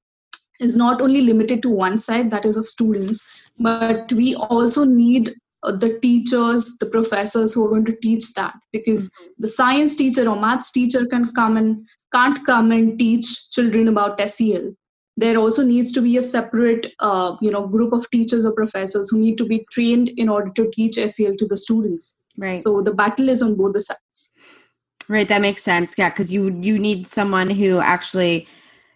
is 0.60 0.76
not 0.76 1.02
only 1.02 1.22
limited 1.22 1.62
to 1.62 1.70
one 1.70 1.98
side 1.98 2.30
that 2.32 2.46
is 2.46 2.58
of 2.58 2.68
students 2.68 3.22
but 3.60 4.12
we 4.14 4.36
also 4.36 4.84
need 4.84 5.30
uh, 5.64 5.76
the 5.76 5.98
teachers 6.00 6.78
the 6.80 6.86
professors 6.88 7.54
who 7.54 7.66
are 7.66 7.70
going 7.70 7.86
to 7.86 7.96
teach 8.02 8.34
that. 8.34 8.54
Because 8.72 9.08
mm-hmm. 9.10 9.32
the 9.40 9.48
science 9.48 9.96
teacher 9.96 10.28
or 10.28 10.40
maths 10.40 10.72
teacher 10.72 11.06
can 11.06 11.32
come 11.34 11.58
and 11.58 11.88
can't 12.12 12.46
come 12.46 12.72
and 12.72 13.00
teach 13.00 13.50
children 13.52 13.88
about 13.88 14.20
sel 14.30 14.74
there 15.16 15.38
also 15.38 15.64
needs 15.64 15.92
to 15.92 16.02
be 16.02 16.18
a 16.18 16.22
separate 16.22 16.92
uh, 17.00 17.36
you 17.42 17.52
know 17.52 17.68
group 17.68 17.94
of 17.94 18.10
teachers 18.10 18.46
or 18.46 18.54
professors 18.54 19.10
who 19.10 19.20
need 19.20 19.38
to 19.38 19.46
be 19.46 19.66
trained 19.72 20.10
in 20.18 20.30
order 20.30 20.52
to 20.56 20.70
teach 20.72 20.96
sel 20.96 21.36
to 21.36 21.48
the 21.48 21.58
students. 21.58 22.20
Right. 22.38 22.56
So 22.56 22.82
the 22.82 22.94
battle 22.94 23.30
is 23.30 23.44
on 23.44 23.56
both 23.56 23.74
the 23.74 23.82
sides. 23.82 24.36
Right 25.08 25.28
that 25.28 25.42
makes 25.42 25.62
sense. 25.62 25.96
Yeah 25.98 26.10
because 26.10 26.34
you 26.34 26.58
you 26.62 26.80
need 26.80 27.08
someone 27.08 27.50
who 27.50 27.80
actually 27.80 28.48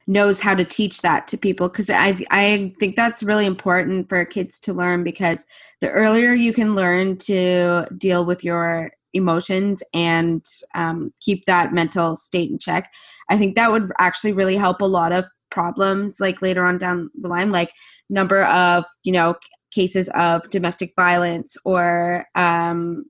knows 0.08 0.40
how 0.40 0.56
to 0.56 0.64
teach 0.64 1.02
that 1.02 1.28
to 1.28 1.38
people 1.38 1.68
because 1.68 1.90
I 1.90 2.18
I 2.32 2.74
think 2.80 2.96
that's 2.96 3.22
really 3.22 3.46
important 3.46 4.08
for 4.08 4.24
kids 4.26 4.60
to 4.62 4.74
learn 4.74 5.04
because 5.04 5.46
the 5.82 5.90
earlier 5.90 6.34
you 6.34 6.54
can 6.54 6.76
learn 6.76 7.18
to 7.18 7.86
deal 7.98 8.26
with 8.26 8.44
your 8.44 8.92
emotions 9.14 9.84
and 9.94 10.44
um, 10.76 11.14
keep 11.22 11.46
that 11.46 11.74
mental 11.74 12.16
state 12.16 12.50
in 12.50 12.58
check, 12.58 12.92
I 13.30 13.38
think 13.38 13.56
that 13.56 13.72
would 13.72 13.92
actually 14.00 14.34
really 14.34 14.56
help 14.56 14.82
a 14.82 14.86
lot 14.86 15.12
of 15.12 15.26
problems 15.50 16.20
like 16.20 16.42
later 16.42 16.64
on 16.64 16.78
down 16.78 17.10
the 17.20 17.28
line, 17.28 17.52
like 17.52 17.72
number 18.10 18.44
of 18.46 18.86
you 19.04 19.12
know 19.12 19.36
cases 19.72 20.08
of 20.10 20.50
domestic 20.50 20.92
violence 20.96 21.58
or 21.66 22.26
um, 22.36 23.06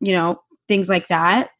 you 0.00 0.12
know 0.12 0.40
things 0.66 0.88
like 0.88 1.08
that 1.08 1.50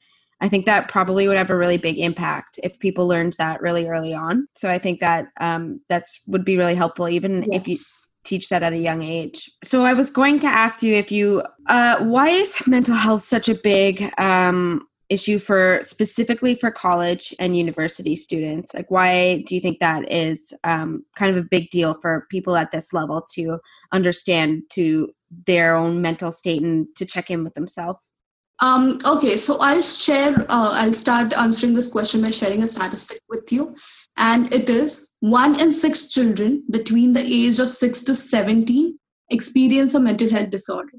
I 0.40 0.48
think 0.48 0.66
that 0.66 0.88
probably 0.88 1.26
would 1.26 1.36
have 1.36 1.50
a 1.50 1.56
really 1.56 1.78
big 1.78 1.98
impact 1.98 2.60
if 2.62 2.78
people 2.78 3.08
learned 3.08 3.34
that 3.34 3.60
really 3.60 3.88
early 3.88 4.14
on. 4.14 4.46
So 4.54 4.70
I 4.70 4.78
think 4.78 5.00
that 5.00 5.28
um, 5.40 5.80
that's 5.88 6.22
would 6.26 6.44
be 6.44 6.56
really 6.56 6.76
helpful, 6.76 7.08
even 7.08 7.44
yes. 7.50 7.60
if 7.60 7.68
you 7.68 7.76
teach 8.24 8.48
that 8.50 8.62
at 8.62 8.72
a 8.72 8.78
young 8.78 9.02
age. 9.02 9.50
So 9.64 9.82
I 9.82 9.94
was 9.94 10.10
going 10.10 10.38
to 10.40 10.46
ask 10.46 10.82
you 10.82 10.94
if 10.94 11.10
you, 11.10 11.42
uh, 11.66 12.04
why 12.04 12.28
is 12.28 12.66
mental 12.66 12.94
health 12.94 13.22
such 13.22 13.48
a 13.48 13.54
big 13.54 14.08
um, 14.18 14.86
issue 15.08 15.38
for 15.38 15.80
specifically 15.82 16.54
for 16.54 16.70
college 16.70 17.34
and 17.38 17.56
university 17.56 18.14
students? 18.14 18.74
Like, 18.74 18.90
why 18.90 19.42
do 19.46 19.54
you 19.54 19.60
think 19.60 19.80
that 19.80 20.10
is 20.12 20.52
um, 20.64 21.04
kind 21.16 21.36
of 21.36 21.42
a 21.42 21.48
big 21.48 21.70
deal 21.70 21.98
for 22.00 22.26
people 22.30 22.56
at 22.56 22.70
this 22.70 22.92
level 22.92 23.26
to 23.34 23.58
understand 23.92 24.64
to 24.70 25.10
their 25.46 25.74
own 25.74 26.00
mental 26.02 26.30
state 26.30 26.62
and 26.62 26.86
to 26.96 27.06
check 27.06 27.30
in 27.30 27.44
with 27.44 27.54
themselves? 27.54 28.07
Um, 28.60 28.98
okay, 29.04 29.36
so 29.36 29.58
I'll 29.58 29.82
share, 29.82 30.34
uh, 30.48 30.72
I'll 30.74 30.92
start 30.92 31.32
answering 31.32 31.74
this 31.74 31.90
question 31.90 32.22
by 32.22 32.30
sharing 32.30 32.62
a 32.62 32.66
statistic 32.66 33.20
with 33.28 33.52
you. 33.52 33.76
And 34.16 34.52
it 34.52 34.68
is 34.68 35.12
one 35.20 35.60
in 35.60 35.70
six 35.70 36.08
children 36.08 36.64
between 36.70 37.12
the 37.12 37.20
age 37.20 37.60
of 37.60 37.72
6 37.72 38.02
to 38.04 38.14
17 38.14 38.98
experience 39.30 39.94
a 39.94 40.00
mental 40.00 40.30
health 40.30 40.50
disorder. 40.50 40.98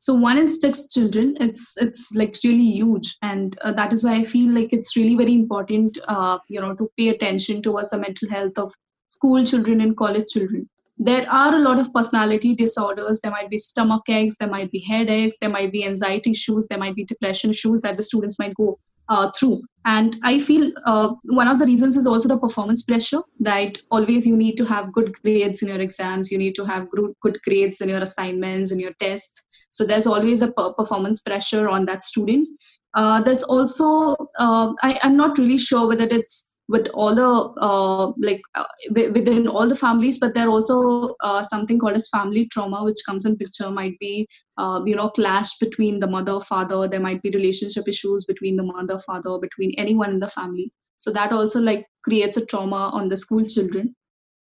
so 0.00 0.14
one 0.14 0.38
in 0.38 0.46
six 0.46 0.86
children 0.88 1.36
it's 1.40 1.74
it's 1.84 2.14
like 2.14 2.36
really 2.44 2.70
huge 2.80 3.16
and 3.22 3.58
uh, 3.62 3.72
that 3.72 3.92
is 3.92 4.04
why 4.04 4.14
i 4.16 4.24
feel 4.24 4.50
like 4.50 4.72
it's 4.72 4.96
really 4.96 5.16
very 5.16 5.34
important 5.34 5.98
uh, 6.08 6.38
you 6.48 6.60
know 6.60 6.74
to 6.74 6.90
pay 6.96 7.08
attention 7.08 7.60
towards 7.62 7.90
the 7.90 7.98
mental 7.98 8.30
health 8.30 8.58
of 8.58 8.72
school 9.08 9.44
children 9.44 9.80
and 9.80 9.96
college 9.96 10.28
children 10.34 10.68
there 10.98 11.26
are 11.30 11.54
a 11.54 11.58
lot 11.58 11.78
of 11.78 11.92
personality 11.92 12.54
disorders. 12.54 13.20
There 13.20 13.30
might 13.30 13.50
be 13.50 13.58
stomach 13.58 14.08
aches 14.08 14.36
there 14.38 14.48
might 14.48 14.70
be 14.70 14.80
headaches 14.80 15.38
there 15.40 15.50
might 15.50 15.72
be 15.72 15.86
anxiety 15.86 16.32
issues 16.32 16.66
there 16.66 16.78
might 16.78 16.96
be 16.96 17.04
depression 17.04 17.50
issues 17.50 17.80
that 17.82 17.96
the 17.96 18.02
students 18.02 18.38
might 18.38 18.54
go 18.54 18.78
uh, 19.08 19.30
through. 19.30 19.62
And 19.84 20.16
i 20.22 20.38
feel 20.38 20.70
uh, 20.84 21.14
one 21.24 21.48
of 21.48 21.58
the 21.58 21.66
reasons 21.66 21.96
is 21.96 22.06
also 22.06 22.28
the 22.28 22.38
performance 22.38 22.82
pressure 22.82 23.22
that 23.40 23.78
always 23.90 24.26
you 24.26 24.36
need 24.36 24.56
to 24.56 24.64
have 24.66 24.92
good 24.92 25.14
grades 25.22 25.62
in 25.62 25.68
your 25.68 25.80
exams. 25.80 26.30
You 26.30 26.38
need 26.38 26.54
to 26.56 26.64
have 26.64 26.90
good, 26.90 27.12
good 27.22 27.38
grades 27.42 27.80
in 27.80 27.88
your 27.88 28.02
assignments 28.02 28.72
and 28.72 28.80
your 28.80 28.92
tests. 29.00 29.46
So 29.70 29.84
there's 29.84 30.06
always 30.06 30.42
a 30.42 30.52
performance 30.52 31.22
pressure 31.22 31.68
on 31.68 31.86
that 31.86 32.04
student. 32.04 32.48
Uh, 32.94 33.22
there's 33.22 33.42
also 33.42 34.16
uh, 34.38 34.72
I, 34.82 34.98
i'm 35.02 35.16
not 35.16 35.38
really 35.38 35.58
sure 35.58 35.86
whether 35.86 36.08
it's 36.10 36.47
with 36.68 36.88
all 36.94 37.14
the 37.14 37.26
uh, 37.60 38.12
like 38.18 38.42
uh, 38.54 38.64
within 38.90 39.48
all 39.48 39.66
the 39.66 39.74
families 39.74 40.18
but 40.18 40.34
there 40.34 40.48
also 40.48 41.14
uh, 41.20 41.42
something 41.42 41.78
called 41.78 41.96
as 41.96 42.08
family 42.10 42.46
trauma 42.52 42.84
which 42.84 43.00
comes 43.06 43.24
in 43.24 43.36
picture. 43.36 43.70
Might 43.70 43.98
be 43.98 44.28
uh, 44.56 44.82
you 44.84 44.94
know 44.94 45.10
clash 45.10 45.56
between 45.58 45.98
the 45.98 46.06
mother 46.06 46.40
father. 46.40 46.88
There 46.88 47.00
might 47.00 47.22
be 47.22 47.30
relationship 47.30 47.88
issues 47.88 48.24
between 48.24 48.56
the 48.56 48.64
mother 48.64 48.98
father 48.98 49.38
between 49.38 49.72
anyone 49.78 50.10
in 50.10 50.20
the 50.20 50.28
family. 50.28 50.72
So 50.98 51.12
that 51.12 51.32
also 51.32 51.60
like 51.60 51.86
creates 52.04 52.36
a 52.36 52.46
trauma 52.46 52.90
on 52.92 53.08
the 53.08 53.16
school 53.16 53.44
children 53.44 53.94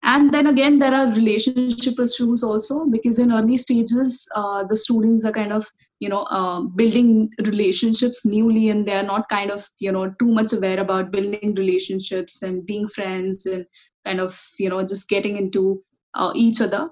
and 0.05 0.31
then 0.31 0.47
again 0.47 0.77
there 0.77 0.93
are 0.93 1.07
relationship 1.13 1.99
issues 1.99 2.43
also 2.43 2.85
because 2.85 3.17
in 3.17 3.31
early 3.31 3.57
stages 3.57 4.27
uh, 4.35 4.63
the 4.63 4.77
students 4.77 5.25
are 5.25 5.31
kind 5.31 5.51
of 5.51 5.65
you 5.99 6.09
know 6.09 6.23
uh, 6.29 6.61
building 6.75 7.29
relationships 7.45 8.25
newly 8.25 8.69
and 8.69 8.85
they're 8.87 9.09
not 9.11 9.27
kind 9.29 9.51
of 9.51 9.65
you 9.79 9.91
know 9.91 10.13
too 10.19 10.31
much 10.39 10.53
aware 10.53 10.79
about 10.79 11.11
building 11.11 11.55
relationships 11.55 12.43
and 12.43 12.65
being 12.65 12.87
friends 12.87 13.47
and 13.47 13.65
kind 14.05 14.19
of 14.19 14.39
you 14.59 14.69
know 14.69 14.85
just 14.85 15.09
getting 15.09 15.37
into 15.37 15.83
uh, 16.13 16.31
each 16.35 16.61
other. 16.61 16.89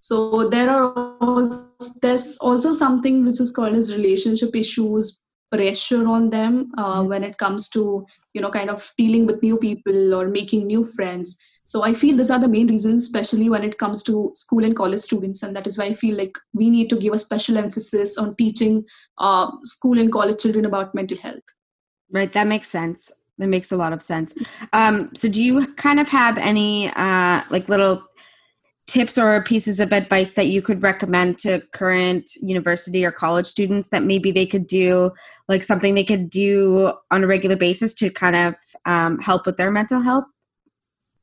So 0.00 0.48
there 0.48 0.70
are 0.70 0.92
also, 1.20 1.90
there's 2.02 2.38
also 2.38 2.72
something 2.72 3.24
which 3.24 3.40
is 3.40 3.52
called 3.52 3.74
as 3.74 3.96
relationship 3.96 4.54
issues 4.54 5.24
pressure 5.50 6.06
on 6.06 6.30
them 6.30 6.70
uh, 6.78 7.02
when 7.02 7.24
it 7.24 7.36
comes 7.38 7.68
to 7.70 8.06
you 8.32 8.40
know 8.40 8.50
kind 8.50 8.70
of 8.70 8.90
dealing 8.96 9.26
with 9.26 9.42
new 9.42 9.58
people 9.58 10.14
or 10.14 10.28
making 10.28 10.66
new 10.66 10.84
friends 10.84 11.38
so 11.68 11.82
I 11.82 11.92
feel 11.92 12.16
these 12.16 12.30
are 12.30 12.38
the 12.38 12.48
main 12.48 12.66
reasons, 12.66 13.04
especially 13.04 13.50
when 13.50 13.62
it 13.62 13.76
comes 13.76 14.02
to 14.04 14.32
school 14.34 14.64
and 14.64 14.74
college 14.74 15.00
students. 15.00 15.42
And 15.42 15.54
that 15.54 15.66
is 15.66 15.76
why 15.76 15.84
I 15.84 15.92
feel 15.92 16.16
like 16.16 16.32
we 16.54 16.70
need 16.70 16.88
to 16.88 16.96
give 16.96 17.12
a 17.12 17.18
special 17.18 17.58
emphasis 17.58 18.16
on 18.16 18.34
teaching 18.36 18.86
uh, 19.18 19.50
school 19.64 19.98
and 19.98 20.10
college 20.10 20.40
children 20.40 20.64
about 20.64 20.94
mental 20.94 21.18
health. 21.18 21.42
Right. 22.10 22.32
That 22.32 22.46
makes 22.46 22.68
sense. 22.68 23.12
That 23.36 23.48
makes 23.48 23.70
a 23.70 23.76
lot 23.76 23.92
of 23.92 24.00
sense. 24.00 24.34
Um, 24.72 25.10
so 25.14 25.28
do 25.28 25.42
you 25.42 25.66
kind 25.74 26.00
of 26.00 26.08
have 26.08 26.38
any 26.38 26.88
uh, 26.96 27.42
like 27.50 27.68
little 27.68 28.02
tips 28.86 29.18
or 29.18 29.42
pieces 29.42 29.78
of 29.78 29.92
advice 29.92 30.32
that 30.32 30.46
you 30.46 30.62
could 30.62 30.82
recommend 30.82 31.38
to 31.40 31.60
current 31.74 32.30
university 32.40 33.04
or 33.04 33.12
college 33.12 33.44
students 33.44 33.90
that 33.90 34.04
maybe 34.04 34.32
they 34.32 34.46
could 34.46 34.66
do 34.66 35.10
like 35.48 35.62
something 35.62 35.94
they 35.94 36.02
could 36.02 36.30
do 36.30 36.94
on 37.10 37.24
a 37.24 37.26
regular 37.26 37.56
basis 37.56 37.92
to 37.92 38.08
kind 38.08 38.36
of 38.36 38.54
um, 38.86 39.18
help 39.18 39.44
with 39.44 39.58
their 39.58 39.70
mental 39.70 40.00
health 40.00 40.24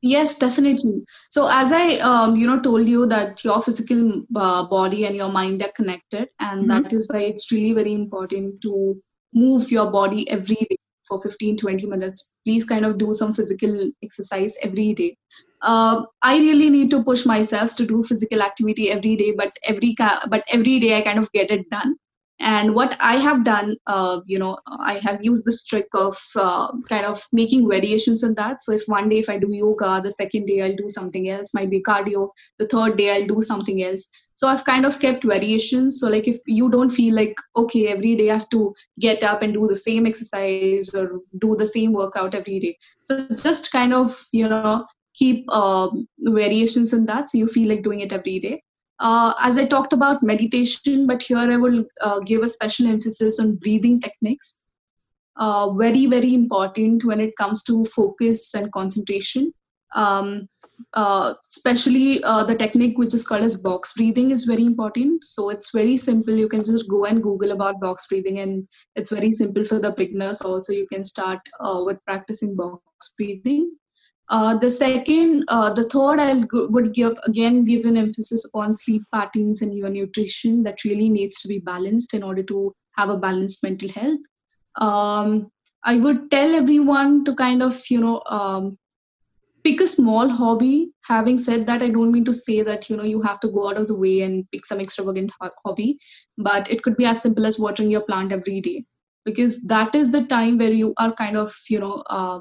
Yes, 0.08 0.38
definitely. 0.38 1.04
So 1.30 1.48
as 1.50 1.72
I, 1.72 1.96
um, 1.98 2.36
you 2.36 2.46
know, 2.46 2.60
told 2.60 2.86
you 2.86 3.06
that 3.06 3.44
your 3.44 3.60
physical 3.60 4.22
uh, 4.36 4.68
body 4.68 5.04
and 5.04 5.16
your 5.16 5.30
mind 5.30 5.62
are 5.62 5.72
connected, 5.74 6.28
and 6.38 6.60
mm-hmm. 6.60 6.82
that 6.82 6.92
is 6.92 7.08
why 7.08 7.22
it's 7.22 7.50
really 7.50 7.72
very 7.72 7.92
important 7.92 8.60
to 8.62 9.00
move 9.34 9.70
your 9.72 9.90
body 9.90 10.28
every 10.30 10.66
day 10.70 10.76
for 11.08 11.20
15 11.20 11.56
20 11.56 11.86
minutes 11.86 12.32
please 12.44 12.64
kind 12.64 12.84
of 12.84 12.98
do 12.98 13.12
some 13.14 13.32
physical 13.34 13.90
exercise 14.02 14.56
every 14.62 14.92
day 14.94 15.16
uh, 15.62 16.04
i 16.22 16.36
really 16.38 16.70
need 16.70 16.90
to 16.90 17.02
push 17.04 17.24
myself 17.26 17.76
to 17.76 17.86
do 17.86 18.02
physical 18.02 18.42
activity 18.42 18.90
every 18.90 19.14
day 19.16 19.32
but 19.36 19.56
every 19.64 19.94
ca- 19.94 20.26
but 20.30 20.42
every 20.48 20.80
day 20.80 20.96
i 20.96 21.02
kind 21.02 21.18
of 21.18 21.30
get 21.32 21.50
it 21.50 21.68
done 21.70 21.94
and 22.38 22.74
what 22.74 22.96
i 23.00 23.16
have 23.16 23.44
done 23.44 23.74
uh, 23.86 24.20
you 24.26 24.38
know 24.38 24.56
i 24.80 24.98
have 25.02 25.24
used 25.24 25.46
this 25.46 25.64
trick 25.64 25.86
of 25.94 26.16
uh, 26.36 26.70
kind 26.88 27.06
of 27.06 27.22
making 27.32 27.68
variations 27.68 28.22
in 28.22 28.34
that. 28.34 28.62
So 28.62 28.72
if 28.72 28.82
one 28.86 29.08
day 29.08 29.18
if 29.18 29.30
i 29.30 29.38
do 29.38 29.48
yoga 29.50 30.00
the 30.02 30.10
second 30.10 30.46
day 30.46 30.60
i'll 30.62 30.76
do 30.76 30.88
something 30.88 31.28
else. 31.28 31.54
Might 31.54 31.70
be 31.70 31.82
cardio 31.82 32.30
the 32.58 32.68
third 32.68 32.98
day 32.98 33.10
i'll 33.14 33.26
do 33.26 33.42
something 33.42 33.82
else. 33.82 34.08
So 34.34 34.48
i've 34.48 34.64
kind 34.64 34.84
of 34.84 35.00
kept 35.00 35.24
variations. 35.24 35.98
So 36.00 36.10
like 36.10 36.28
if 36.28 36.40
you 36.46 36.68
don't 36.70 36.90
feel 36.90 37.14
like 37.14 37.34
okay 37.56 37.86
every 37.88 38.16
day 38.16 38.30
i 38.30 38.34
have 38.34 38.48
to 38.50 38.74
get 39.00 39.22
up 39.22 39.42
and 39.42 39.54
do 39.54 39.66
the 39.66 39.76
same 39.76 40.04
exercise 40.04 40.94
or 40.94 41.22
do 41.40 41.56
the 41.56 41.66
same 41.66 41.92
workout 41.92 42.34
every 42.34 42.60
day. 42.60 42.76
So 43.00 43.26
just 43.28 43.72
kind 43.72 43.94
of 43.94 44.14
you 44.32 44.48
know 44.48 44.84
keep 45.14 45.46
uh, 45.48 45.88
variations 46.18 46.92
in 46.92 47.06
that. 47.06 47.28
So 47.28 47.38
you 47.38 47.48
feel 47.48 47.70
like 47.70 47.82
doing 47.82 48.00
it 48.00 48.12
every 48.12 48.38
day 48.40 48.62
uh, 48.98 49.34
as 49.42 49.58
I 49.58 49.64
talked 49.64 49.92
about 49.92 50.22
meditation, 50.22 51.06
but 51.06 51.22
here 51.22 51.38
I 51.38 51.56
will 51.56 51.84
uh, 52.00 52.20
give 52.20 52.42
a 52.42 52.48
special 52.48 52.86
emphasis 52.86 53.40
on 53.40 53.56
breathing 53.56 54.00
techniques. 54.00 54.62
Uh, 55.36 55.74
very, 55.74 56.06
very 56.06 56.34
important 56.34 57.04
when 57.04 57.20
it 57.20 57.36
comes 57.36 57.62
to 57.64 57.84
focus 57.84 58.54
and 58.54 58.72
concentration. 58.72 59.52
Um, 59.94 60.48
uh, 60.92 61.34
especially 61.46 62.22
uh, 62.24 62.44
the 62.44 62.54
technique 62.54 62.98
which 62.98 63.14
is 63.14 63.26
called 63.26 63.42
as 63.42 63.60
box 63.60 63.94
breathing 63.94 64.30
is 64.30 64.44
very 64.44 64.64
important. 64.64 65.24
So 65.24 65.50
it's 65.50 65.72
very 65.72 65.96
simple. 65.96 66.34
You 66.34 66.48
can 66.48 66.62
just 66.62 66.88
go 66.88 67.06
and 67.06 67.22
Google 67.22 67.52
about 67.52 67.80
box 67.80 68.06
breathing, 68.06 68.40
and 68.40 68.66
it's 68.94 69.10
very 69.10 69.32
simple 69.32 69.64
for 69.64 69.78
the 69.78 69.92
beginners. 69.92 70.42
Also, 70.42 70.72
you 70.72 70.86
can 70.86 71.02
start 71.02 71.40
uh, 71.60 71.82
with 71.84 72.04
practicing 72.04 72.56
box 72.56 72.80
breathing. 73.16 73.72
Uh, 74.28 74.58
the 74.58 74.70
second, 74.70 75.44
uh, 75.48 75.72
the 75.72 75.88
third, 75.88 76.18
I 76.18 76.44
would 76.52 76.92
give 76.94 77.16
again 77.26 77.64
give 77.64 77.84
an 77.84 77.96
emphasis 77.96 78.44
upon 78.46 78.74
sleep 78.74 79.02
patterns 79.12 79.62
and 79.62 79.76
your 79.76 79.88
nutrition 79.88 80.64
that 80.64 80.84
really 80.84 81.08
needs 81.08 81.40
to 81.42 81.48
be 81.48 81.60
balanced 81.60 82.12
in 82.12 82.24
order 82.24 82.42
to 82.44 82.72
have 82.96 83.08
a 83.08 83.16
balanced 83.16 83.62
mental 83.62 83.88
health. 83.88 84.20
Um, 84.80 85.50
I 85.84 85.96
would 85.96 86.30
tell 86.30 86.54
everyone 86.54 87.24
to 87.24 87.34
kind 87.34 87.62
of 87.62 87.80
you 87.88 88.00
know 88.00 88.20
um, 88.26 88.76
pick 89.62 89.80
a 89.80 89.86
small 89.86 90.28
hobby. 90.28 90.90
Having 91.04 91.38
said 91.38 91.66
that, 91.66 91.82
I 91.82 91.90
don't 91.90 92.10
mean 92.10 92.24
to 92.24 92.34
say 92.34 92.62
that 92.62 92.90
you 92.90 92.96
know 92.96 93.04
you 93.04 93.22
have 93.22 93.38
to 93.40 93.48
go 93.48 93.68
out 93.68 93.76
of 93.76 93.86
the 93.86 93.96
way 93.96 94.22
and 94.22 94.44
pick 94.50 94.66
some 94.66 94.80
extravagant 94.80 95.30
hobby, 95.64 95.98
but 96.36 96.68
it 96.68 96.82
could 96.82 96.96
be 96.96 97.06
as 97.06 97.22
simple 97.22 97.46
as 97.46 97.60
watering 97.60 97.90
your 97.90 98.02
plant 98.02 98.32
every 98.32 98.60
day 98.60 98.84
because 99.24 99.62
that 99.64 99.94
is 99.94 100.10
the 100.10 100.24
time 100.24 100.58
where 100.58 100.72
you 100.72 100.94
are 100.98 101.12
kind 101.12 101.36
of 101.36 101.54
you 101.68 101.78
know 101.78 102.02
uh, 102.10 102.40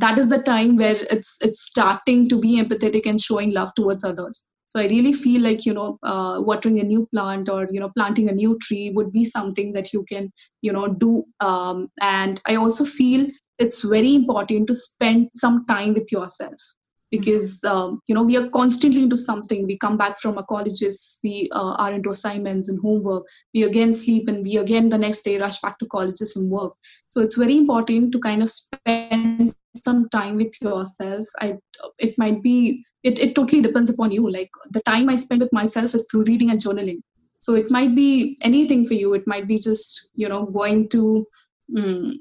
that 0.00 0.18
is 0.18 0.28
the 0.28 0.42
time 0.42 0.76
where 0.76 0.96
it's 1.10 1.36
it's 1.40 1.60
starting 1.62 2.28
to 2.28 2.38
be 2.40 2.62
empathetic 2.62 3.06
and 3.06 3.20
showing 3.20 3.52
love 3.52 3.74
towards 3.76 4.04
others. 4.04 4.46
So 4.66 4.80
i 4.80 4.86
really 4.86 5.12
feel 5.12 5.42
like 5.42 5.66
you 5.66 5.74
know 5.74 5.98
uh, 6.02 6.40
watering 6.40 6.78
a 6.80 6.84
new 6.84 7.06
plant 7.12 7.48
or 7.48 7.68
you 7.70 7.80
know 7.80 7.90
planting 7.96 8.28
a 8.28 8.32
new 8.32 8.56
tree 8.58 8.90
would 8.94 9.12
be 9.12 9.24
something 9.24 9.72
that 9.72 9.92
you 9.92 10.04
can 10.08 10.32
you 10.62 10.72
know 10.72 10.88
do. 10.88 11.24
Um, 11.40 11.88
and 12.00 12.40
i 12.46 12.56
also 12.56 12.84
feel 12.84 13.26
it's 13.58 13.82
very 13.84 14.14
important 14.14 14.68
to 14.68 14.74
spend 14.74 15.28
some 15.34 15.66
time 15.66 15.92
with 15.94 16.10
yourself 16.10 16.70
because 17.10 17.62
um, 17.64 18.00
you 18.06 18.14
know 18.14 18.22
we 18.22 18.36
are 18.36 18.48
constantly 18.50 19.02
into 19.02 19.16
something. 19.16 19.66
We 19.66 19.78
come 19.78 19.96
back 19.96 20.18
from 20.18 20.38
our 20.38 20.44
colleges 20.44 21.18
we 21.22 21.48
uh, 21.52 21.74
are 21.78 21.92
into 21.92 22.10
assignments 22.10 22.68
and 22.68 22.80
homework. 22.80 23.24
We 23.54 23.64
again 23.64 23.94
sleep 23.94 24.28
and 24.28 24.44
we 24.44 24.56
again 24.56 24.88
the 24.88 24.98
next 24.98 25.22
day 25.22 25.38
rush 25.38 25.60
back 25.60 25.78
to 25.78 25.86
colleges 25.86 26.36
and 26.36 26.50
work. 26.50 26.74
So 27.08 27.20
it's 27.20 27.36
very 27.36 27.56
important 27.56 28.12
to 28.12 28.20
kind 28.20 28.42
of 28.42 28.50
spend 28.50 29.52
some 29.74 30.08
time 30.08 30.36
with 30.36 30.52
yourself. 30.62 31.26
I 31.40 31.56
it 31.98 32.16
might 32.18 32.42
be 32.42 32.84
it, 33.02 33.18
it 33.18 33.34
totally 33.34 33.62
depends 33.62 33.90
upon 33.90 34.12
you. 34.12 34.30
Like 34.30 34.50
the 34.70 34.82
time 34.82 35.08
i 35.08 35.16
spend 35.16 35.40
with 35.40 35.52
myself 35.52 35.94
is 35.94 36.06
through 36.10 36.24
reading 36.24 36.50
and 36.50 36.60
journaling. 36.60 37.00
So 37.38 37.54
it 37.54 37.70
might 37.70 37.94
be 37.94 38.38
anything 38.42 38.86
for 38.86 38.94
you. 38.94 39.14
It 39.14 39.26
might 39.26 39.48
be 39.48 39.56
just 39.56 40.10
you 40.14 40.28
know 40.28 40.46
going 40.46 40.88
to 40.90 41.26
mm, 41.76 42.14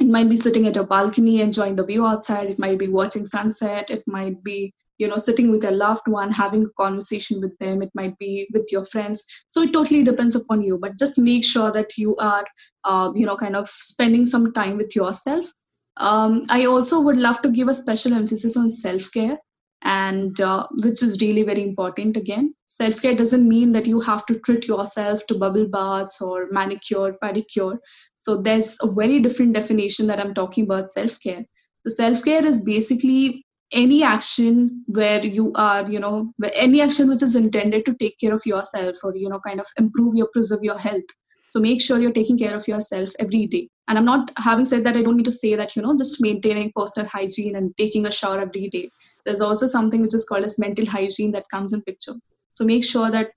it 0.00 0.08
might 0.08 0.28
be 0.28 0.36
sitting 0.36 0.66
at 0.66 0.76
a 0.76 0.82
balcony 0.82 1.42
enjoying 1.42 1.76
the 1.76 1.84
view 1.84 2.06
outside. 2.06 2.48
It 2.48 2.58
might 2.58 2.78
be 2.78 2.88
watching 2.88 3.26
sunset. 3.26 3.90
It 3.90 4.02
might 4.06 4.42
be 4.42 4.72
you 4.98 5.08
know 5.08 5.16
sitting 5.16 5.50
with 5.50 5.62
your 5.62 5.72
loved 5.72 6.08
one 6.08 6.32
having 6.32 6.64
a 6.64 6.70
conversation 6.82 7.40
with 7.40 7.56
them. 7.58 7.82
It 7.82 7.90
might 7.94 8.16
be 8.18 8.48
with 8.52 8.68
your 8.72 8.84
friends. 8.86 9.24
So 9.48 9.62
it 9.62 9.72
totally 9.72 10.02
depends 10.02 10.34
upon 10.34 10.62
you. 10.62 10.78
But 10.78 10.98
just 10.98 11.18
make 11.18 11.44
sure 11.44 11.70
that 11.72 11.98
you 11.98 12.16
are 12.16 12.46
uh, 12.84 13.12
you 13.14 13.26
know 13.26 13.36
kind 13.36 13.56
of 13.56 13.68
spending 13.68 14.24
some 14.24 14.52
time 14.52 14.76
with 14.78 14.96
yourself. 14.96 15.52
Um, 15.96 16.44
i 16.48 16.64
also 16.64 17.00
would 17.02 17.18
love 17.18 17.42
to 17.42 17.50
give 17.50 17.68
a 17.68 17.74
special 17.74 18.14
emphasis 18.14 18.56
on 18.56 18.70
self-care 18.70 19.36
and 19.82 20.40
uh, 20.40 20.66
which 20.82 21.02
is 21.02 21.20
really 21.20 21.42
very 21.42 21.62
important 21.62 22.16
again. 22.16 22.54
Self-care 22.66 23.16
doesn't 23.16 23.48
mean 23.48 23.72
that 23.72 23.86
you 23.86 24.00
have 24.00 24.24
to 24.26 24.38
treat 24.38 24.68
yourself 24.68 25.26
to 25.26 25.34
bubble 25.34 25.66
baths 25.66 26.20
or 26.22 26.48
manicure 26.50 27.16
pedicure 27.22 27.78
so 28.20 28.42
there's 28.42 28.78
a 28.82 28.90
very 28.90 29.18
different 29.18 29.54
definition 29.54 30.06
that 30.08 30.20
I'm 30.20 30.34
talking 30.34 30.64
about 30.64 30.90
self 30.92 31.18
care. 31.20 31.44
So 31.86 31.94
self 31.94 32.22
care 32.22 32.44
is 32.44 32.64
basically 32.64 33.46
any 33.72 34.02
action 34.02 34.84
where 34.88 35.24
you 35.24 35.52
are 35.54 35.90
you 35.90 36.00
know 36.00 36.32
any 36.54 36.82
action 36.82 37.08
which 37.08 37.22
is 37.22 37.36
intended 37.36 37.86
to 37.86 37.94
take 37.94 38.18
care 38.18 38.34
of 38.34 38.44
yourself 38.44 38.96
or 39.04 39.16
you 39.16 39.28
know 39.28 39.40
kind 39.46 39.60
of 39.60 39.66
improve 39.78 40.14
your 40.14 40.28
preserve 40.32 40.62
your 40.62 40.78
health. 40.78 41.10
So 41.48 41.60
make 41.60 41.80
sure 41.80 41.98
you're 41.98 42.12
taking 42.12 42.38
care 42.38 42.54
of 42.54 42.68
yourself 42.68 43.10
every 43.18 43.46
day. 43.46 43.68
And 43.88 43.98
i'm 43.98 44.04
not 44.04 44.30
having 44.36 44.64
said 44.66 44.84
that 44.84 44.96
i 44.96 45.02
don't 45.02 45.16
need 45.16 45.30
to 45.30 45.38
say 45.38 45.54
that 45.56 45.74
you 45.74 45.82
know 45.82 45.96
just 45.96 46.22
maintaining 46.22 46.72
personal 46.76 47.08
hygiene 47.08 47.56
and 47.56 47.76
taking 47.76 48.06
a 48.06 48.10
shower 48.10 48.40
every 48.40 48.68
day. 48.68 48.90
There's 49.24 49.40
also 49.40 49.66
something 49.66 50.02
which 50.02 50.14
is 50.14 50.26
called 50.28 50.44
as 50.44 50.58
mental 50.58 50.86
hygiene 50.86 51.32
that 51.32 51.48
comes 51.48 51.72
in 51.72 51.82
picture. 51.82 52.12
So 52.50 52.64
make 52.64 52.84
sure 52.84 53.10
that 53.10 53.30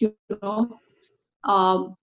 you 0.00 0.16
know 0.42 0.80
um, 1.44 1.96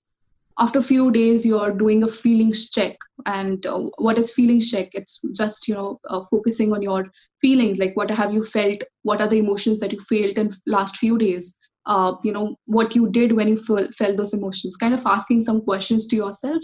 after 0.61 0.79
a 0.79 0.83
few 0.83 1.11
days 1.11 1.45
you're 1.45 1.71
doing 1.71 2.03
a 2.03 2.07
feelings 2.07 2.69
check. 2.69 2.95
And 3.25 3.65
uh, 3.65 3.79
what 3.97 4.19
is 4.19 4.33
feelings 4.33 4.71
check? 4.71 4.89
It's 4.93 5.19
just 5.35 5.67
you 5.67 5.75
know 5.75 5.99
uh, 6.09 6.21
focusing 6.29 6.73
on 6.73 6.81
your 6.81 7.05
feelings. 7.41 7.79
Like 7.79 7.95
what 7.95 8.11
have 8.11 8.33
you 8.33 8.43
felt? 8.43 8.83
What 9.03 9.21
are 9.21 9.27
the 9.27 9.39
emotions 9.39 9.79
that 9.79 9.91
you 9.91 9.99
felt 10.01 10.37
in 10.37 10.51
last 10.67 10.97
few 10.97 11.17
days? 11.17 11.57
Uh, 11.85 12.13
you 12.23 12.31
know 12.31 12.55
what 12.65 12.95
you 12.95 13.09
did 13.09 13.33
when 13.33 13.47
you 13.47 13.59
f- 13.69 13.93
felt 13.95 14.17
those 14.17 14.33
emotions. 14.33 14.77
Kind 14.77 14.93
of 14.93 15.05
asking 15.05 15.41
some 15.41 15.61
questions 15.61 16.07
to 16.07 16.15
yourself. 16.15 16.61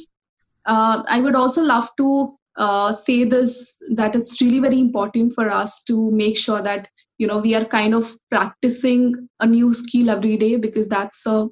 Uh, 0.66 1.02
i 1.08 1.20
would 1.22 1.36
also 1.36 1.62
love 1.64 1.90
to 1.98 2.36
uh, 2.58 2.92
say 2.92 3.24
this 3.24 3.80
that 3.96 4.16
it's 4.16 4.42
really 4.42 4.60
very 4.60 4.80
important 4.80 5.32
for 5.34 5.50
us 5.50 5.82
to 5.84 6.12
make 6.12 6.38
sure 6.38 6.62
that 6.62 6.88
you 7.18 7.28
know 7.28 7.38
we 7.38 7.56
are 7.56 7.66
kind 7.74 7.96
of 7.96 8.12
practicing 8.30 9.14
a 9.40 9.48
new 9.48 9.74
skill 9.74 10.10
every 10.10 10.36
day 10.38 10.56
because 10.58 10.90
that's 10.90 11.26
a 11.26 11.48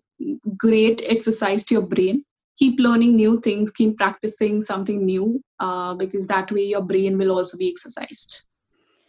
great 0.58 1.02
exercise 1.16 1.64
to 1.64 1.76
your 1.76 1.88
brain 1.96 2.24
keep 2.58 2.80
learning 2.80 3.16
new 3.16 3.40
things 3.42 3.72
keep 3.72 3.98
practicing 3.98 4.62
something 4.62 5.06
new 5.06 5.42
uh, 5.60 5.94
because 5.96 6.28
that 6.28 6.52
way 6.52 6.64
your 6.64 6.82
brain 6.82 7.18
will 7.18 7.32
also 7.32 7.58
be 7.58 7.70
exercised. 7.70 8.48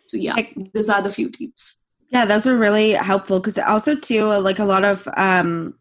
So 0.07 0.16
yeah 0.16 0.36
these 0.72 0.88
are 0.88 1.03
the 1.03 1.11
few 1.11 1.30
tips. 1.30 1.78
Yeah 2.11 2.24
those 2.24 2.47
are 2.47 2.57
really 2.57 2.92
helpful 2.92 3.40
because 3.40 3.59
also 3.59 3.94
too 3.94 4.24
like 4.24 4.59
a 4.59 4.64
lot 4.64 4.84
of 4.84 5.09
um, 5.16 5.74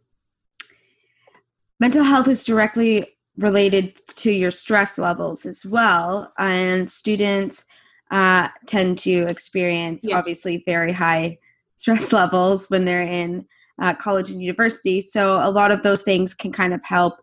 mental 1.80 2.04
health 2.04 2.28
is 2.28 2.44
directly 2.44 3.08
related 3.38 3.96
to 4.08 4.32
your 4.32 4.52
stress 4.52 4.98
levels 4.98 5.46
as 5.46 5.66
well 5.66 6.32
and 6.38 6.90
students 6.90 7.66
uh, 8.12 8.48
tend 8.66 8.98
to 8.98 9.26
experience 9.28 10.06
yes. 10.08 10.16
obviously 10.16 10.64
very 10.66 10.94
high 10.94 11.38
stress 11.76 12.14
levels 12.22 12.70
when 12.70 12.86
they're 12.86 13.02
in 13.02 13.46
uh, 13.82 13.94
college 13.94 14.30
and 14.30 14.42
university. 14.42 15.02
So 15.02 15.42
a 15.44 15.50
lot 15.50 15.72
of 15.72 15.84
those 15.84 16.02
things 16.02 16.34
can 16.34 16.52
kind 16.52 16.74
of 16.74 16.84
help 16.84 17.16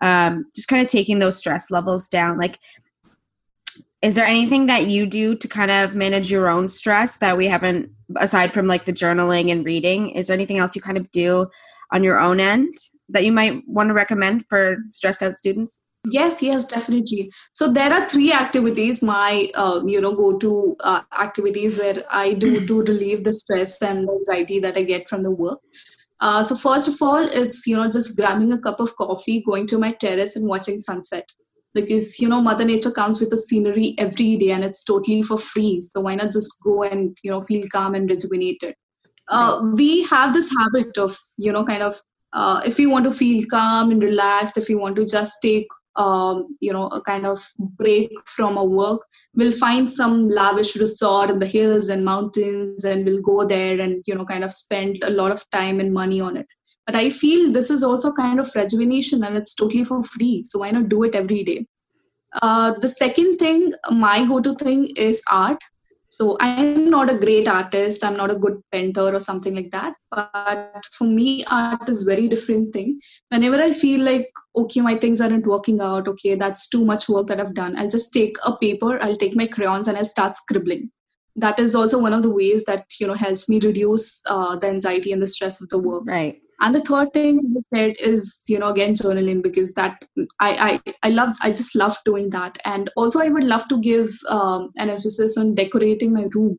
um, 0.00 0.46
just 0.54 0.68
kind 0.68 0.82
of 0.82 0.88
taking 0.88 1.18
those 1.18 1.36
stress 1.36 1.70
levels 1.70 2.08
down 2.08 2.38
like 2.38 2.58
is 4.02 4.14
there 4.14 4.24
anything 4.24 4.66
that 4.66 4.86
you 4.86 5.04
do 5.04 5.36
to 5.36 5.46
kind 5.46 5.70
of 5.70 5.94
manage 5.94 6.30
your 6.30 6.48
own 6.48 6.68
stress 6.68 7.18
that 7.18 7.36
we 7.36 7.46
haven't 7.46 7.90
aside 8.16 8.54
from 8.54 8.66
like 8.66 8.84
the 8.86 8.92
journaling 8.92 9.50
and 9.52 9.64
reading 9.64 10.10
is 10.10 10.28
there 10.28 10.34
anything 10.34 10.58
else 10.58 10.74
you 10.74 10.82
kind 10.82 10.98
of 10.98 11.10
do 11.10 11.46
on 11.92 12.02
your 12.02 12.18
own 12.18 12.40
end 12.40 12.72
that 13.08 13.24
you 13.24 13.32
might 13.32 13.62
want 13.66 13.88
to 13.88 13.94
recommend 13.94 14.46
for 14.48 14.76
stressed 14.88 15.22
out 15.22 15.36
students? 15.36 15.80
Yes 16.06 16.42
yes 16.42 16.64
definitely. 16.64 17.30
So 17.52 17.70
there 17.70 17.92
are 17.92 18.08
three 18.08 18.32
activities 18.32 19.02
my 19.02 19.50
uh, 19.54 19.82
you 19.84 20.00
know 20.00 20.14
go 20.14 20.38
to 20.38 20.76
uh, 20.80 21.02
activities 21.18 21.78
where 21.78 22.04
i 22.10 22.32
do 22.32 22.66
to 22.66 22.82
relieve 22.82 23.22
the 23.22 23.32
stress 23.32 23.82
and 23.82 24.08
anxiety 24.08 24.60
that 24.60 24.78
i 24.78 24.82
get 24.82 25.10
from 25.10 25.22
the 25.22 25.30
work 25.30 25.60
uh, 26.20 26.42
so 26.42 26.54
first 26.54 26.88
of 26.88 27.00
all, 27.00 27.24
it's 27.32 27.66
you 27.66 27.76
know 27.76 27.90
just 27.90 28.16
grabbing 28.16 28.52
a 28.52 28.58
cup 28.58 28.80
of 28.80 28.94
coffee, 28.96 29.42
going 29.42 29.66
to 29.68 29.78
my 29.78 29.92
terrace 29.92 30.36
and 30.36 30.48
watching 30.48 30.78
sunset 30.78 31.28
because 31.74 32.18
you 32.18 32.28
know 32.28 32.40
Mother 32.40 32.64
Nature 32.64 32.90
comes 32.90 33.20
with 33.20 33.30
the 33.30 33.36
scenery 33.36 33.94
every 33.98 34.36
day 34.36 34.50
and 34.50 34.64
it's 34.64 34.84
totally 34.84 35.22
for 35.22 35.38
free. 35.38 35.80
So 35.80 36.00
why 36.00 36.14
not 36.16 36.32
just 36.32 36.62
go 36.62 36.82
and 36.82 37.16
you 37.22 37.30
know 37.30 37.42
feel 37.42 37.66
calm 37.72 37.94
and 37.94 38.08
rejuvenated? 38.08 38.74
Uh, 39.28 39.70
we 39.76 40.02
have 40.04 40.34
this 40.34 40.52
habit 40.58 40.98
of 40.98 41.16
you 41.38 41.52
know 41.52 41.64
kind 41.64 41.82
of 41.82 41.94
uh, 42.32 42.60
if 42.64 42.78
you 42.78 42.90
want 42.90 43.04
to 43.06 43.12
feel 43.12 43.44
calm 43.50 43.90
and 43.90 44.02
relaxed, 44.02 44.58
if 44.58 44.68
you 44.68 44.78
want 44.78 44.96
to 44.96 45.06
just 45.06 45.38
take 45.42 45.66
um, 45.96 46.56
you 46.60 46.72
know 46.72 46.86
a 46.88 47.00
kind 47.02 47.26
of 47.26 47.38
break 47.58 48.10
from 48.26 48.56
our 48.56 48.66
work 48.66 49.00
we'll 49.34 49.52
find 49.52 49.90
some 49.90 50.28
lavish 50.28 50.76
resort 50.76 51.30
in 51.30 51.38
the 51.38 51.46
hills 51.46 51.88
and 51.88 52.04
mountains 52.04 52.84
and 52.84 53.04
we'll 53.04 53.22
go 53.22 53.46
there 53.46 53.80
and 53.80 54.02
you 54.06 54.14
know 54.14 54.24
kind 54.24 54.44
of 54.44 54.52
spend 54.52 54.98
a 55.02 55.10
lot 55.10 55.32
of 55.32 55.48
time 55.50 55.80
and 55.80 55.92
money 55.92 56.20
on 56.20 56.36
it. 56.36 56.46
But 56.86 56.96
i 56.96 57.10
feel 57.10 57.52
this 57.52 57.70
is 57.70 57.82
also 57.82 58.12
kind 58.12 58.40
of 58.40 58.50
rejuvenation 58.54 59.24
and 59.24 59.36
it's 59.36 59.54
totally 59.54 59.84
for 59.84 60.02
free. 60.02 60.44
So 60.46 60.60
why 60.60 60.70
not 60.70 60.88
do 60.88 61.02
it 61.04 61.14
every 61.14 61.44
day? 61.44 61.66
Uh, 62.42 62.74
the 62.80 62.88
second 62.88 63.36
thing 63.38 63.72
my 63.90 64.24
go-to 64.26 64.54
thing 64.54 64.86
is 64.96 65.22
art 65.30 65.58
so 66.10 66.36
i'm 66.40 66.90
not 66.90 67.08
a 67.08 67.16
great 67.16 67.46
artist. 67.46 68.04
I'm 68.04 68.16
not 68.16 68.32
a 68.32 68.38
good 68.44 68.60
painter 68.72 69.14
or 69.14 69.20
something 69.20 69.54
like 69.54 69.70
that. 69.70 69.94
But 70.10 70.84
for 70.92 71.04
me 71.04 71.44
art 71.44 71.88
is 71.88 72.02
very 72.02 72.26
different 72.26 72.72
thing. 72.72 72.98
Whenever 73.28 73.62
i 73.62 73.72
feel 73.72 74.00
like 74.00 74.28
okay 74.56 74.80
my 74.80 74.96
things 74.98 75.20
aren't 75.20 75.46
working 75.46 75.80
out 75.80 76.08
okay 76.08 76.34
that's 76.34 76.68
too 76.68 76.84
much 76.84 77.08
work 77.08 77.28
that 77.28 77.40
i've 77.40 77.54
done 77.54 77.76
i'll 77.76 77.94
just 77.96 78.12
take 78.12 78.36
a 78.44 78.56
paper 78.56 78.98
i'll 79.02 79.16
take 79.16 79.36
my 79.36 79.46
crayons 79.46 79.88
and 79.88 79.96
i'll 79.96 80.04
start 80.16 80.36
scribbling. 80.36 80.90
That 81.36 81.60
is 81.60 81.76
also 81.76 82.02
one 82.02 82.12
of 82.12 82.24
the 82.24 82.34
ways 82.34 82.64
that 82.64 82.86
you 83.00 83.06
know 83.06 83.14
helps 83.14 83.48
me 83.48 83.60
reduce 83.60 84.22
uh, 84.28 84.56
the 84.56 84.66
anxiety 84.66 85.12
and 85.12 85.22
the 85.22 85.28
stress 85.28 85.62
of 85.62 85.68
the 85.68 85.78
work. 85.78 86.02
Right 86.06 86.40
and 86.60 86.74
the 86.74 86.80
third 86.80 87.12
thing 87.12 87.38
as 87.38 87.56
i 87.58 87.76
said 87.76 87.94
is 87.98 88.42
you 88.46 88.58
know 88.58 88.68
again 88.68 88.92
journaling 88.92 89.42
because 89.42 89.72
that 89.74 90.04
i 90.40 90.50
i, 90.68 90.92
I 91.02 91.10
love 91.10 91.36
i 91.42 91.50
just 91.50 91.74
love 91.74 91.96
doing 92.04 92.30
that. 92.30 92.58
And 92.64 92.90
also 92.96 93.20
i 93.20 93.28
would 93.28 93.44
love 93.44 93.66
to 93.68 93.80
give 93.80 94.08
um, 94.28 94.70
an 94.76 94.90
emphasis 94.90 95.36
on 95.38 95.54
decorating 95.54 96.12
my 96.12 96.26
room. 96.34 96.58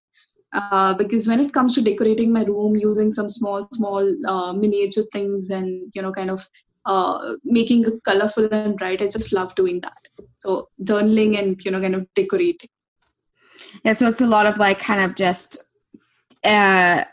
Uh, 0.53 0.93
because 0.95 1.29
when 1.29 1.39
it 1.39 1.53
comes 1.53 1.75
to 1.75 1.81
decorating 1.81 2.33
my 2.33 2.43
room 2.43 2.75
using 2.75 3.09
some 3.09 3.29
small 3.29 3.67
small 3.73 4.03
uh, 4.27 4.51
miniature 4.51 5.05
things 5.13 5.49
and 5.49 5.89
you 5.93 6.01
know 6.01 6.11
kind 6.11 6.29
of 6.29 6.45
uh, 6.85 7.35
making 7.43 7.85
it 7.85 8.03
colorful 8.03 8.49
and 8.51 8.77
bright 8.77 9.01
i 9.01 9.05
just 9.05 9.31
love 9.33 9.53
doing 9.55 9.79
that. 9.81 9.97
So 10.37 10.67
journaling 10.83 11.39
and 11.39 11.63
you 11.63 11.71
know 11.71 11.79
kind 11.79 11.95
of 11.95 12.07
decorating. 12.15 12.69
Yeah 13.85 13.93
so 13.93 14.07
it's 14.07 14.21
a 14.21 14.27
lot 14.27 14.45
of 14.45 14.57
like 14.57 14.79
kind 14.79 15.01
of 15.01 15.15
just 15.15 15.57
uh 16.43 17.03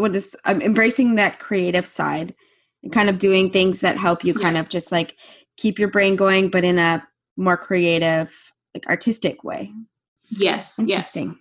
what 0.00 0.16
is 0.16 0.36
I'm 0.44 0.62
embracing 0.62 1.14
that 1.16 1.38
creative 1.38 1.86
side 1.86 2.34
and 2.82 2.92
kind 2.92 3.08
of 3.08 3.18
doing 3.18 3.50
things 3.50 3.80
that 3.80 3.96
help 3.96 4.24
you 4.24 4.34
kind 4.34 4.56
of 4.56 4.68
just 4.68 4.90
like 4.90 5.16
keep 5.56 5.78
your 5.78 5.88
brain 5.88 6.16
going 6.16 6.48
but 6.48 6.64
in 6.64 6.78
a 6.78 7.06
more 7.36 7.56
creative 7.56 8.52
like 8.74 8.86
artistic 8.86 9.44
way. 9.44 9.70
Yes 10.30 10.78
interesting 10.78 11.38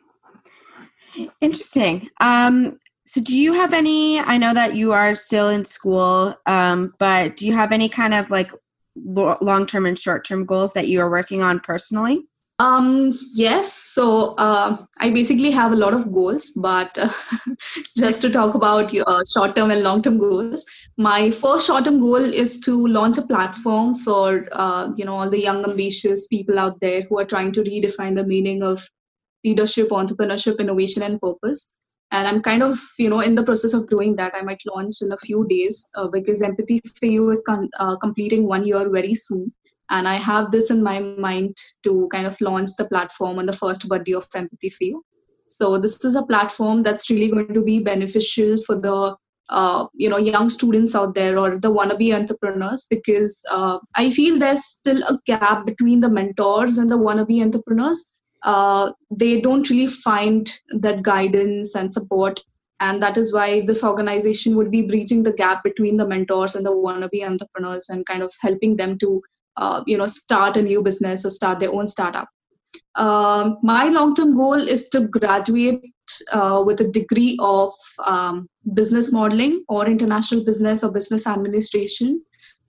yes. 1.16 1.32
interesting. 1.42 2.10
Um 2.20 2.80
so 3.10 3.22
do 3.22 3.36
you 3.36 3.54
have 3.54 3.74
any 3.74 4.20
i 4.20 4.38
know 4.38 4.54
that 4.54 4.76
you 4.76 4.92
are 4.92 5.16
still 5.16 5.50
in 5.50 5.66
school 5.66 6.36
um 6.46 6.94
but 7.00 7.36
do 7.36 7.48
you 7.48 7.54
have 7.54 7.72
any 7.72 7.90
kind 7.90 8.14
of 8.14 8.30
like 8.30 8.52
long-term 8.96 9.86
and 9.86 9.98
short-term 9.98 10.46
goals 10.46 10.74
that 10.74 10.88
you 10.88 11.02
are 11.02 11.10
working 11.10 11.42
on 11.42 11.60
personally 11.60 12.28
um, 12.60 13.12
yes. 13.34 13.72
So 13.74 14.36
uh, 14.38 14.86
I 15.00 15.12
basically 15.12 15.50
have 15.52 15.72
a 15.72 15.78
lot 15.78 15.94
of 15.94 16.12
goals, 16.12 16.50
but 16.50 16.98
uh, 16.98 17.10
just 17.98 18.22
to 18.22 18.30
talk 18.30 18.54
about 18.54 18.94
uh, 18.94 19.24
short-term 19.34 19.72
and 19.72 19.82
long-term 19.82 20.18
goals, 20.18 20.66
my 20.98 21.32
first 21.32 21.68
short-term 21.68 22.02
goal 22.02 22.18
is 22.18 22.60
to 22.62 22.86
launch 22.88 23.18
a 23.18 23.22
platform 23.22 23.94
for 23.94 24.48
uh, 24.52 24.92
you 24.98 25.06
know 25.06 25.14
all 25.14 25.30
the 25.30 25.42
young, 25.42 25.64
ambitious 25.64 26.28
people 26.28 26.60
out 26.60 26.80
there 26.82 27.04
who 27.04 27.18
are 27.20 27.26
trying 27.26 27.54
to 27.54 27.64
redefine 27.64 28.16
the 28.16 28.28
meaning 28.28 28.62
of 28.62 28.86
leadership, 29.46 29.88
entrepreneurship, 29.90 30.60
innovation, 30.60 31.02
and 31.02 31.22
purpose. 31.22 31.80
And 32.12 32.28
I'm 32.28 32.42
kind 32.42 32.62
of 32.62 32.78
you 32.98 33.10
know 33.10 33.22
in 33.22 33.36
the 33.36 33.44
process 33.44 33.74
of 33.74 33.88
doing 33.88 34.18
that. 34.18 34.34
I 34.36 34.42
might 34.42 34.62
launch 34.68 34.96
in 35.02 35.14
a 35.14 35.18
few 35.18 35.48
days 35.48 35.90
uh, 35.96 36.10
because 36.10 36.42
Empathy 36.42 36.82
for 37.00 37.06
You 37.06 37.30
is 37.30 37.42
uh, 37.48 37.96
completing 37.98 38.48
one 38.48 38.68
year 38.68 38.90
very 38.90 39.16
soon 39.16 39.54
and 39.90 40.08
i 40.08 40.16
have 40.16 40.52
this 40.52 40.72
in 40.72 40.84
my 40.84 41.00
mind 41.00 41.56
to 41.84 42.08
kind 42.12 42.28
of 42.28 42.40
launch 42.42 42.70
the 42.78 42.88
platform 42.88 43.40
on 43.40 43.46
the 43.46 43.54
first 43.54 43.88
birthday 43.88 44.14
of 44.14 44.28
empathy 44.36 44.70
for 44.70 44.84
you. 44.84 45.04
So 45.48 45.80
this 45.80 46.06
is 46.06 46.16
a 46.16 46.26
platform 46.26 46.84
that's 46.84 47.10
really 47.10 47.32
going 47.32 47.54
to 47.54 47.64
be 47.64 47.80
beneficial 47.80 48.58
for 48.66 48.76
the 48.76 49.16
uh, 49.50 49.88
you 49.96 50.10
know 50.10 50.18
young 50.18 50.48
students 50.48 50.94
out 50.94 51.16
there 51.16 51.40
or 51.40 51.58
the 51.58 51.72
wannabe 51.72 52.14
entrepreneurs 52.14 52.86
because 52.88 53.44
uh, 53.50 53.80
i 53.96 54.08
feel 54.12 54.38
there's 54.38 54.64
still 54.64 55.02
a 55.04 55.18
gap 55.26 55.66
between 55.66 56.00
the 56.00 56.10
mentors 56.10 56.78
and 56.78 56.90
the 56.90 56.98
wannabe 56.98 57.42
entrepreneurs. 57.42 58.12
Uh, 58.44 58.92
they 59.12 59.42
don't 59.42 59.70
really 59.70 59.88
find 59.88 60.50
that 60.70 61.02
guidance 61.02 61.76
and 61.76 61.94
support. 61.94 62.40
And 62.80 63.02
that 63.04 63.18
is 63.18 63.34
why 63.34 63.66
this 63.66 63.84
organization 63.84 64.56
would 64.56 64.72
be 64.72 64.84
bridging 64.84 65.24
the 65.24 65.34
gap 65.34 65.64
between 65.64 65.98
the 65.98 66.08
mentors 66.08 66.56
and 66.56 66.66
the 66.66 66.72
wannabe 66.72 67.26
entrepreneurs 67.26 67.90
and 67.90 68.06
kind 68.06 68.24
of 68.24 68.32
helping 68.40 68.78
them 68.78 68.98
to 69.00 69.22
uh, 69.60 69.84
you 69.86 69.98
know 69.98 70.08
start 70.08 70.58
a 70.58 70.62
new 70.62 70.82
business 70.90 71.26
or 71.26 71.30
start 71.30 71.60
their 71.60 71.74
own 71.74 71.88
startup 71.96 72.28
um, 72.96 73.58
my 73.64 73.86
long-term 73.86 74.36
goal 74.36 74.68
is 74.76 74.90
to 74.90 75.08
graduate 75.08 75.84
uh, 76.32 76.64
with 76.66 76.82
a 76.82 76.88
degree 76.90 77.38
of 77.40 77.74
um, 78.06 78.48
business 78.74 79.12
modeling 79.14 79.64
or 79.70 79.86
international 79.86 80.44
business 80.44 80.84
or 80.84 80.92
business 80.92 81.28
administration 81.28 82.22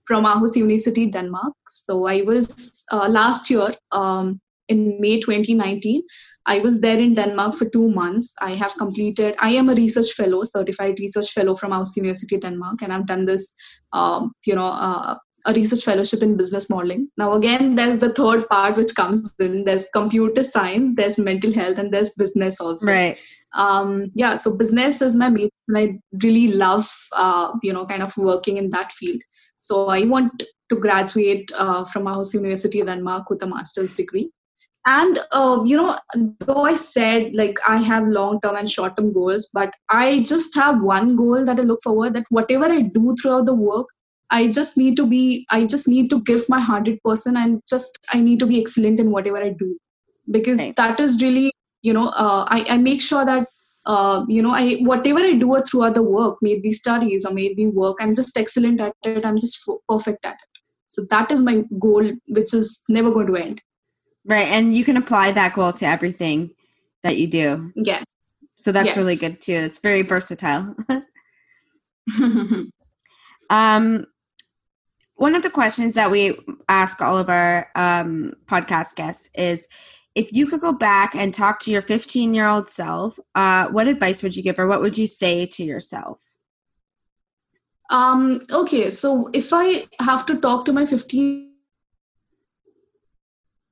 from 0.05 0.25
Aarhus 0.25 0.55
University, 0.55 1.07
Denmark. 1.07 1.53
So 1.67 2.05
I 2.07 2.21
was 2.21 2.85
uh, 2.91 3.07
last 3.09 3.49
year 3.49 3.71
um, 3.91 4.39
in 4.67 4.99
May 4.99 5.19
2019. 5.19 6.01
I 6.47 6.59
was 6.59 6.81
there 6.81 6.97
in 6.97 7.13
Denmark 7.13 7.55
for 7.55 7.69
two 7.69 7.89
months. 7.91 8.33
I 8.41 8.51
have 8.51 8.75
completed, 8.77 9.35
I 9.37 9.51
am 9.51 9.69
a 9.69 9.75
research 9.75 10.11
fellow, 10.13 10.43
certified 10.43 10.99
research 10.99 11.31
fellow 11.31 11.55
from 11.55 11.71
Aarhus 11.71 11.95
University, 11.95 12.37
Denmark, 12.37 12.81
and 12.81 12.91
I've 12.91 13.05
done 13.05 13.25
this, 13.25 13.53
um, 13.93 14.31
you 14.45 14.55
know, 14.55 14.65
uh, 14.65 15.15
a 15.45 15.53
research 15.53 15.83
fellowship 15.83 16.21
in 16.21 16.37
business 16.37 16.69
modeling. 16.69 17.09
Now, 17.17 17.33
again, 17.33 17.75
there's 17.75 17.99
the 17.99 18.13
third 18.13 18.47
part 18.49 18.77
which 18.77 18.95
comes 18.95 19.35
in. 19.39 19.63
There's 19.63 19.87
computer 19.93 20.43
science, 20.43 20.95
there's 20.95 21.17
mental 21.17 21.53
health, 21.53 21.77
and 21.77 21.91
there's 21.91 22.11
business 22.11 22.59
also. 22.59 22.91
Right. 22.91 23.19
Um, 23.53 24.11
yeah. 24.15 24.35
So 24.35 24.57
business 24.57 25.01
is 25.01 25.15
my 25.15 25.29
main. 25.29 25.49
I 25.75 25.99
really 26.23 26.49
love, 26.49 26.89
uh, 27.15 27.53
you 27.61 27.73
know, 27.73 27.85
kind 27.85 28.03
of 28.03 28.15
working 28.17 28.57
in 28.57 28.69
that 28.71 28.91
field. 28.91 29.21
So 29.59 29.87
I 29.87 30.05
want 30.05 30.43
to 30.69 30.75
graduate 30.75 31.51
uh, 31.57 31.85
from 31.85 32.05
Aarhus 32.05 32.33
University, 32.33 32.81
Denmark, 32.81 33.29
with 33.29 33.43
a 33.43 33.47
master's 33.47 33.93
degree. 33.93 34.31
And 34.85 35.19
uh, 35.31 35.61
you 35.63 35.77
know, 35.77 35.95
though 36.39 36.63
I 36.63 36.73
said 36.73 37.35
like 37.35 37.57
I 37.67 37.77
have 37.77 38.07
long-term 38.07 38.55
and 38.55 38.69
short-term 38.69 39.13
goals, 39.13 39.49
but 39.53 39.71
I 39.89 40.21
just 40.21 40.55
have 40.55 40.81
one 40.81 41.15
goal 41.15 41.45
that 41.45 41.59
I 41.59 41.61
look 41.61 41.81
forward. 41.83 42.13
That 42.13 42.25
whatever 42.29 42.65
I 42.65 42.81
do 42.81 43.15
throughout 43.21 43.45
the 43.45 43.53
work, 43.53 43.85
I 44.31 44.47
just 44.47 44.77
need 44.77 44.97
to 44.97 45.05
be. 45.05 45.45
I 45.49 45.65
just 45.65 45.87
need 45.87 46.09
to 46.09 46.21
give 46.21 46.47
my 46.49 46.59
hundred 46.59 46.99
percent, 47.03 47.37
and 47.37 47.61
just 47.67 47.99
I 48.13 48.21
need 48.21 48.39
to 48.39 48.45
be 48.45 48.59
excellent 48.59 48.99
in 48.99 49.11
whatever 49.11 49.37
I 49.37 49.49
do, 49.49 49.77
because 50.29 50.59
right. 50.59 50.75
that 50.77 50.99
is 50.99 51.21
really 51.21 51.51
you 51.81 51.93
know 51.93 52.07
uh, 52.07 52.45
I, 52.47 52.65
I 52.69 52.77
make 52.77 53.01
sure 53.01 53.25
that 53.25 53.47
uh, 53.85 54.25
you 54.27 54.41
know 54.41 54.51
i 54.51 54.75
whatever 54.81 55.19
i 55.19 55.33
do 55.33 55.61
throughout 55.63 55.95
the 55.95 56.03
work 56.03 56.37
maybe 56.41 56.71
studies 56.71 57.25
or 57.25 57.33
maybe 57.33 57.67
work 57.67 57.97
i'm 57.99 58.13
just 58.13 58.37
excellent 58.37 58.79
at 58.79 58.93
it. 59.03 59.25
I'm 59.25 59.39
just 59.39 59.67
perfect 59.89 60.25
at 60.25 60.33
it. 60.33 60.59
So 60.87 61.03
that 61.09 61.31
is 61.31 61.41
my 61.41 61.63
goal 61.79 62.11
which 62.27 62.53
is 62.53 62.83
never 62.89 63.11
going 63.11 63.27
to 63.27 63.35
end. 63.37 63.61
Right. 64.25 64.47
And 64.47 64.75
you 64.75 64.83
can 64.83 64.97
apply 64.97 65.31
that 65.31 65.53
goal 65.55 65.73
to 65.73 65.85
everything 65.85 66.51
that 67.01 67.17
you 67.17 67.27
do. 67.27 67.71
Yes. 67.75 68.03
So 68.55 68.71
that's 68.71 68.87
yes. 68.87 68.97
really 68.97 69.15
good 69.15 69.41
too. 69.41 69.53
It's 69.53 69.79
very 69.79 70.03
versatile. 70.03 70.75
Um 73.49 74.05
one 75.21 75.35
of 75.35 75.43
the 75.43 75.51
questions 75.51 75.93
that 75.93 76.09
we 76.09 76.35
ask 76.67 76.99
all 76.99 77.15
of 77.15 77.29
our 77.29 77.69
um, 77.75 78.33
podcast 78.47 78.95
guests 78.95 79.29
is 79.35 79.67
if 80.15 80.33
you 80.33 80.47
could 80.47 80.61
go 80.61 80.73
back 80.73 81.13
and 81.13 81.31
talk 81.31 81.59
to 81.59 81.69
your 81.69 81.83
15 81.83 82.33
year 82.33 82.47
old 82.47 82.71
self, 82.71 83.19
uh, 83.35 83.67
what 83.67 83.87
advice 83.87 84.23
would 84.23 84.35
you 84.35 84.41
give 84.41 84.57
or 84.57 84.65
what 84.65 84.81
would 84.81 84.97
you 84.97 85.05
say 85.05 85.45
to 85.45 85.63
yourself? 85.63 86.23
Um, 87.91 88.41
okay, 88.51 88.89
so 88.89 89.29
if 89.31 89.53
I 89.53 89.85
have 89.99 90.25
to 90.25 90.39
talk 90.39 90.65
to 90.65 90.73
my 90.73 90.87
15 90.87 91.51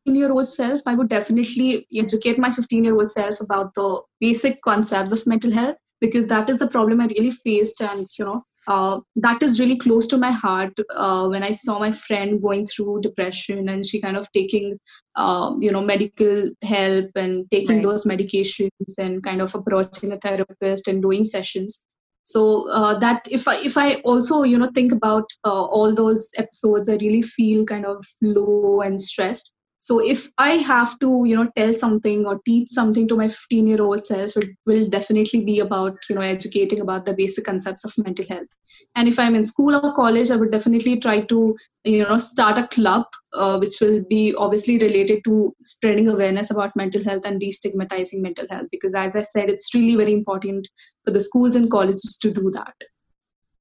year 0.05 0.31
old 0.31 0.47
self, 0.47 0.81
I 0.85 0.93
would 0.93 1.09
definitely 1.09 1.87
educate 1.95 2.37
my 2.37 2.51
15 2.51 2.83
year 2.83 2.93
old 2.93 3.09
self 3.09 3.41
about 3.41 3.73
the 3.73 4.01
basic 4.19 4.61
concepts 4.61 5.13
of 5.13 5.25
mental 5.25 5.51
health 5.51 5.77
because 5.99 6.27
that 6.27 6.47
is 6.47 6.59
the 6.59 6.67
problem 6.67 7.01
I 7.01 7.07
really 7.07 7.31
faced. 7.31 7.81
And, 7.81 8.05
you 8.19 8.25
know, 8.25 8.43
uh, 8.70 9.01
that 9.15 9.41
is 9.41 9.59
really 9.59 9.78
close 9.78 10.05
to 10.07 10.17
my 10.17 10.32
heart 10.32 10.74
uh, 10.95 11.28
when 11.28 11.43
i 11.43 11.51
saw 11.51 11.80
my 11.80 11.91
friend 11.91 12.41
going 12.41 12.65
through 12.65 13.01
depression 13.01 13.67
and 13.67 13.86
she 13.86 13.99
kind 13.99 14.15
of 14.15 14.32
taking 14.32 14.80
uh, 15.15 15.53
you 15.59 15.72
know 15.72 15.82
medical 15.82 16.49
help 16.63 17.11
and 17.15 17.49
taking 17.51 17.78
right. 17.78 17.84
those 17.84 18.05
medications 18.05 18.97
and 18.97 19.24
kind 19.24 19.41
of 19.41 19.53
approaching 19.55 20.11
a 20.11 20.17
therapist 20.17 20.88
and 20.88 21.01
doing 21.01 21.26
sessions 21.26 21.84
so 22.24 22.70
uh, 22.70 22.97
that 22.99 23.28
if 23.32 23.47
i 23.47 23.55
if 23.70 23.78
i 23.78 23.95
also 24.11 24.43
you 24.43 24.57
know 24.57 24.72
think 24.74 24.91
about 24.91 25.28
uh, 25.43 25.65
all 25.78 25.93
those 25.93 26.30
episodes 26.38 26.89
i 26.89 26.97
really 27.05 27.24
feel 27.24 27.65
kind 27.65 27.86
of 27.86 28.03
low 28.22 28.82
and 28.82 29.01
stressed 29.01 29.53
so 29.82 29.97
if 30.13 30.27
i 30.38 30.51
have 30.69 30.97
to 30.99 31.23
you 31.25 31.36
know 31.36 31.49
tell 31.57 31.71
something 31.73 32.25
or 32.25 32.39
teach 32.45 32.69
something 32.69 33.07
to 33.07 33.15
my 33.15 33.27
15 33.27 33.65
year 33.65 33.82
old 33.82 34.03
self 34.03 34.36
it 34.36 34.49
will 34.65 34.89
definitely 34.89 35.43
be 35.45 35.59
about 35.61 35.97
you 36.09 36.15
know 36.15 36.21
educating 36.21 36.82
about 36.82 37.05
the 37.05 37.13
basic 37.13 37.45
concepts 37.45 37.86
of 37.86 37.93
mental 37.97 38.25
health. 38.27 38.47
And 38.95 39.07
if 39.07 39.17
i'm 39.17 39.36
in 39.36 39.45
school 39.45 39.75
or 39.75 39.93
college 39.93 40.32
i 40.32 40.36
would 40.36 40.51
definitely 40.51 40.99
try 40.99 41.21
to 41.21 41.55
you 41.86 42.03
know 42.03 42.17
start 42.17 42.57
a 42.57 42.67
club 42.67 43.05
uh, 43.34 43.57
which 43.59 43.80
will 43.80 44.03
be 44.09 44.36
obviously 44.36 44.77
related 44.80 45.23
to 45.23 45.53
spreading 45.63 46.09
awareness 46.09 46.51
about 46.51 46.75
mental 46.75 47.03
health 47.03 47.25
and 47.25 47.41
destigmatizing 47.41 48.21
mental 48.21 48.47
health 48.49 48.67
because 48.71 48.93
as 48.93 49.15
i 49.15 49.21
said 49.21 49.49
it's 49.49 49.73
really 49.73 49.95
very 49.95 50.11
important 50.11 50.67
for 51.05 51.11
the 51.11 51.21
schools 51.21 51.55
and 51.55 51.71
colleges 51.71 52.17
to 52.21 52.34
do 52.34 52.51
that. 52.51 52.73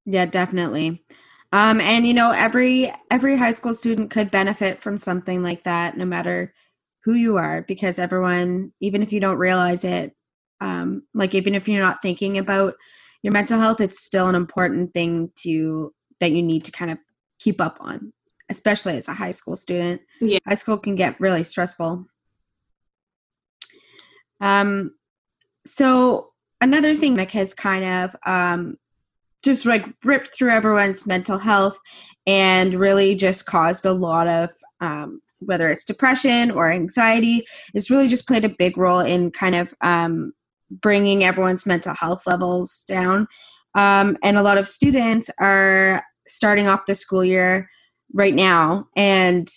Yeah 0.05 0.25
definitely 0.25 1.05
um, 1.51 1.81
and 1.81 2.05
you 2.05 2.13
know, 2.13 2.31
every 2.31 2.93
every 3.09 3.37
high 3.37 3.51
school 3.53 3.73
student 3.73 4.11
could 4.11 4.29
benefit 4.29 4.81
from 4.81 4.97
something 4.97 5.41
like 5.41 5.63
that, 5.63 5.97
no 5.97 6.05
matter 6.05 6.53
who 7.03 7.13
you 7.13 7.37
are, 7.37 7.63
because 7.63 7.97
everyone, 7.97 8.71
even 8.79 9.01
if 9.01 9.11
you 9.11 9.19
don't 9.19 9.37
realize 9.37 9.83
it, 9.83 10.15
um, 10.61 11.03
like 11.13 11.33
even 11.33 11.55
if 11.55 11.67
you're 11.67 11.81
not 11.81 12.01
thinking 12.01 12.37
about 12.37 12.75
your 13.23 13.33
mental 13.33 13.59
health, 13.59 13.81
it's 13.81 13.99
still 13.99 14.27
an 14.27 14.35
important 14.35 14.93
thing 14.93 15.31
to 15.37 15.93
that 16.19 16.31
you 16.31 16.43
need 16.43 16.65
to 16.65 16.71
kind 16.71 16.91
of 16.91 16.97
keep 17.39 17.59
up 17.61 17.77
on, 17.79 18.13
especially 18.49 18.95
as 18.97 19.07
a 19.07 19.13
high 19.13 19.31
school 19.31 19.55
student. 19.55 20.01
Yeah. 20.21 20.39
High 20.47 20.53
school 20.53 20.77
can 20.77 20.95
get 20.95 21.19
really 21.19 21.43
stressful. 21.43 22.05
Um, 24.41 24.93
so 25.65 26.31
another 26.61 26.93
thing 26.95 27.17
Mick 27.17 27.31
has 27.31 27.53
kind 27.53 27.85
of 27.85 28.15
um, 28.25 28.77
just 29.43 29.65
like 29.65 29.85
ripped 30.03 30.33
through 30.33 30.51
everyone's 30.51 31.07
mental 31.07 31.37
health 31.37 31.77
and 32.27 32.73
really 32.73 33.15
just 33.15 33.45
caused 33.45 33.85
a 33.85 33.93
lot 33.93 34.27
of 34.27 34.49
um, 34.81 35.21
whether 35.39 35.69
it's 35.69 35.85
depression 35.85 36.51
or 36.51 36.69
anxiety 36.69 37.45
it's 37.73 37.89
really 37.89 38.07
just 38.07 38.27
played 38.27 38.43
a 38.43 38.49
big 38.49 38.77
role 38.77 38.99
in 38.99 39.31
kind 39.31 39.55
of 39.55 39.73
um, 39.81 40.33
bringing 40.69 41.23
everyone's 41.23 41.65
mental 41.65 41.93
health 41.93 42.25
levels 42.25 42.85
down. 42.87 43.27
Um, 43.75 44.17
and 44.23 44.37
a 44.37 44.43
lot 44.43 44.57
of 44.57 44.67
students 44.67 45.29
are 45.39 46.03
starting 46.27 46.67
off 46.67 46.85
the 46.85 46.95
school 46.95 47.23
year 47.23 47.69
right 48.13 48.33
now 48.33 48.87
and 48.95 49.47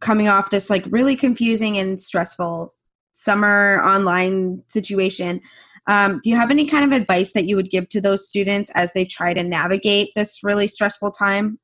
coming 0.00 0.28
off 0.28 0.50
this 0.50 0.70
like 0.70 0.84
really 0.90 1.16
confusing 1.16 1.76
and 1.78 2.00
stressful 2.00 2.72
summer 3.12 3.82
online 3.84 4.62
situation 4.68 5.40
um, 5.86 6.20
do 6.22 6.30
you 6.30 6.36
have 6.36 6.50
any 6.50 6.66
kind 6.66 6.84
of 6.84 6.92
advice 6.92 7.32
that 7.32 7.46
you 7.46 7.56
would 7.56 7.70
give 7.70 7.88
to 7.90 8.00
those 8.00 8.26
students 8.26 8.70
as 8.74 8.92
they 8.92 9.04
try 9.04 9.34
to 9.34 9.42
navigate 9.42 10.10
this 10.14 10.40
really 10.42 10.68
stressful 10.68 11.10
time? 11.10 11.58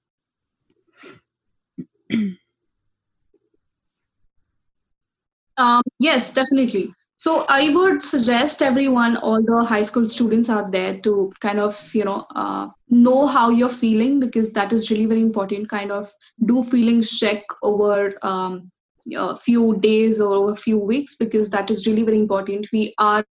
um, 5.56 5.82
yes, 6.00 6.34
definitely. 6.34 6.92
So 7.16 7.44
I 7.48 7.74
would 7.74 8.00
suggest 8.00 8.62
everyone, 8.62 9.16
all 9.16 9.42
the 9.42 9.64
high 9.64 9.82
school 9.82 10.06
students 10.06 10.48
out 10.48 10.70
there, 10.70 11.00
to 11.00 11.32
kind 11.40 11.58
of 11.58 11.74
you 11.92 12.04
know 12.04 12.24
uh, 12.34 12.68
know 12.88 13.26
how 13.26 13.50
you're 13.50 13.68
feeling 13.68 14.20
because 14.20 14.52
that 14.52 14.72
is 14.72 14.90
really 14.90 15.06
very 15.06 15.20
important. 15.20 15.68
Kind 15.68 15.90
of 15.90 16.08
do 16.44 16.62
feelings 16.62 17.18
check 17.18 17.42
over 17.62 18.12
um, 18.22 18.70
a 19.16 19.36
few 19.36 19.76
days 19.80 20.20
or 20.20 20.52
a 20.52 20.56
few 20.56 20.78
weeks 20.78 21.16
because 21.16 21.50
that 21.50 21.70
is 21.70 21.86
really 21.86 22.02
very 22.02 22.18
important. 22.18 22.66
We 22.72 22.94
are 22.98 23.24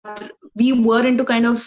we 0.55 0.73
were 0.85 1.07
into 1.07 1.25
kind 1.25 1.47
of 1.47 1.67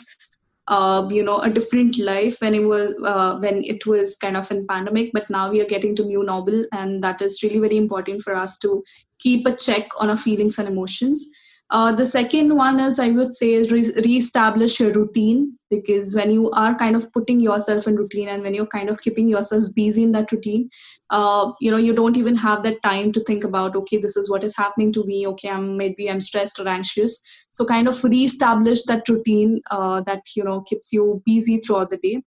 uh, 0.70 1.08
you 1.12 1.24
know 1.24 1.40
a 1.40 1.50
different 1.50 1.98
life 1.98 2.38
when 2.40 2.54
it 2.54 2.64
was 2.64 2.96
uh, 3.04 3.38
when 3.40 3.64
it 3.64 3.86
was 3.86 4.16
kind 4.18 4.38
of 4.38 4.50
in 4.52 4.68
pandemic 4.68 5.10
but 5.14 5.30
now 5.30 5.50
we 5.52 5.62
are 5.62 5.66
getting 5.66 5.96
to 5.96 6.06
new 6.06 6.24
normal 6.24 6.64
and 6.72 7.04
that 7.04 7.22
is 7.22 7.42
really 7.42 7.60
very 7.60 7.76
important 7.76 8.22
for 8.22 8.36
us 8.36 8.60
to 8.60 8.84
keep 9.18 9.48
a 9.48 9.56
check 9.56 9.88
on 9.98 10.12
our 10.12 10.18
feelings 10.18 10.60
and 10.60 10.68
emotions 10.68 11.28
uh, 11.72 11.92
the 11.94 12.06
second 12.06 12.56
one 12.56 12.80
is, 12.80 13.00
I 13.00 13.12
would 13.12 13.36
say, 13.36 13.62
re- 13.62 13.94
reestablish 14.04 14.80
your 14.80 14.92
routine 14.92 15.56
because 15.70 16.16
when 16.16 16.32
you 16.32 16.50
are 16.52 16.74
kind 16.76 16.96
of 16.96 17.12
putting 17.14 17.40
yourself 17.40 17.88
in 17.88 17.96
routine 17.96 18.28
and 18.28 18.42
when 18.42 18.56
you're 18.56 18.66
kind 18.66 18.90
of 18.90 19.00
keeping 19.02 19.30
yourselves 19.30 19.72
busy 19.72 20.02
in 20.02 20.12
that 20.14 20.32
routine, 20.32 20.68
uh, 21.12 21.52
you 21.62 21.70
know, 21.70 21.78
you 21.78 21.94
don't 21.94 22.18
even 22.18 22.36
have 22.36 22.64
that 22.64 22.82
time 22.82 23.12
to 23.12 23.24
think 23.26 23.44
about, 23.44 23.76
okay, 23.76 23.98
this 23.98 24.18
is 24.18 24.32
what 24.32 24.44
is 24.44 24.58
happening 24.58 24.92
to 24.94 25.04
me. 25.06 25.28
Okay, 25.28 25.50
I'm 25.50 25.78
maybe 25.78 26.10
I'm 26.10 26.22
stressed 26.22 26.60
or 26.60 26.68
anxious. 26.68 27.20
So 27.52 27.66
kind 27.66 27.88
of 27.88 28.04
reestablish 28.04 28.84
that 28.84 29.08
routine 29.08 29.62
uh, 29.70 30.02
that 30.08 30.24
you 30.36 30.44
know 30.44 30.62
keeps 30.62 30.92
you 30.92 31.22
busy 31.24 31.58
throughout 31.58 31.92
the 31.92 31.98
day. 31.98 32.24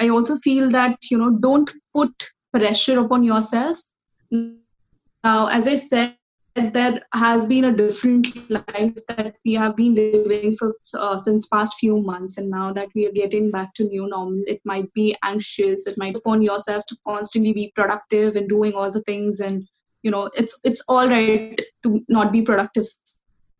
I 0.00 0.08
also 0.08 0.36
feel 0.38 0.68
that 0.70 0.98
you 1.10 1.18
know 1.18 1.30
don't 1.30 1.70
put 1.94 2.10
pressure 2.52 2.98
upon 2.98 3.22
yourselves. 3.22 3.94
Now, 4.32 5.46
as 5.46 5.68
I 5.68 5.76
said 5.76 6.16
there 6.54 7.00
has 7.14 7.46
been 7.46 7.64
a 7.66 7.76
different 7.76 8.50
life 8.50 8.94
that 9.08 9.36
we 9.44 9.54
have 9.54 9.76
been 9.76 9.94
living 9.94 10.56
for 10.56 10.74
uh, 10.98 11.16
since 11.16 11.46
past 11.48 11.78
few 11.78 12.00
months. 12.02 12.38
And 12.38 12.50
now 12.50 12.72
that 12.72 12.88
we 12.94 13.06
are 13.06 13.12
getting 13.12 13.50
back 13.50 13.74
to 13.74 13.84
new 13.84 14.08
normal 14.08 14.42
it 14.46 14.60
might 14.64 14.92
be 14.92 15.16
anxious. 15.22 15.86
It 15.86 15.96
might 15.96 16.16
upon 16.16 16.42
yourself 16.42 16.84
to 16.86 16.96
constantly 17.06 17.52
be 17.52 17.72
productive 17.74 18.36
and 18.36 18.48
doing 18.48 18.74
all 18.74 18.90
the 18.90 19.02
things. 19.02 19.40
And 19.40 19.66
you 20.02 20.10
know 20.10 20.30
it's 20.34 20.58
it's 20.64 20.82
all 20.88 21.08
right 21.08 21.60
to 21.84 22.00
not 22.08 22.32
be 22.32 22.42
productive 22.42 22.84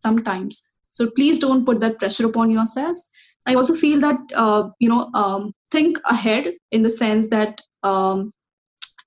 sometimes. 0.00 0.72
So 0.90 1.10
please 1.14 1.38
don't 1.38 1.64
put 1.64 1.80
that 1.80 1.98
pressure 1.98 2.26
upon 2.26 2.50
yourselves 2.50 3.10
i 3.46 3.54
also 3.54 3.74
feel 3.74 3.98
that 4.00 4.18
uh, 4.34 4.68
you 4.80 4.88
know 4.88 5.08
um, 5.14 5.52
think 5.70 5.98
ahead 6.10 6.52
in 6.72 6.82
the 6.82 6.90
sense 6.90 7.28
that 7.28 7.60
um, 7.82 8.30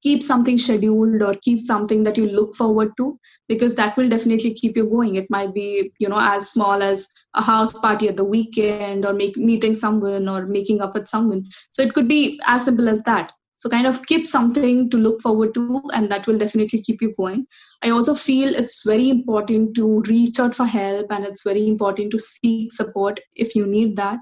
keep 0.03 0.21
something 0.21 0.57
scheduled 0.57 1.21
or 1.21 1.33
keep 1.41 1.59
something 1.59 2.03
that 2.03 2.17
you 2.17 2.27
look 2.27 2.53
forward 2.55 2.91
to 2.97 3.17
because 3.47 3.75
that 3.75 3.95
will 3.97 4.09
definitely 4.09 4.53
keep 4.53 4.75
you 4.77 4.87
going. 4.87 5.15
It 5.15 5.29
might 5.29 5.53
be 5.53 5.91
you 5.99 6.09
know 6.09 6.19
as 6.19 6.51
small 6.51 6.83
as 6.83 7.07
a 7.33 7.41
house 7.41 7.79
party 7.79 8.09
at 8.09 8.17
the 8.17 8.23
weekend 8.23 9.05
or 9.05 9.13
make, 9.13 9.37
meeting 9.37 9.73
someone 9.73 10.27
or 10.27 10.45
making 10.45 10.81
up 10.81 10.93
with 10.93 11.07
someone. 11.07 11.43
So 11.71 11.81
it 11.81 11.93
could 11.93 12.07
be 12.07 12.39
as 12.45 12.65
simple 12.65 12.89
as 12.89 13.01
that. 13.03 13.31
So 13.57 13.69
kind 13.69 13.87
of 13.87 14.05
keep 14.07 14.27
something 14.27 14.89
to 14.89 14.97
look 14.97 15.21
forward 15.21 15.53
to 15.53 15.81
and 15.93 16.11
that 16.11 16.27
will 16.27 16.37
definitely 16.37 16.81
keep 16.81 17.01
you 17.01 17.13
going. 17.15 17.45
I 17.81 17.91
also 17.91 18.13
feel 18.13 18.53
it's 18.53 18.83
very 18.85 19.09
important 19.09 19.73
to 19.75 20.01
reach 20.01 20.37
out 20.37 20.53
for 20.53 20.65
help 20.65 21.07
and 21.09 21.23
it's 21.23 21.43
very 21.43 21.65
important 21.69 22.11
to 22.11 22.19
seek 22.19 22.73
support 22.73 23.21
if 23.35 23.55
you 23.55 23.65
need 23.65 23.95
that 23.95 24.19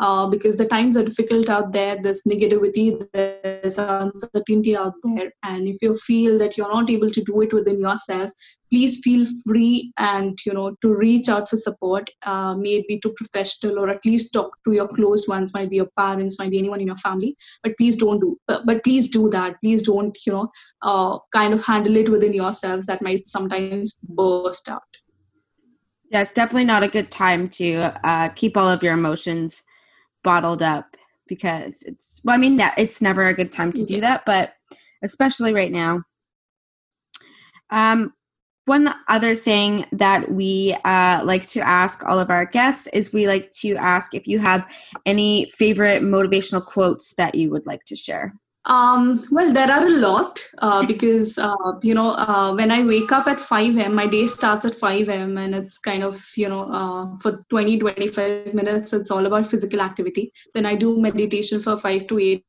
uh, 0.00 0.26
because 0.26 0.56
the 0.56 0.66
times 0.66 0.96
are 0.96 1.04
difficult 1.04 1.48
out 1.48 1.72
there 1.72 1.96
there's 2.02 2.22
negativity 2.24 3.00
there's 3.12 3.78
uncertainty 3.78 4.76
out 4.76 4.94
there. 5.04 5.32
And 5.42 5.68
if 5.68 5.76
you 5.82 5.94
feel 5.96 6.38
that 6.38 6.56
you're 6.56 6.72
not 6.72 6.90
able 6.90 7.10
to 7.10 7.24
do 7.24 7.40
it 7.42 7.52
within 7.52 7.80
yourselves 7.80 8.34
please 8.70 9.00
feel 9.02 9.26
free 9.46 9.92
and 9.98 10.38
you 10.46 10.52
know 10.52 10.74
to 10.80 10.94
reach 10.94 11.28
out 11.28 11.48
for 11.48 11.56
support 11.56 12.08
uh, 12.22 12.56
maybe 12.56 12.98
to 13.00 13.12
professional 13.16 13.78
or 13.78 13.88
at 13.88 14.04
least 14.04 14.32
talk 14.32 14.56
to 14.64 14.72
your 14.72 14.88
close 14.88 15.26
ones 15.28 15.52
might 15.52 15.68
be 15.68 15.76
your 15.76 15.90
parents 15.98 16.38
might 16.38 16.50
be 16.50 16.58
anyone 16.58 16.80
in 16.80 16.86
your 16.86 16.96
family. 16.96 17.36
But 17.62 17.76
please 17.76 17.96
don't 17.96 18.20
do 18.20 18.36
but, 18.46 18.64
but 18.64 18.84
please 18.84 19.08
do 19.08 19.28
that. 19.30 19.56
Please 19.62 19.82
don't 19.82 20.16
you 20.26 20.32
know 20.32 20.50
uh, 20.82 21.18
kind 21.32 21.52
of 21.52 21.64
handle 21.64 21.96
it 21.96 22.08
within 22.08 22.32
yourselves. 22.32 22.86
That 22.86 23.02
might 23.02 23.26
sometimes 23.26 23.98
burst 24.02 24.68
out. 24.68 24.82
Yeah 26.10 26.22
it's 26.22 26.34
definitely 26.34 26.64
not 26.64 26.82
a 26.82 26.88
good 26.88 27.10
time 27.10 27.48
to 27.50 27.92
uh, 28.04 28.28
keep 28.30 28.56
all 28.56 28.68
of 28.68 28.82
your 28.82 28.94
emotions 28.94 29.62
bottled 30.22 30.62
up 30.62 30.96
because 31.26 31.82
it's 31.82 32.20
well 32.24 32.34
i 32.34 32.38
mean 32.38 32.60
it's 32.76 33.00
never 33.00 33.26
a 33.26 33.34
good 33.34 33.52
time 33.52 33.72
to 33.72 33.84
do 33.84 34.00
that 34.00 34.24
but 34.26 34.54
especially 35.02 35.54
right 35.54 35.72
now. 35.72 36.02
Um 37.70 38.12
one 38.66 38.94
other 39.08 39.34
thing 39.34 39.84
that 39.90 40.30
we 40.30 40.76
uh, 40.84 41.22
like 41.24 41.44
to 41.48 41.60
ask 41.60 42.04
all 42.04 42.20
of 42.20 42.30
our 42.30 42.44
guests 42.44 42.86
is 42.88 43.12
we 43.12 43.26
like 43.26 43.50
to 43.50 43.74
ask 43.76 44.14
if 44.14 44.28
you 44.28 44.38
have 44.38 44.64
any 45.06 45.50
favorite 45.50 46.02
motivational 46.02 46.64
quotes 46.64 47.14
that 47.14 47.34
you 47.34 47.50
would 47.50 47.66
like 47.66 47.84
to 47.86 47.96
share 47.96 48.32
um, 48.66 49.24
well, 49.30 49.52
there 49.52 49.70
are 49.70 49.86
a 49.86 49.90
lot 49.90 50.38
uh, 50.58 50.86
because, 50.86 51.38
uh, 51.38 51.54
you 51.82 51.94
know, 51.94 52.10
uh, 52.10 52.52
when 52.54 52.70
I 52.70 52.84
wake 52.84 53.10
up 53.10 53.26
at 53.26 53.40
5 53.40 53.78
a.m., 53.78 53.94
my 53.94 54.06
day 54.06 54.26
starts 54.26 54.66
at 54.66 54.74
5 54.74 55.08
a.m. 55.08 55.38
and 55.38 55.54
it's 55.54 55.78
kind 55.78 56.02
of, 56.02 56.22
you 56.36 56.48
know, 56.48 56.62
uh, 56.62 57.16
for 57.18 57.44
20, 57.48 57.78
25 57.78 58.52
minutes, 58.52 58.92
it's 58.92 59.10
all 59.10 59.24
about 59.24 59.46
physical 59.46 59.80
activity. 59.80 60.32
Then 60.54 60.66
I 60.66 60.76
do 60.76 61.00
meditation 61.00 61.60
for 61.60 61.76
5 61.76 62.06
to 62.08 62.18
8 62.18 62.44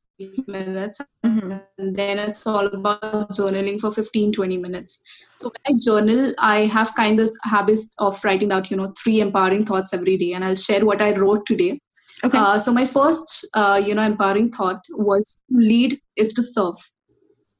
minutes 0.46 1.00
mm-hmm. 1.24 1.52
and 1.78 1.96
then 1.96 2.18
it's 2.18 2.46
all 2.46 2.66
about 2.66 3.00
journaling 3.30 3.80
for 3.80 3.90
15 3.90 4.32
20 4.32 4.58
minutes 4.58 5.02
so 5.36 5.50
when 5.50 5.74
i 5.74 5.78
journal 5.84 6.32
i 6.38 6.60
have 6.66 6.94
kind 6.94 7.18
of 7.18 7.30
habits 7.42 7.94
of 7.98 8.22
writing 8.24 8.52
out 8.52 8.70
you 8.70 8.76
know 8.76 8.92
three 9.02 9.20
empowering 9.20 9.64
thoughts 9.64 9.92
every 9.92 10.16
day 10.16 10.34
and 10.34 10.44
i'll 10.44 10.54
share 10.54 10.84
what 10.84 11.02
i 11.02 11.12
wrote 11.16 11.44
today 11.46 11.80
Okay. 12.24 12.38
Uh, 12.38 12.58
so 12.58 12.72
my 12.72 12.84
first, 12.84 13.48
uh, 13.54 13.80
you 13.84 13.94
know, 13.94 14.02
empowering 14.02 14.50
thought 14.50 14.84
was 14.90 15.42
lead 15.50 15.98
is 16.16 16.32
to 16.34 16.42
serve. 16.42 16.76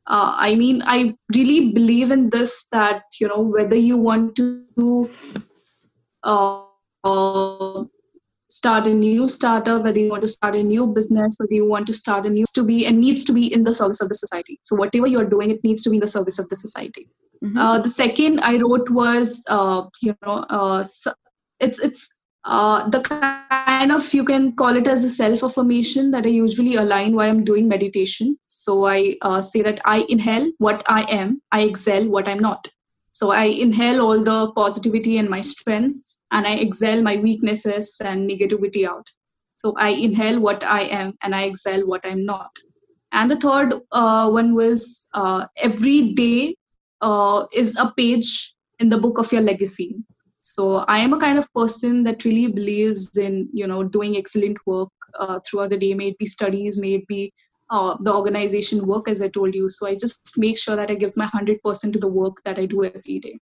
Uh, 0.07 0.35
I 0.37 0.55
mean, 0.55 0.83
I 0.85 1.15
really 1.35 1.73
believe 1.73 2.11
in 2.11 2.31
this 2.31 2.67
that 2.73 3.05
you 3.21 3.29
know 3.29 3.41
whether 3.41 3.77
you 3.77 3.97
want 3.97 4.37
to 4.37 5.09
uh, 6.25 7.85
start 8.49 8.87
a 8.87 8.95
new 8.95 9.29
startup, 9.29 9.83
whether 9.83 9.99
you 9.99 10.11
want 10.11 10.23
to 10.23 10.29
start 10.29 10.55
a 10.55 10.63
new 10.63 10.87
business, 10.87 11.37
whether 11.39 11.55
you 11.55 11.67
want 11.67 11.87
to 11.87 11.93
start 11.93 12.27
a 12.27 12.31
new 12.31 12.45
to 12.55 12.63
be 12.63 12.85
and 12.87 13.01
needs 13.01 13.25
to 13.25 13.33
be 13.33 13.53
in 13.53 13.65
the 13.65 13.75
service 13.75 14.01
of 14.01 14.09
the 14.09 14.15
society. 14.15 14.59
So 14.63 14.77
whatever 14.77 15.07
you're 15.07 15.29
doing, 15.29 15.51
it 15.51 15.65
needs 15.65 15.83
to 15.83 15.91
be 15.91 15.97
in 15.97 16.01
the 16.01 16.09
service 16.09 16.39
of 16.39 16.49
the 16.49 16.57
society. 16.57 17.09
Mm-hmm. 17.43 17.59
Uh, 17.59 17.79
the 17.79 17.89
second 17.89 18.41
I 18.41 18.59
wrote 18.59 18.91
was, 18.91 19.43
uh, 19.49 19.85
you 20.03 20.17
know, 20.23 20.45
uh, 20.51 20.85
it's 21.61 21.79
it's 21.79 22.19
uh, 22.45 22.89
the 22.89 23.01
kind 23.03 23.93
of 23.93 24.13
you 24.13 24.25
can 24.25 24.53
call 24.53 24.77
it 24.77 24.87
as 24.87 25.05
a 25.05 25.11
self 25.11 25.43
affirmation 25.45 26.11
that 26.11 26.27
I 26.27 26.31
usually 26.31 26.75
align 26.75 27.15
while 27.15 27.31
I'm 27.31 27.45
doing 27.45 27.69
meditation. 27.69 28.37
So 28.49 28.85
I 28.85 29.17
uh, 29.23 29.43
say 29.43 29.63
that 29.63 29.81
I 29.85 30.05
inhale 30.09 30.51
what 30.59 30.83
I 30.87 31.03
am, 31.03 31.41
I 31.53 31.67
exhale 31.67 32.09
what 32.09 32.29
I'm 32.29 32.41
not. 32.41 32.67
So 33.13 33.31
I 33.31 33.45
inhale 33.45 34.01
all 34.01 34.25
the 34.25 34.53
positivity 34.53 35.19
and 35.19 35.29
my 35.29 35.41
strengths, 35.41 36.09
and 36.33 36.47
I 36.47 36.57
exhale 36.59 37.03
my 37.03 37.17
weaknesses 37.17 38.01
and 38.05 38.29
negativity 38.29 38.89
out. 38.89 39.07
So 39.57 39.75
I 39.77 39.91
inhale 39.91 40.41
what 40.41 40.65
I 40.65 40.83
am, 40.83 41.17
and 41.23 41.35
I 41.35 41.47
exhale 41.49 41.87
what 41.87 42.05
I'm 42.05 42.25
not. 42.25 42.51
And 43.13 43.31
the 43.31 43.37
third 43.37 43.75
uh, 43.93 44.31
one 44.31 44.55
was 44.55 45.07
uh, 45.15 45.47
every 45.59 46.15
day 46.15 46.57
uh, 47.03 47.47
is 47.53 47.79
a 47.79 47.93
page 47.97 48.55
in 48.81 48.89
the 48.89 48.99
book 48.99 49.19
of 49.19 49.31
your 49.31 49.43
legacy 49.43 49.95
so 50.45 50.79
i 50.89 50.99
am 50.99 51.13
a 51.13 51.19
kind 51.19 51.39
of 51.39 51.53
person 51.55 52.03
that 52.03 52.25
really 52.25 52.49
believes 52.53 53.17
in 53.17 53.49
you 53.53 53.67
know 53.67 53.83
doing 53.85 54.17
excellent 54.17 54.59
work 54.67 54.91
uh, 55.19 55.41
throughout 55.47 55.71
the 55.71 55.79
day. 55.79 55.95
May 55.95 56.09
it 56.09 56.19
be 56.19 56.27
studies 56.27 56.79
may 56.79 56.95
it 56.95 57.07
be 57.07 57.33
uh, 57.71 57.97
the 58.01 58.15
organization 58.15 58.87
work 58.87 59.09
as 59.09 59.23
i 59.23 59.29
told 59.29 59.55
you. 59.55 59.69
So 59.69 59.87
i 59.87 59.93
just 59.93 60.35
make 60.37 60.59
sure 60.59 60.77
that 60.77 60.91
i 60.91 60.95
give 60.95 61.17
my 61.17 61.27
100% 61.27 61.93
to 61.93 61.99
the 61.99 62.09
work 62.09 62.43
that 62.45 62.59
i 62.59 62.67
do 62.67 62.85
every 62.85 63.19
day. 63.21 63.39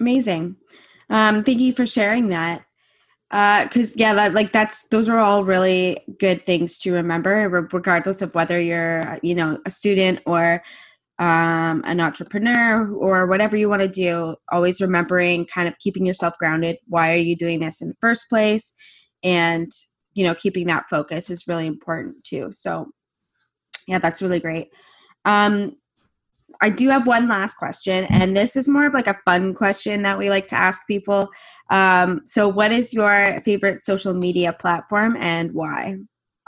Amazing. 0.00 0.56
Um, 1.10 1.44
thank 1.44 1.60
you 1.60 1.72
for 1.72 1.86
sharing 1.86 2.28
that. 2.28 2.64
Because 3.30 3.92
uh, 3.92 3.96
yeah 3.96 4.14
that, 4.14 4.34
like 4.34 4.52
that's 4.52 4.88
those 4.88 5.08
are 5.08 5.18
all 5.18 5.42
really 5.42 5.98
good 6.18 6.44
things 6.44 6.78
to 6.80 6.92
remember 6.92 7.48
regardless 7.72 8.20
of 8.20 8.34
whether 8.34 8.60
you're 8.60 9.18
you 9.22 9.34
know 9.34 9.58
a 9.64 9.70
student 9.70 10.20
or 10.26 10.62
um, 11.22 11.84
an 11.86 12.00
entrepreneur 12.00 12.92
or 12.94 13.28
whatever 13.28 13.56
you 13.56 13.68
want 13.68 13.80
to 13.80 13.86
do, 13.86 14.34
always 14.50 14.80
remembering 14.80 15.46
kind 15.46 15.68
of 15.68 15.78
keeping 15.78 16.04
yourself 16.04 16.36
grounded. 16.36 16.78
Why 16.88 17.12
are 17.12 17.16
you 17.18 17.36
doing 17.36 17.60
this 17.60 17.80
in 17.80 17.88
the 17.88 17.94
first 18.00 18.28
place? 18.28 18.74
And, 19.22 19.70
you 20.14 20.24
know, 20.24 20.34
keeping 20.34 20.66
that 20.66 20.90
focus 20.90 21.30
is 21.30 21.46
really 21.46 21.68
important 21.68 22.24
too. 22.24 22.48
So, 22.50 22.88
yeah, 23.86 24.00
that's 24.00 24.20
really 24.20 24.40
great. 24.40 24.70
Um, 25.24 25.76
I 26.60 26.70
do 26.70 26.88
have 26.88 27.06
one 27.06 27.28
last 27.28 27.54
question, 27.54 28.04
and 28.06 28.36
this 28.36 28.56
is 28.56 28.68
more 28.68 28.86
of 28.86 28.92
like 28.92 29.06
a 29.06 29.18
fun 29.24 29.54
question 29.54 30.02
that 30.02 30.18
we 30.18 30.28
like 30.28 30.48
to 30.48 30.56
ask 30.56 30.82
people. 30.88 31.28
Um, 31.70 32.22
so, 32.24 32.48
what 32.48 32.72
is 32.72 32.92
your 32.92 33.40
favorite 33.42 33.84
social 33.84 34.12
media 34.12 34.52
platform 34.52 35.16
and 35.20 35.52
why? 35.52 35.98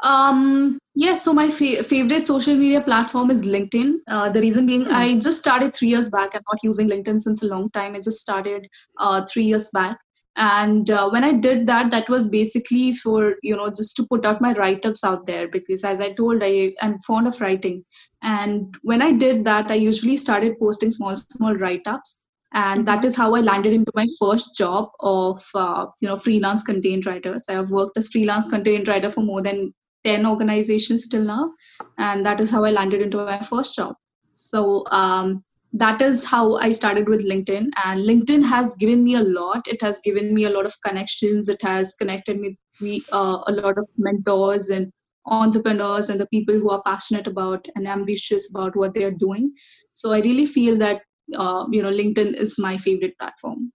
Um, 0.05 0.78
yeah, 0.94 1.14
so 1.14 1.32
my 1.32 1.48
fa- 1.48 1.82
favorite 1.82 2.26
social 2.26 2.55
media 2.55 2.82
platform 2.82 3.30
is 3.30 3.40
LinkedIn. 3.40 3.94
Uh, 4.07 4.28
the 4.28 4.40
reason 4.40 4.66
being, 4.66 4.84
mm-hmm. 4.84 4.94
I 4.94 5.18
just 5.18 5.38
started 5.38 5.74
three 5.74 5.88
years 5.88 6.11
back. 6.11 6.34
I'm 6.34 6.42
not 6.46 6.62
using 6.62 6.90
LinkedIn 6.90 7.22
since 7.22 7.42
a 7.42 7.46
long 7.46 7.70
time. 7.70 7.94
I 7.94 8.00
just 8.00 8.20
started 8.20 8.68
uh, 8.98 9.24
three 9.32 9.44
years 9.44 9.70
back. 9.72 9.98
And 10.36 10.90
uh, 10.90 11.09
when 11.11 11.24
I 11.24 11.32
did 11.32 11.66
that, 11.68 11.90
that 11.92 12.09
was 12.09 12.28
basically 12.28 12.92
for, 12.92 13.36
you 13.42 13.57
know, 13.57 13.68
just 13.68 13.96
to 13.96 14.07
put 14.11 14.26
out 14.26 14.42
my 14.42 14.52
write 14.52 14.84
ups 14.84 15.05
out 15.05 15.26
there 15.26 15.48
because, 15.48 15.84
as 15.84 16.00
I 16.00 16.12
told, 16.12 16.42
I 16.42 16.74
am 16.82 16.98
fond 16.98 17.26
of 17.26 17.40
writing. 17.40 17.84
And 18.20 18.74
when 18.82 19.00
I 19.00 19.12
did 19.12 19.44
that, 19.44 19.70
I 19.70 19.74
usually 19.74 20.16
started 20.16 20.59
posting 20.59 20.90
small, 20.90 21.16
small 21.16 21.55
write 21.55 21.86
ups 21.86 22.26
and 22.52 22.86
that 22.86 22.98
mm-hmm. 22.98 23.07
is 23.07 23.16
how 23.16 23.34
i 23.34 23.40
landed 23.40 23.72
into 23.72 23.90
my 23.96 24.07
first 24.16 24.55
job 24.55 24.88
of 25.00 25.42
uh, 25.57 25.86
you 26.00 26.09
know 26.09 26.16
freelance 26.16 26.62
content 26.62 27.05
writers 27.05 27.46
i 27.48 27.52
have 27.52 27.70
worked 27.72 27.98
as 27.98 28.09
freelance 28.09 28.48
content 28.48 28.86
writer 28.86 29.11
for 29.11 29.22
more 29.22 29.42
than 29.42 29.74
10 30.05 30.26
organizations 30.26 31.09
till 31.09 31.24
now 31.24 31.52
and 31.98 32.24
that 32.24 32.40
is 32.40 32.50
how 32.50 32.64
i 32.64 32.70
landed 32.70 33.00
into 33.00 33.18
my 33.18 33.40
first 33.40 33.74
job. 33.74 33.94
So 34.32 34.84
um, 34.90 35.44
that 35.72 36.02
is 36.02 36.24
how 36.24 36.57
i 36.57 36.72
started 36.72 37.09
with 37.09 37.28
linkedin 37.28 37.70
and 37.84 38.00
linkedin 38.09 38.44
has 38.44 38.74
given 38.74 39.02
me 39.05 39.14
a 39.16 39.22
lot. 39.22 39.66
It 39.68 39.82
has 39.82 40.00
given 40.00 40.34
me 40.34 40.44
a 40.44 40.50
lot 40.50 40.66
of 40.66 40.74
connections. 40.84 41.48
It 41.48 41.62
has 41.62 41.94
connected 41.94 42.40
me, 42.40 43.02
uh, 43.12 43.38
a 43.46 43.52
lot 43.52 43.78
of 43.78 43.88
mentors 43.96 44.70
and 44.70 44.92
entrepreneurs 45.26 46.11
and 46.11 46.20
the 46.20 46.26
people 46.26 46.55
who 46.55 46.70
are 46.70 46.82
passionate 46.82 47.26
about 47.26 47.66
and 47.74 47.88
ambitious 47.88 48.55
about 48.55 48.76
what 48.76 48.94
they 48.94 49.05
are 49.05 49.18
doing. 49.26 49.52
So 49.92 50.12
i 50.12 50.20
really 50.20 50.46
feel 50.46 50.76
that 50.78 51.02
uh, 51.34 51.66
you 51.70 51.82
know 51.82 51.90
linkedin 51.90 52.34
is 52.34 52.59
my 52.59 52.76
favorite 52.76 53.18
platform. 53.18 53.72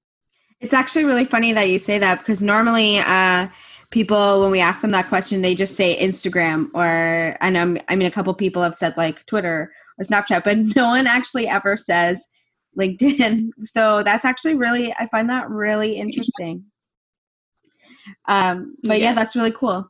It's 0.61 0.73
actually 0.73 1.05
really 1.05 1.25
funny 1.25 1.53
that 1.53 1.69
you 1.69 1.79
say 1.79 1.99
that 1.99 2.19
because 2.19 2.41
normally 2.41 2.99
uh, 2.99 3.47
people 3.91 4.41
when 4.41 4.51
we 4.51 4.59
ask 4.59 4.81
them 4.81 4.91
that 4.91 5.07
question 5.07 5.41
they 5.41 5.55
just 5.55 5.75
say 5.75 5.99
instagram 5.99 6.69
or 6.73 7.37
i 7.41 7.49
know 7.49 7.75
i 7.87 7.95
mean 7.95 8.07
a 8.07 8.11
couple 8.11 8.33
people 8.33 8.61
have 8.61 8.75
said 8.75 8.95
like 8.97 9.25
twitter 9.25 9.71
or 9.97 10.05
snapchat 10.05 10.43
but 10.43 10.57
no 10.75 10.87
one 10.87 11.07
actually 11.07 11.47
ever 11.47 11.75
says 11.75 12.27
linkedin 12.77 13.49
so 13.63 14.03
that's 14.03 14.25
actually 14.25 14.55
really 14.55 14.93
i 14.99 15.05
find 15.07 15.29
that 15.29 15.49
really 15.49 15.95
interesting 15.95 16.63
um 18.27 18.75
but 18.83 18.99
yes. 18.99 19.01
yeah 19.01 19.13
that's 19.13 19.35
really 19.35 19.51
cool 19.51 19.89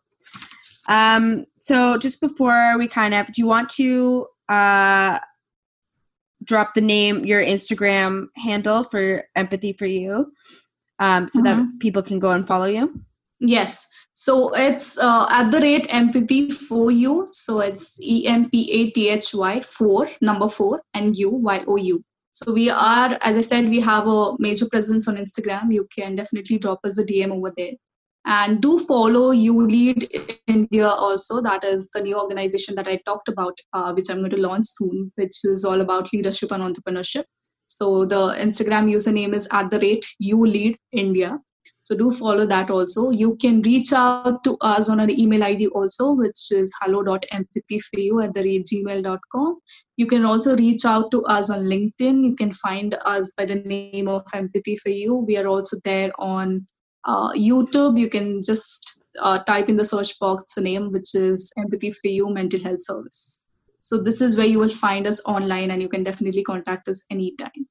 um 0.87 1.45
so 1.59 1.97
just 1.97 2.21
before 2.21 2.77
we 2.77 2.87
kind 2.87 3.13
of 3.13 3.27
do 3.27 3.41
you 3.41 3.47
want 3.47 3.69
to 3.69 4.25
uh 4.47 5.19
drop 6.45 6.73
the 6.73 6.81
name 6.81 7.25
your 7.25 7.43
instagram 7.43 8.27
handle 8.37 8.83
for 8.83 9.25
empathy 9.35 9.73
for 9.73 9.85
you 9.85 10.31
um 10.99 11.27
so 11.27 11.41
mm-hmm. 11.41 11.63
that 11.63 11.79
people 11.79 12.01
can 12.01 12.17
go 12.17 12.31
and 12.31 12.47
follow 12.47 12.65
you 12.65 13.01
Yes. 13.39 13.87
So 14.13 14.51
it's 14.53 14.97
uh, 14.97 15.27
at 15.29 15.49
the 15.49 15.61
rate 15.61 15.87
empathy 15.93 16.51
for 16.51 16.91
you. 16.91 17.25
So 17.31 17.61
it's 17.61 17.97
E 18.01 18.27
M 18.27 18.49
P 18.49 18.69
A 18.71 18.91
T 18.91 19.09
H 19.09 19.33
Y 19.33 19.61
four 19.61 20.07
number 20.21 20.49
four 20.49 20.81
and 20.93 21.15
U 21.15 21.29
Y 21.29 21.63
O 21.67 21.77
U. 21.77 22.01
So 22.31 22.53
we 22.53 22.69
are, 22.69 23.17
as 23.21 23.37
I 23.37 23.41
said, 23.41 23.69
we 23.69 23.79
have 23.81 24.07
a 24.07 24.35
major 24.39 24.67
presence 24.69 25.07
on 25.07 25.15
Instagram. 25.17 25.73
You 25.73 25.87
can 25.97 26.15
definitely 26.15 26.57
drop 26.57 26.79
us 26.83 26.99
a 26.99 27.05
DM 27.05 27.31
over 27.31 27.53
there. 27.55 27.73
And 28.25 28.61
do 28.61 28.77
follow 28.77 29.31
You 29.31 29.65
Lead 29.65 30.07
India 30.47 30.87
also. 30.87 31.41
That 31.41 31.63
is 31.63 31.89
the 31.91 32.01
new 32.01 32.19
organization 32.19 32.75
that 32.75 32.87
I 32.87 32.99
talked 33.05 33.29
about, 33.29 33.57
uh, 33.73 33.93
which 33.93 34.09
I'm 34.09 34.19
going 34.19 34.31
to 34.31 34.37
launch 34.37 34.67
soon, 34.67 35.11
which 35.15 35.43
is 35.45 35.65
all 35.65 35.81
about 35.81 36.13
leadership 36.13 36.51
and 36.51 36.63
entrepreneurship. 36.63 37.23
So 37.67 38.05
the 38.05 38.35
Instagram 38.39 38.91
username 38.91 39.33
is 39.33 39.47
at 39.51 39.69
the 39.69 39.79
rate 39.79 40.05
You 40.19 40.45
Lead 40.45 40.77
India. 40.91 41.39
So 41.89 41.97
do 41.97 42.11
follow 42.11 42.45
that 42.45 42.69
also. 42.69 43.09
You 43.09 43.35
can 43.37 43.63
reach 43.63 43.93
out 43.93 44.43
to 44.43 44.55
us 44.61 44.89
on 44.89 44.99
our 44.99 45.09
email 45.09 45.43
ID 45.43 45.69
also, 45.69 46.11
which 46.11 46.51
is 46.51 46.71
hello.empathyforyou 46.83 48.23
at 48.23 48.31
the 48.35 48.43
rate 48.43 48.67
gmail.com. 48.71 49.59
You 49.97 50.05
can 50.05 50.23
also 50.23 50.55
reach 50.55 50.85
out 50.85 51.09
to 51.09 51.23
us 51.23 51.49
on 51.49 51.61
LinkedIn. 51.61 52.23
You 52.23 52.35
can 52.35 52.53
find 52.53 52.95
us 53.05 53.33
by 53.35 53.45
the 53.45 53.55
name 53.55 54.07
of 54.07 54.21
Empathy 54.35 54.75
for 54.75 54.89
You. 54.89 55.15
We 55.15 55.35
are 55.37 55.47
also 55.47 55.77
there 55.83 56.11
on 56.19 56.67
uh, 57.05 57.31
YouTube. 57.31 57.99
You 57.99 58.07
can 58.07 58.39
just 58.43 59.03
uh, 59.19 59.39
type 59.39 59.67
in 59.67 59.75
the 59.75 59.83
search 59.83 60.19
box 60.19 60.53
the 60.53 60.61
name, 60.61 60.91
which 60.91 61.15
is 61.15 61.51
Empathy 61.57 61.89
for 61.89 62.07
You 62.09 62.29
Mental 62.29 62.59
Health 62.59 62.83
Service. 62.83 63.47
So 63.79 64.03
this 64.03 64.21
is 64.21 64.37
where 64.37 64.45
you 64.45 64.59
will 64.59 64.69
find 64.69 65.07
us 65.07 65.25
online 65.25 65.71
and 65.71 65.81
you 65.81 65.89
can 65.89 66.03
definitely 66.03 66.43
contact 66.43 66.87
us 66.87 67.03
anytime. 67.09 67.67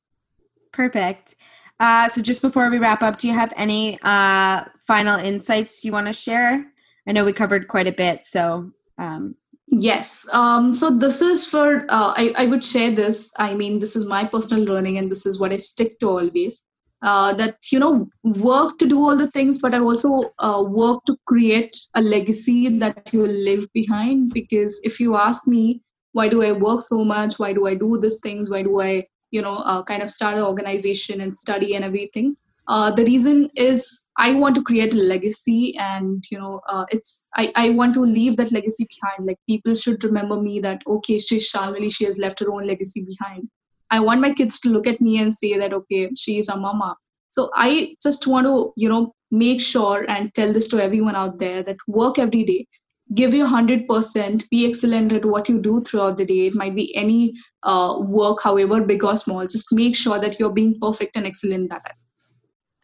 Perfect. 0.72 1.36
Uh, 1.80 2.08
so 2.08 2.20
just 2.20 2.42
before 2.42 2.70
we 2.70 2.78
wrap 2.78 3.02
up, 3.02 3.18
do 3.18 3.28
you 3.28 3.34
have 3.34 3.52
any 3.56 3.98
uh, 4.02 4.64
final 4.80 5.18
insights 5.18 5.84
you 5.84 5.92
want 5.92 6.06
to 6.06 6.12
share? 6.12 6.66
I 7.06 7.12
know 7.12 7.24
we 7.24 7.32
covered 7.32 7.68
quite 7.68 7.86
a 7.86 7.92
bit, 7.92 8.24
so. 8.24 8.72
Um, 8.98 9.36
yes. 9.68 10.28
Um, 10.32 10.72
so 10.72 10.90
this 10.90 11.22
is 11.22 11.48
for, 11.48 11.86
uh, 11.88 12.12
I, 12.16 12.34
I 12.36 12.46
would 12.46 12.64
share 12.64 12.90
this. 12.90 13.32
I 13.38 13.54
mean, 13.54 13.78
this 13.78 13.94
is 13.94 14.08
my 14.08 14.24
personal 14.24 14.64
learning 14.64 14.98
and 14.98 15.10
this 15.10 15.24
is 15.24 15.38
what 15.38 15.52
I 15.52 15.56
stick 15.56 15.98
to 16.00 16.08
always. 16.08 16.64
Uh, 17.00 17.32
that, 17.34 17.54
you 17.70 17.78
know, 17.78 18.08
work 18.24 18.76
to 18.78 18.88
do 18.88 18.98
all 18.98 19.16
the 19.16 19.30
things, 19.30 19.60
but 19.60 19.72
I 19.72 19.78
also 19.78 20.32
uh, 20.40 20.64
work 20.66 21.04
to 21.04 21.16
create 21.26 21.76
a 21.94 22.02
legacy 22.02 22.68
that 22.80 23.08
you 23.12 23.20
will 23.20 23.28
live 23.28 23.72
behind. 23.72 24.34
Because 24.34 24.80
if 24.82 24.98
you 24.98 25.14
ask 25.14 25.46
me, 25.46 25.80
why 26.12 26.28
do 26.28 26.42
I 26.42 26.50
work 26.50 26.80
so 26.82 27.04
much? 27.04 27.38
Why 27.38 27.52
do 27.52 27.68
I 27.68 27.74
do 27.76 28.00
these 28.00 28.18
things? 28.18 28.50
Why 28.50 28.64
do 28.64 28.80
I 28.80 29.06
you 29.30 29.42
know 29.42 29.56
uh, 29.64 29.82
kind 29.82 30.02
of 30.02 30.10
start 30.10 30.36
an 30.36 30.42
organization 30.42 31.20
and 31.20 31.36
study 31.36 31.74
and 31.74 31.84
everything. 31.84 32.36
Uh, 32.68 32.90
the 32.94 33.04
reason 33.04 33.48
is 33.56 34.10
i 34.18 34.34
want 34.34 34.54
to 34.54 34.62
create 34.62 34.92
a 34.94 34.98
legacy 34.98 35.74
and 35.78 36.24
you 36.30 36.38
know 36.38 36.60
uh, 36.68 36.84
it's 36.90 37.30
I, 37.34 37.50
I 37.56 37.70
want 37.70 37.94
to 37.94 38.00
leave 38.00 38.36
that 38.36 38.52
legacy 38.52 38.86
behind. 38.94 39.26
Like 39.26 39.38
people 39.48 39.74
should 39.74 40.04
remember 40.04 40.40
me 40.40 40.60
that 40.60 40.82
okay 40.86 41.18
she's 41.18 41.50
Shalmali, 41.50 41.92
she 41.92 42.04
has 42.04 42.18
left 42.18 42.40
her 42.40 42.52
own 42.52 42.66
legacy 42.66 43.06
behind. 43.06 43.48
I 43.90 44.00
want 44.00 44.20
my 44.20 44.34
kids 44.34 44.60
to 44.60 44.68
look 44.68 44.86
at 44.86 45.00
me 45.00 45.20
and 45.20 45.32
say 45.32 45.56
that 45.56 45.72
okay 45.72 46.10
she 46.14 46.38
is 46.38 46.48
a 46.48 46.56
mama. 46.56 46.96
So 47.30 47.50
i 47.54 47.94
just 48.02 48.26
want 48.26 48.46
to 48.46 48.72
you 48.76 48.88
know 48.88 49.14
make 49.30 49.62
sure 49.62 50.04
and 50.08 50.34
tell 50.34 50.52
this 50.52 50.68
to 50.68 50.82
everyone 50.82 51.16
out 51.16 51.38
there 51.38 51.62
that 51.62 51.76
work 51.86 52.18
every 52.18 52.44
day 52.44 52.66
give 53.14 53.34
your 53.34 53.46
100% 53.46 54.48
be 54.50 54.68
excellent 54.68 55.12
at 55.12 55.24
what 55.24 55.48
you 55.48 55.60
do 55.60 55.82
throughout 55.82 56.16
the 56.16 56.24
day. 56.24 56.46
It 56.46 56.54
might 56.54 56.74
be 56.74 56.94
any 56.94 57.34
uh, 57.62 57.98
work 58.00 58.42
however 58.42 58.80
big 58.82 59.04
or 59.04 59.16
small. 59.16 59.46
Just 59.46 59.72
make 59.72 59.96
sure 59.96 60.18
that 60.18 60.38
you're 60.38 60.52
being 60.52 60.78
perfect 60.80 61.16
and 61.16 61.26
excellent 61.26 61.72
at 61.72 61.82
it. 61.86 61.92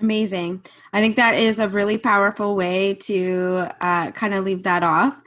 Amazing. 0.01 0.65
I 0.93 1.01
think 1.01 1.17
that 1.17 1.39
is 1.39 1.59
a 1.59 1.69
really 1.69 1.99
powerful 1.99 2.57
way 2.57 2.95
to 3.03 3.69
uh, 3.81 4.11
kind 4.13 4.35
of 4.35 4.45
leave 4.45 4.63
that 4.65 4.83
off. 4.83 5.21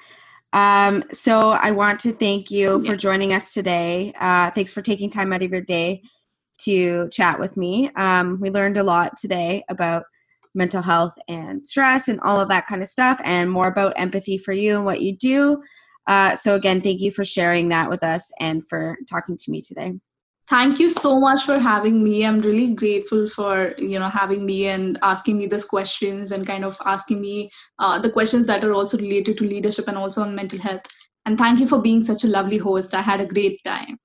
Um, 0.54 1.04
so 1.12 1.50
i 1.50 1.72
want 1.72 2.00
to 2.02 2.14
thank 2.14 2.50
you 2.50 2.84
for 2.86 2.96
joining 2.96 3.34
us 3.34 3.54
today. 3.54 4.14
Uh, 4.20 4.50
thanks 4.52 4.74
for 4.74 4.82
taking 4.82 5.10
time 5.10 5.34
out 5.34 5.44
of 5.44 5.52
your 5.52 5.62
day 5.62 6.02
to 6.60 7.10
chat 7.10 7.40
with 7.40 7.58
me. 7.58 7.90
Um, 7.96 8.40
we 8.40 8.50
learned 8.50 8.78
a 8.78 8.84
lot 8.84 9.18
today 9.18 9.64
about 9.70 10.06
mental 10.58 10.82
health 10.82 11.14
and 11.30 11.66
stress 11.66 12.08
and 12.08 12.20
all 12.22 12.42
of 12.42 12.50
that 12.50 12.68
kind 12.68 12.82
of 12.82 12.90
stuff, 12.90 13.22
and 13.24 13.50
more 13.50 13.68
about 13.68 13.94
empathy 13.96 14.38
for 14.38 14.52
you 14.52 14.76
and 14.76 14.86
what 14.86 15.02
you 15.02 15.16
do. 15.16 15.62
Uh, 16.08 16.36
so, 16.36 16.56
again, 16.56 16.82
thank 16.82 17.00
you 17.00 17.12
for 17.12 17.24
sharing 17.24 17.70
that 17.70 17.90
with 17.90 18.04
us 18.04 18.32
and 18.40 18.68
for 18.68 18.98
talking 19.10 19.38
to 19.38 19.52
me 19.52 19.62
today. 19.62 19.94
Thank 20.50 20.80
you 20.80 20.88
so 20.88 21.20
much 21.20 21.44
for 21.44 21.60
having 21.60 22.02
me. 22.02 22.26
I'm 22.26 22.40
really 22.40 22.74
grateful 22.74 23.28
for 23.28 23.76
you 23.78 24.00
know 24.00 24.08
having 24.08 24.46
me 24.46 24.68
and 24.68 24.98
asking 25.02 25.38
me 25.38 25.46
these 25.46 25.66
questions 25.66 26.32
and 26.32 26.48
kind 26.48 26.64
of 26.64 26.78
asking 26.86 27.20
me 27.22 27.52
uh, 27.80 28.00
the 28.00 28.12
questions 28.12 28.48
that 28.48 28.64
are 28.64 28.74
also 28.74 28.98
related 28.98 29.38
to 29.38 29.44
leadership 29.44 29.90
and 29.90 29.98
also 29.98 30.22
on 30.22 30.36
mental 30.36 30.60
health. 30.60 30.84
And 31.26 31.38
thank 31.38 31.60
you 31.60 31.68
for 31.68 31.82
being 31.82 32.04
such 32.04 32.24
a 32.24 32.28
lovely 32.28 32.58
host. 32.58 32.96
I 32.96 33.02
had 33.02 33.20
a 33.20 33.26
great 33.26 33.58
time. 33.66 33.98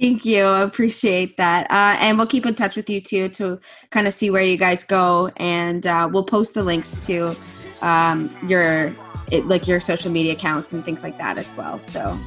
Thank 0.00 0.24
you. 0.24 0.44
I 0.44 0.62
appreciate 0.62 1.36
that. 1.38 1.68
Uh, 1.70 1.96
and 1.98 2.16
we'll 2.16 2.26
keep 2.26 2.46
in 2.46 2.54
touch 2.54 2.76
with 2.76 2.88
you 2.88 3.00
too 3.00 3.28
to 3.30 3.58
kind 3.90 4.06
of 4.06 4.14
see 4.14 4.30
where 4.30 4.44
you 4.44 4.56
guys 4.56 4.84
go. 4.84 5.30
And 5.38 5.86
uh, 5.86 6.08
we'll 6.12 6.24
post 6.24 6.54
the 6.54 6.62
links 6.62 7.04
to 7.06 7.34
um, 7.82 8.34
your 8.46 8.94
it, 9.30 9.46
like 9.46 9.66
your 9.66 9.80
social 9.80 10.10
media 10.10 10.32
accounts 10.32 10.72
and 10.72 10.84
things 10.84 11.02
like 11.02 11.18
that 11.18 11.36
as 11.36 11.56
well. 11.56 11.80
So 11.80 12.18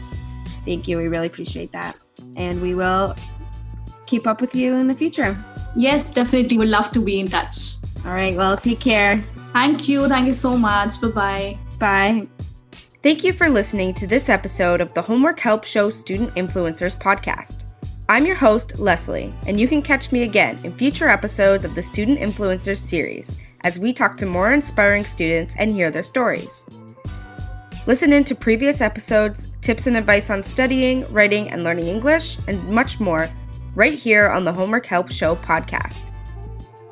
thank 0.66 0.88
you. 0.88 0.98
We 0.98 1.08
really 1.08 1.28
appreciate 1.28 1.72
that. 1.72 1.98
And 2.36 2.62
we 2.62 2.76
will 2.76 3.16
keep 4.06 4.28
up 4.28 4.42
with 4.42 4.54
you 4.54 4.76
in 4.76 4.88
the 4.88 4.96
future. 4.96 5.42
Yes, 5.76 6.14
definitely. 6.14 6.58
Would 6.58 6.70
love 6.70 6.92
to 6.92 7.00
be 7.00 7.20
in 7.20 7.30
touch. 7.30 7.76
All 8.06 8.12
right. 8.12 8.36
Well, 8.36 8.58
take 8.58 8.82
care. 8.82 9.24
Thank 9.54 9.88
you. 9.88 10.08
Thank 10.08 10.28
you 10.28 10.34
so 10.34 10.58
much. 10.58 11.02
Bye-bye. 11.02 11.58
Bye. 11.80 12.28
Thank 13.04 13.24
you 13.24 13.34
for 13.34 13.50
listening 13.50 13.96
to 13.96 14.06
this 14.06 14.30
episode 14.30 14.80
of 14.80 14.94
the 14.94 15.02
Homework 15.02 15.40
Help 15.40 15.64
Show 15.64 15.90
Student 15.90 16.36
Influencers 16.36 16.96
podcast. 16.96 17.64
I'm 18.08 18.28
your 18.28 18.36
host, 18.36 18.78
Leslie, 18.78 19.34
and 19.48 19.60
you 19.60 19.68
can 19.68 19.82
catch 19.82 20.12
me 20.12 20.22
again 20.22 20.60
in 20.64 20.72
future 20.72 21.10
episodes 21.10 21.66
of 21.66 21.74
the 21.74 21.82
Student 21.82 22.20
Influencers 22.20 22.78
series 22.78 23.34
as 23.62 23.80
we 23.80 23.92
talk 23.92 24.18
to 24.18 24.28
more 24.28 24.54
inspiring 24.54 25.04
students 25.04 25.56
and 25.58 25.74
hear 25.74 25.90
their 25.90 26.04
stories. 26.04 26.64
Listen 27.88 28.14
in 28.14 28.24
to 28.24 28.36
previous 28.36 28.82
episodes, 28.82 29.48
tips 29.62 29.88
and 29.88 29.98
advice 29.98 30.30
on 30.30 30.44
studying, 30.44 31.12
writing, 31.12 31.50
and 31.50 31.64
learning 31.64 31.88
English, 31.88 32.38
and 32.48 32.70
much 32.70 33.00
more 33.00 33.28
right 33.74 33.96
here 33.96 34.30
on 34.30 34.46
the 34.46 34.54
Homework 34.54 34.86
Help 34.86 35.12
Show 35.12 35.38
podcast. 35.38 36.12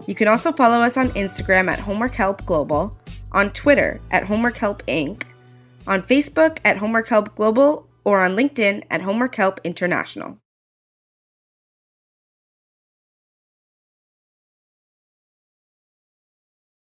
You 0.07 0.15
can 0.15 0.27
also 0.27 0.51
follow 0.51 0.81
us 0.81 0.97
on 0.97 1.09
Instagram 1.09 1.69
at 1.69 1.77
Homework 1.77 2.15
Help 2.15 2.47
Global, 2.47 2.97
on 3.31 3.51
Twitter 3.51 4.01
at 4.09 4.25
Homework 4.25 4.57
Help 4.57 4.83
Inc., 4.87 5.21
on 5.89 6.01
Facebook 6.01 6.59
at 6.63 6.77
Homework 6.77 7.09
Help 7.09 7.35
Global 7.35 7.89
or 8.05 8.21
on 8.21 8.35
LinkedIn 8.35 8.83
at 8.89 9.01
Homework 9.01 9.35
Help 9.35 9.59
International. 9.63 10.37